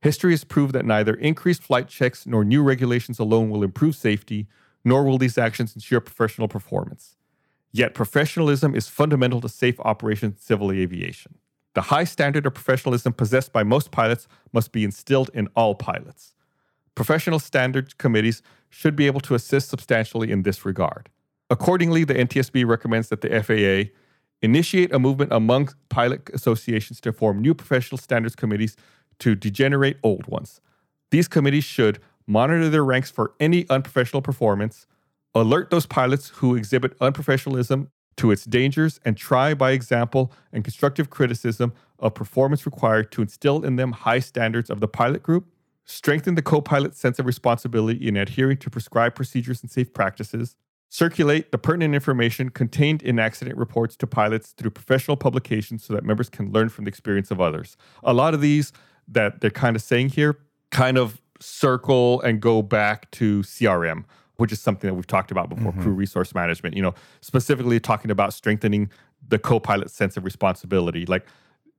History 0.00 0.32
has 0.32 0.44
proved 0.44 0.72
that 0.74 0.86
neither 0.86 1.14
increased 1.14 1.62
flight 1.62 1.88
checks 1.88 2.26
nor 2.26 2.44
new 2.44 2.62
regulations 2.62 3.18
alone 3.18 3.50
will 3.50 3.62
improve 3.62 3.96
safety, 3.96 4.46
nor 4.84 5.04
will 5.04 5.18
these 5.18 5.36
actions 5.36 5.74
ensure 5.74 6.00
professional 6.00 6.48
performance. 6.48 7.16
Yet, 7.72 7.94
professionalism 7.94 8.74
is 8.74 8.88
fundamental 8.88 9.40
to 9.42 9.48
safe 9.48 9.78
operations 9.80 10.34
in 10.34 10.38
civil 10.38 10.72
aviation. 10.72 11.34
The 11.74 11.82
high 11.82 12.04
standard 12.04 12.46
of 12.46 12.54
professionalism 12.54 13.12
possessed 13.12 13.52
by 13.52 13.64
most 13.64 13.90
pilots 13.90 14.26
must 14.52 14.72
be 14.72 14.84
instilled 14.84 15.30
in 15.34 15.48
all 15.54 15.74
pilots. 15.74 16.34
Professional 16.94 17.38
standards 17.38 17.92
committees 17.92 18.42
should 18.70 18.96
be 18.96 19.06
able 19.06 19.20
to 19.20 19.34
assist 19.34 19.68
substantially 19.68 20.30
in 20.32 20.42
this 20.42 20.64
regard. 20.64 21.10
Accordingly, 21.50 22.04
the 22.04 22.14
NTSB 22.14 22.66
recommends 22.66 23.08
that 23.08 23.22
the 23.22 23.42
FAA 23.42 23.90
initiate 24.42 24.92
a 24.92 24.98
movement 24.98 25.32
among 25.32 25.70
pilot 25.88 26.28
associations 26.32 27.00
to 27.00 27.12
form 27.12 27.40
new 27.40 27.54
professional 27.54 27.98
standards 27.98 28.36
committees 28.36 28.76
to 29.18 29.34
degenerate 29.34 29.96
old 30.02 30.26
ones. 30.26 30.60
These 31.10 31.28
committees 31.28 31.64
should 31.64 31.98
monitor 32.26 32.68
their 32.68 32.84
ranks 32.84 33.10
for 33.10 33.32
any 33.40 33.68
unprofessional 33.70 34.22
performance, 34.22 34.86
alert 35.34 35.70
those 35.70 35.86
pilots 35.86 36.28
who 36.36 36.54
exhibit 36.54 36.96
unprofessionalism 36.98 37.88
to 38.16 38.30
its 38.30 38.44
dangers, 38.44 39.00
and 39.04 39.16
try 39.16 39.54
by 39.54 39.70
example 39.70 40.32
and 40.52 40.64
constructive 40.64 41.08
criticism 41.08 41.72
of 41.98 42.14
performance 42.14 42.66
required 42.66 43.10
to 43.12 43.22
instill 43.22 43.64
in 43.64 43.76
them 43.76 43.92
high 43.92 44.18
standards 44.18 44.70
of 44.70 44.80
the 44.80 44.88
pilot 44.88 45.22
group, 45.22 45.46
strengthen 45.84 46.34
the 46.34 46.42
co 46.42 46.60
pilot's 46.60 46.98
sense 46.98 47.18
of 47.18 47.26
responsibility 47.26 48.06
in 48.06 48.16
adhering 48.16 48.58
to 48.58 48.70
prescribed 48.70 49.16
procedures 49.16 49.62
and 49.62 49.70
safe 49.70 49.94
practices, 49.94 50.56
circulate 50.88 51.52
the 51.52 51.58
pertinent 51.58 51.94
information 51.94 52.48
contained 52.48 53.02
in 53.02 53.18
accident 53.18 53.58
reports 53.58 53.96
to 53.96 54.06
pilots 54.06 54.52
through 54.52 54.70
professional 54.70 55.16
publications 55.16 55.84
so 55.84 55.94
that 55.94 56.04
members 56.04 56.28
can 56.28 56.50
learn 56.50 56.68
from 56.68 56.84
the 56.84 56.88
experience 56.88 57.30
of 57.30 57.40
others. 57.40 57.76
A 58.02 58.14
lot 58.14 58.34
of 58.34 58.40
these 58.40 58.72
that 59.06 59.40
they're 59.40 59.50
kind 59.50 59.76
of 59.76 59.82
saying 59.82 60.10
here 60.10 60.38
kind 60.70 60.98
of 60.98 61.20
circle 61.40 62.20
and 62.22 62.40
go 62.40 62.62
back 62.62 63.10
to 63.12 63.40
CRM, 63.42 64.04
which 64.36 64.52
is 64.52 64.60
something 64.60 64.88
that 64.88 64.94
we've 64.94 65.06
talked 65.06 65.30
about 65.30 65.48
before, 65.48 65.72
mm-hmm. 65.72 65.82
crew 65.82 65.92
resource 65.92 66.34
management, 66.34 66.76
you 66.76 66.82
know, 66.82 66.94
specifically 67.20 67.78
talking 67.80 68.10
about 68.10 68.32
strengthening 68.32 68.90
the 69.26 69.38
co-pilot's 69.38 69.92
sense 69.92 70.16
of 70.16 70.24
responsibility. 70.24 71.06
Like 71.06 71.26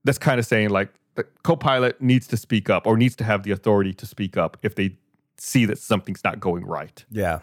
that's 0.04 0.18
kind 0.18 0.38
of 0.38 0.46
saying 0.46 0.70
like 0.70 0.92
the 1.16 1.24
co-pilot 1.42 2.00
needs 2.00 2.26
to 2.28 2.36
speak 2.36 2.70
up 2.70 2.86
or 2.86 2.96
needs 2.96 3.16
to 3.16 3.24
have 3.24 3.42
the 3.42 3.50
authority 3.50 3.92
to 3.94 4.06
speak 4.06 4.36
up 4.36 4.56
if 4.62 4.74
they 4.74 4.96
see 5.36 5.64
that 5.64 5.78
something's 5.78 6.22
not 6.22 6.38
going 6.38 6.64
right. 6.64 7.04
Yeah. 7.10 7.40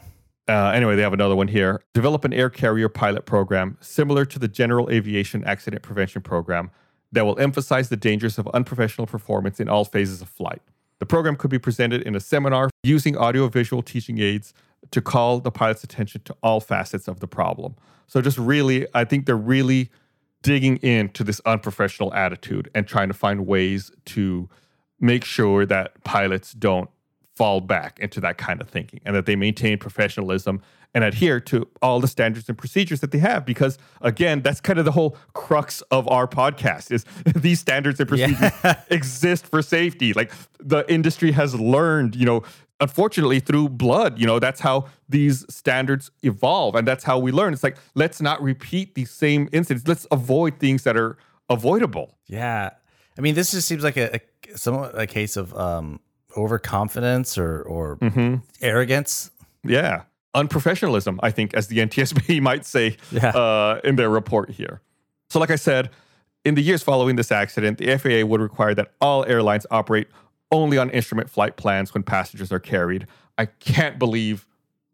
Uh, 0.47 0.71
anyway, 0.73 0.95
they 0.95 1.01
have 1.01 1.13
another 1.13 1.35
one 1.35 1.47
here. 1.49 1.83
Develop 1.93 2.23
an 2.23 2.33
air 2.33 2.49
carrier 2.49 2.87
pilot 2.87 3.25
program 3.25 3.77
similar 3.81 4.25
to 4.25 4.39
the 4.39 4.47
General 4.47 4.89
Aviation 4.89 5.43
Accident 5.43 5.83
Prevention 5.83 6.21
Program 6.21 6.71
that 7.11 7.25
will 7.25 7.37
emphasize 7.39 7.89
the 7.89 7.97
dangers 7.97 8.37
of 8.37 8.47
unprofessional 8.49 9.07
performance 9.07 9.59
in 9.59 9.67
all 9.67 9.83
phases 9.83 10.21
of 10.21 10.29
flight. 10.29 10.61
The 10.99 11.05
program 11.05 11.35
could 11.35 11.51
be 11.51 11.59
presented 11.59 12.01
in 12.01 12.15
a 12.15 12.19
seminar 12.19 12.69
using 12.83 13.17
audiovisual 13.17 13.81
teaching 13.81 14.19
aids 14.19 14.53
to 14.91 15.01
call 15.01 15.39
the 15.39 15.51
pilot's 15.51 15.83
attention 15.83 16.21
to 16.25 16.35
all 16.41 16.59
facets 16.59 17.07
of 17.07 17.19
the 17.19 17.27
problem. 17.27 17.75
So, 18.07 18.21
just 18.21 18.37
really, 18.37 18.87
I 18.93 19.03
think 19.03 19.25
they're 19.25 19.35
really 19.35 19.89
digging 20.43 20.77
into 20.77 21.23
this 21.23 21.41
unprofessional 21.45 22.13
attitude 22.13 22.69
and 22.73 22.87
trying 22.87 23.09
to 23.09 23.13
find 23.13 23.45
ways 23.45 23.91
to 24.05 24.49
make 24.99 25.25
sure 25.25 25.65
that 25.65 26.03
pilots 26.03 26.53
don't 26.53 26.89
fall 27.37 27.61
back 27.61 27.99
into 27.99 28.19
that 28.21 28.37
kind 28.37 28.59
of 28.61 28.67
thinking 28.69 28.99
and 29.05 29.15
that 29.15 29.25
they 29.25 29.35
maintain 29.35 29.77
professionalism 29.77 30.61
and 30.95 31.03
adhere 31.03 31.39
to 31.39 31.67
all 31.81 31.99
the 31.99 32.07
standards 32.07 32.47
and 32.49 32.57
procedures 32.57 32.99
that 33.01 33.11
they 33.11 33.19
have 33.19 33.45
because 33.45 33.77
again 34.01 34.41
that's 34.41 34.59
kind 34.67 34.79
of 34.79 34.85
the 34.85 34.91
whole 34.91 35.15
crux 35.33 35.81
of 35.97 36.07
our 36.07 36.27
podcast 36.27 36.91
is 36.91 37.05
these 37.35 37.59
standards 37.59 37.99
and 37.99 38.09
procedures 38.09 38.51
Yeah. 38.63 38.81
exist 38.89 39.45
for 39.45 39.61
safety 39.61 40.13
like 40.13 40.31
the 40.59 40.81
industry 40.91 41.31
has 41.33 41.53
learned 41.75 42.15
you 42.15 42.25
know 42.25 42.41
unfortunately 42.79 43.39
through 43.39 43.69
blood 43.69 44.17
you 44.19 44.25
know 44.25 44.39
that's 44.39 44.61
how 44.61 44.85
these 45.09 45.45
standards 45.49 46.09
evolve 46.23 46.73
and 46.75 46.87
that's 46.87 47.03
how 47.03 47.19
we 47.19 47.31
learn 47.31 47.53
it's 47.53 47.63
like 47.63 47.77
let's 47.95 48.19
not 48.21 48.41
repeat 48.41 48.95
these 48.95 49.11
same 49.11 49.47
incidents 49.51 49.87
let's 49.87 50.07
avoid 50.11 50.59
things 50.59 50.83
that 50.83 50.95
are 50.97 51.17
avoidable 51.49 52.17
Yeah. 52.27 52.71
I 53.17 53.21
mean, 53.23 53.33
this 53.33 53.49
just 53.49 53.67
seems 53.67 53.83
like 53.83 53.97
a, 53.97 54.17
a 54.17 54.57
somewhat 54.57 54.91
a 54.99 55.07
case 55.07 55.37
of 55.37 55.51
um, 55.57 55.99
overconfidence 56.35 57.37
or 57.37 57.61
or 57.61 57.97
arrogance. 58.61 59.31
Yeah. 59.63 60.03
Unprofessionalism, 60.35 61.19
I 61.23 61.31
think, 61.31 61.53
as 61.53 61.67
the 61.67 61.77
NTSB 61.79 62.41
might 62.49 62.65
say 62.65 62.97
Yeah. 63.11 63.29
uh, 63.29 63.79
in 63.83 63.95
their 63.95 64.09
report 64.09 64.51
here. 64.51 64.81
So, 65.29 65.39
like 65.39 65.49
I 65.51 65.55
said, 65.55 65.89
in 66.45 66.55
the 66.55 66.61
years 66.61 66.83
following 66.83 67.15
this 67.15 67.31
accident, 67.31 67.77
the 67.79 67.97
FAA 67.97 68.25
would 68.25 68.39
require 68.41 68.73
that 68.75 68.91
all 69.01 69.25
airlines 69.25 69.65
operate 69.71 70.07
only 70.51 70.77
on 70.77 70.89
instrument 70.91 71.29
flight 71.29 71.57
plans 71.57 71.93
when 71.93 72.03
passengers 72.03 72.51
are 72.51 72.59
carried. 72.59 73.07
I 73.37 73.45
can't 73.47 73.99
believe 73.99 74.45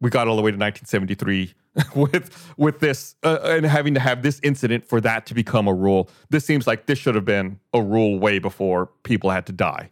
we 0.02 0.10
got 0.10 0.28
all 0.28 0.36
the 0.36 0.41
way 0.41 0.52
to 0.52 0.58
1973 0.58 1.54
with 1.96 2.54
with 2.58 2.80
this 2.80 3.15
uh, 3.24 3.39
and 3.43 3.65
having 3.65 3.93
to 3.96 4.00
have 4.00 4.22
this 4.24 4.39
incident 4.43 4.86
for 4.86 5.00
that 5.02 5.26
to 5.28 5.34
become 5.34 5.67
a 5.67 5.74
rule. 5.74 6.10
This 6.30 6.46
seems 6.46 6.65
like 6.67 6.86
this 6.88 6.98
should 7.00 7.15
have 7.15 7.26
been 7.26 7.60
a 7.74 7.82
rule 7.82 8.17
way 8.19 8.39
before 8.39 8.88
people 9.04 9.30
had 9.30 9.46
to 9.48 9.52
die. 9.54 9.89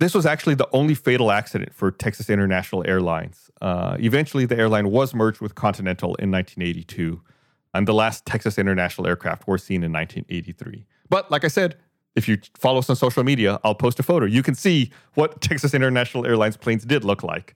This 0.00 0.14
was 0.14 0.26
actually 0.26 0.54
the 0.54 0.68
only 0.72 0.94
fatal 0.94 1.30
accident 1.30 1.72
for 1.72 1.90
Texas 1.90 2.28
International 2.28 2.84
Airlines. 2.86 3.50
Uh, 3.62 3.96
eventually, 4.00 4.44
the 4.44 4.58
airline 4.58 4.90
was 4.90 5.14
merged 5.14 5.40
with 5.40 5.54
Continental 5.54 6.16
in 6.16 6.30
1982, 6.30 7.22
and 7.72 7.86
the 7.86 7.94
last 7.94 8.26
Texas 8.26 8.58
International 8.58 9.06
aircraft 9.06 9.46
were 9.46 9.58
seen 9.58 9.84
in 9.84 9.92
1983. 9.92 10.86
But 11.08 11.30
like 11.30 11.44
I 11.44 11.48
said, 11.48 11.76
if 12.16 12.28
you 12.28 12.38
follow 12.56 12.78
us 12.78 12.90
on 12.90 12.96
social 12.96 13.24
media, 13.24 13.60
I'll 13.64 13.74
post 13.74 13.98
a 14.00 14.02
photo. 14.02 14.26
You 14.26 14.42
can 14.42 14.54
see 14.54 14.90
what 15.14 15.40
Texas 15.40 15.74
International 15.74 16.26
Airlines 16.26 16.56
planes 16.56 16.84
did 16.84 17.04
look 17.04 17.22
like 17.22 17.54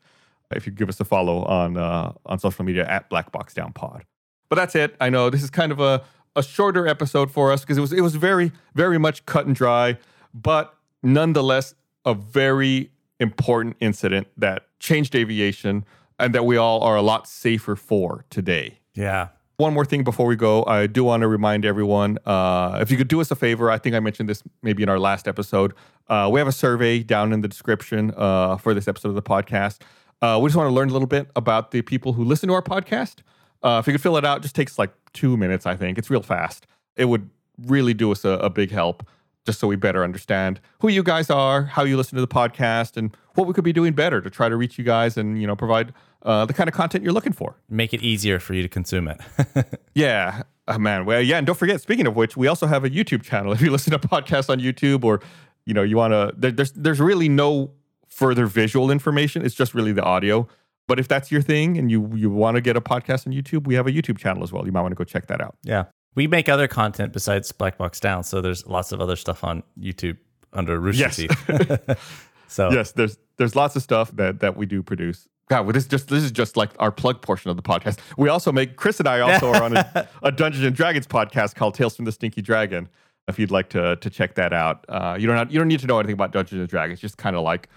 if 0.55 0.67
you 0.67 0.73
give 0.73 0.89
us 0.89 1.01
a 1.01 1.05
follow 1.05 1.45
on 1.45 1.77
uh, 1.77 2.13
on 2.27 2.39
social 2.39 2.65
media 2.65 2.87
at 2.87 3.09
Black 3.11 3.33
Box 3.33 3.55
Down 3.55 3.73
Pod. 3.73 4.05
But 4.49 4.57
that's 4.57 4.75
it. 4.75 4.97
I 5.01 5.11
know 5.11 5.29
this 5.31 5.43
is 5.43 5.51
kind 5.51 5.73
of 5.73 5.81
a, 5.81 6.03
a 6.35 6.43
shorter 6.43 6.87
episode 6.87 7.31
for 7.31 7.53
us 7.53 7.63
because 7.63 7.79
it 7.79 7.81
was 7.81 7.93
it 7.93 8.01
was 8.01 8.15
very 8.15 8.53
very 8.75 8.99
much 8.99 9.27
cut 9.27 9.47
and 9.47 9.55
dry, 9.55 9.99
but 10.33 10.75
nonetheless 11.03 11.75
a 12.05 12.15
very 12.15 12.91
important 13.21 13.77
incident 13.81 14.29
that 14.37 14.67
changed 14.79 15.15
aviation 15.15 15.85
and 16.19 16.35
that 16.35 16.45
we 16.45 16.57
all 16.57 16.83
are 16.83 16.97
a 16.97 17.03
lot 17.03 17.29
safer 17.29 17.77
for 17.77 18.25
today. 18.31 18.79
Yeah. 18.95 19.29
One 19.57 19.75
more 19.75 19.85
thing 19.85 20.05
before 20.05 20.27
we 20.27 20.37
go, 20.37 20.65
I 20.67 20.87
do 20.87 21.03
want 21.03 21.23
to 21.23 21.29
remind 21.29 21.65
everyone 21.65 22.19
uh, 22.25 22.79
if 22.81 22.93
you 22.93 22.97
could 22.97 23.09
do 23.09 23.21
us 23.21 23.31
a 23.31 23.35
favor, 23.35 23.71
I 23.71 23.79
think 23.79 23.97
I 23.97 24.01
mentioned 24.01 24.29
this 24.29 24.43
maybe 24.63 24.85
in 24.85 24.89
our 24.89 25.01
last 25.01 25.27
episode. 25.27 25.75
Uh, 26.09 26.29
we 26.33 26.39
have 26.39 26.47
a 26.47 26.53
survey 26.53 27.03
down 27.03 27.33
in 27.33 27.41
the 27.41 27.49
description 27.49 28.13
uh, 28.17 28.57
for 28.57 28.73
this 28.73 28.87
episode 28.87 29.09
of 29.09 29.15
the 29.17 29.23
podcast. 29.23 29.81
Uh, 30.23 30.39
we 30.41 30.49
just 30.49 30.57
want 30.57 30.69
to 30.69 30.75
learn 30.75 30.91
a 30.91 30.93
little 30.93 31.09
bit 31.09 31.29
about 31.35 31.73
the 31.73 31.83
people 31.83 32.13
who 32.13 32.25
listen 32.25 32.49
to 32.49 32.55
our 32.55 32.63
podcast. 32.63 33.17
Uh, 33.63 33.79
if 33.81 33.87
you 33.89 33.93
could 33.93 34.01
fill 34.01 34.17
it 34.17 34.25
out, 34.25 34.39
it 34.39 34.43
just 34.43 34.55
takes 34.55 34.79
like 34.79 34.93
two 35.13 35.37
minutes, 35.37 35.67
I 35.67 35.75
think. 35.75 35.99
It's 35.99 36.09
real 36.09 36.23
fast. 36.23 36.67
It 36.97 37.07
would 37.07 37.29
really 37.67 37.95
do 37.95 38.13
us 38.13 38.25
a, 38.25 38.31
a 38.31 38.51
big 38.51 38.71
help 38.71 39.05
just 39.49 39.61
so 39.61 39.67
we 39.67 39.77
better 39.77 40.05
understand 40.05 40.61
who 40.81 40.89
you 40.89 41.03
guys 41.03 41.31
are, 41.31 41.63
how 41.65 41.83
you 41.83 41.97
listen 41.97 42.17
to 42.17 42.21
the 42.21 42.29
podcast, 42.29 42.99
and 42.99 43.17
what 43.35 43.47
we 43.47 43.55
could 43.55 43.65
be 43.65 43.73
doing 43.73 43.95
better 43.95 44.21
to 44.21 44.29
try 44.29 44.47
to 44.47 44.57
reach 44.57 44.77
you 44.77 44.85
guys 44.85 45.17
and 45.17 45.41
you 45.41 45.47
know 45.47 45.57
provide 45.57 45.95
uh, 46.25 46.45
the 46.45 46.53
kind 46.53 46.69
of 46.69 46.75
content 46.75 47.03
you're 47.03 47.15
looking 47.15 47.33
for. 47.33 47.57
Make 47.71 47.95
it 47.95 48.03
easier 48.03 48.39
for 48.41 48.53
you 48.53 48.61
to 48.61 48.69
consume 48.69 49.09
it. 49.09 49.19
Yeah, 49.95 50.43
oh, 50.69 50.79
man. 50.79 51.07
Well, 51.07 51.23
yeah, 51.23 51.39
and 51.39 51.47
don't 51.47 51.59
forget. 51.59 51.81
Speaking 51.81 52.07
of 52.07 52.15
which, 52.15 52.37
we 52.37 52.47
also 52.47 52.67
have 52.67 52.85
a 52.85 52.91
YouTube 52.91 53.23
channel. 53.23 53.53
If 53.57 53.63
you 53.63 53.71
listen 53.71 53.91
to 53.93 53.99
podcasts 53.99 54.51
on 54.51 54.61
YouTube, 54.61 55.03
or 55.03 55.21
you 55.65 55.73
know, 55.73 55.83
you 55.83 55.97
want 55.97 56.13
to, 56.13 56.35
there, 56.37 56.51
there's 56.53 56.73
there's 56.73 57.01
really 57.01 57.31
no 57.31 57.71
further 58.09 58.45
visual 58.45 58.91
information. 58.91 59.47
It's 59.47 59.55
just 59.55 59.73
really 59.75 59.93
the 59.93 60.05
audio. 60.05 60.47
But 60.87 61.01
if 61.01 61.09
that's 61.09 61.33
your 61.33 61.41
thing 61.43 61.79
and 61.79 61.91
you 61.91 62.11
you 62.15 62.29
want 62.29 62.57
to 62.57 62.61
get 62.61 62.77
a 62.77 62.83
podcast 62.83 63.27
on 63.27 63.33
YouTube, 63.33 63.67
we 63.67 63.75
have 63.77 63.87
a 63.87 63.93
YouTube 63.93 64.19
channel 64.19 64.43
as 64.43 64.53
well. 64.53 64.67
You 64.67 64.73
might 64.73 64.83
want 64.83 64.93
to 64.93 64.97
go 64.97 65.05
check 65.05 65.27
that 65.29 65.41
out. 65.41 65.57
yeah. 65.63 65.85
We 66.19 66.27
make 66.27 66.49
other 66.49 66.67
content 66.67 67.13
besides 67.13 67.53
Black 67.53 67.79
Box 67.79 68.01
Down, 68.01 68.25
so 68.25 68.41
there's 68.41 68.67
lots 68.67 68.91
of 68.91 69.01
other 69.01 69.15
stuff 69.15 69.45
on 69.45 69.63
YouTube 69.81 70.17
under 70.53 70.81
Rooster 70.81 71.03
Yes. 71.03 71.15
Teeth. 71.15 71.97
so 72.49 72.73
Yes, 72.73 72.91
there's 72.91 73.19
there's 73.37 73.55
lots 73.55 73.77
of 73.77 73.85
stuff 73.85 74.11
that 74.17 74.41
that 74.41 74.57
we 74.57 74.67
do 74.67 74.83
produce. 74.83 75.29
God, 75.49 75.65
well, 75.65 75.73
this 75.75 75.87
just 75.87 76.09
this 76.09 76.25
is 76.25 76.33
just 76.33 76.57
like 76.57 76.71
our 76.81 76.91
plug 76.91 77.23
portion 77.23 77.53
of 77.53 77.57
the 77.57 77.63
podcast. 77.63 78.01
We 78.17 78.29
also 78.31 78.51
make 78.51 78.75
Chris 78.75 78.99
and 78.99 79.07
I 79.07 79.21
also 79.21 79.53
are 79.53 79.63
on 79.63 79.77
a, 79.77 80.09
a 80.25 80.33
Dungeons 80.33 80.65
and 80.65 80.75
Dragons 80.75 81.07
podcast 81.07 81.55
called 81.55 81.75
Tales 81.75 81.95
from 81.95 82.05
the 82.05 82.11
Stinky 82.11 82.43
Dragon. 82.43 82.89
If 83.29 83.39
you'd 83.39 83.53
like 83.53 83.69
to 83.69 83.95
to 83.95 84.11
check 84.11 84.35
that 84.35 84.53
out, 84.53 84.85
uh, 84.89 85.17
you 85.21 85.29
don't 85.29 85.37
have, 85.37 85.53
you 85.53 85.61
don't 85.61 85.69
need 85.69 85.79
to 85.81 85.87
know 85.87 86.01
anything 86.01 86.15
about 86.15 86.33
Dungeons 86.33 86.59
and 86.59 86.69
Dragons. 86.69 86.99
Just 86.99 87.17
kind 87.17 87.37
of 87.37 87.45
like 87.45 87.69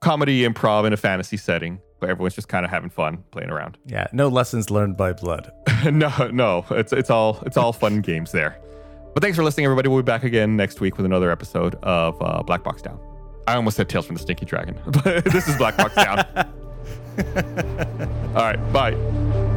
comedy 0.00 0.48
improv 0.48 0.86
in 0.86 0.92
a 0.92 0.96
fantasy 0.96 1.36
setting, 1.36 1.80
where 1.98 2.10
everyone's 2.10 2.34
just 2.34 2.48
kind 2.48 2.64
of 2.64 2.70
having 2.70 2.90
fun 2.90 3.24
playing 3.30 3.50
around. 3.50 3.78
yeah, 3.86 4.06
no 4.12 4.28
lessons 4.28 4.70
learned 4.70 4.96
by 4.96 5.12
blood. 5.12 5.50
no, 5.84 6.10
no, 6.32 6.64
it's 6.70 6.92
it's 6.92 7.10
all 7.10 7.42
it's 7.46 7.56
all 7.56 7.72
fun 7.72 8.00
games 8.10 8.32
there. 8.32 8.58
But 9.14 9.22
thanks 9.22 9.36
for 9.36 9.42
listening, 9.44 9.64
everybody. 9.66 9.88
We'll 9.88 10.02
be 10.02 10.06
back 10.06 10.22
again 10.24 10.56
next 10.56 10.80
week 10.80 10.96
with 10.96 11.06
another 11.06 11.30
episode 11.30 11.74
of 11.82 12.16
uh, 12.20 12.42
Black 12.42 12.62
Box 12.62 12.82
Down. 12.82 13.00
I 13.46 13.54
almost 13.54 13.76
said 13.76 13.88
Tales 13.88 14.06
from 14.06 14.16
the 14.16 14.22
Stinky 14.22 14.44
Dragon, 14.46 14.78
but 14.86 15.24
this 15.24 15.48
is 15.48 15.56
Black 15.56 15.76
Box 15.76 15.94
Down. 15.94 16.18
all 18.36 18.42
right, 18.42 18.72
bye. 18.72 19.47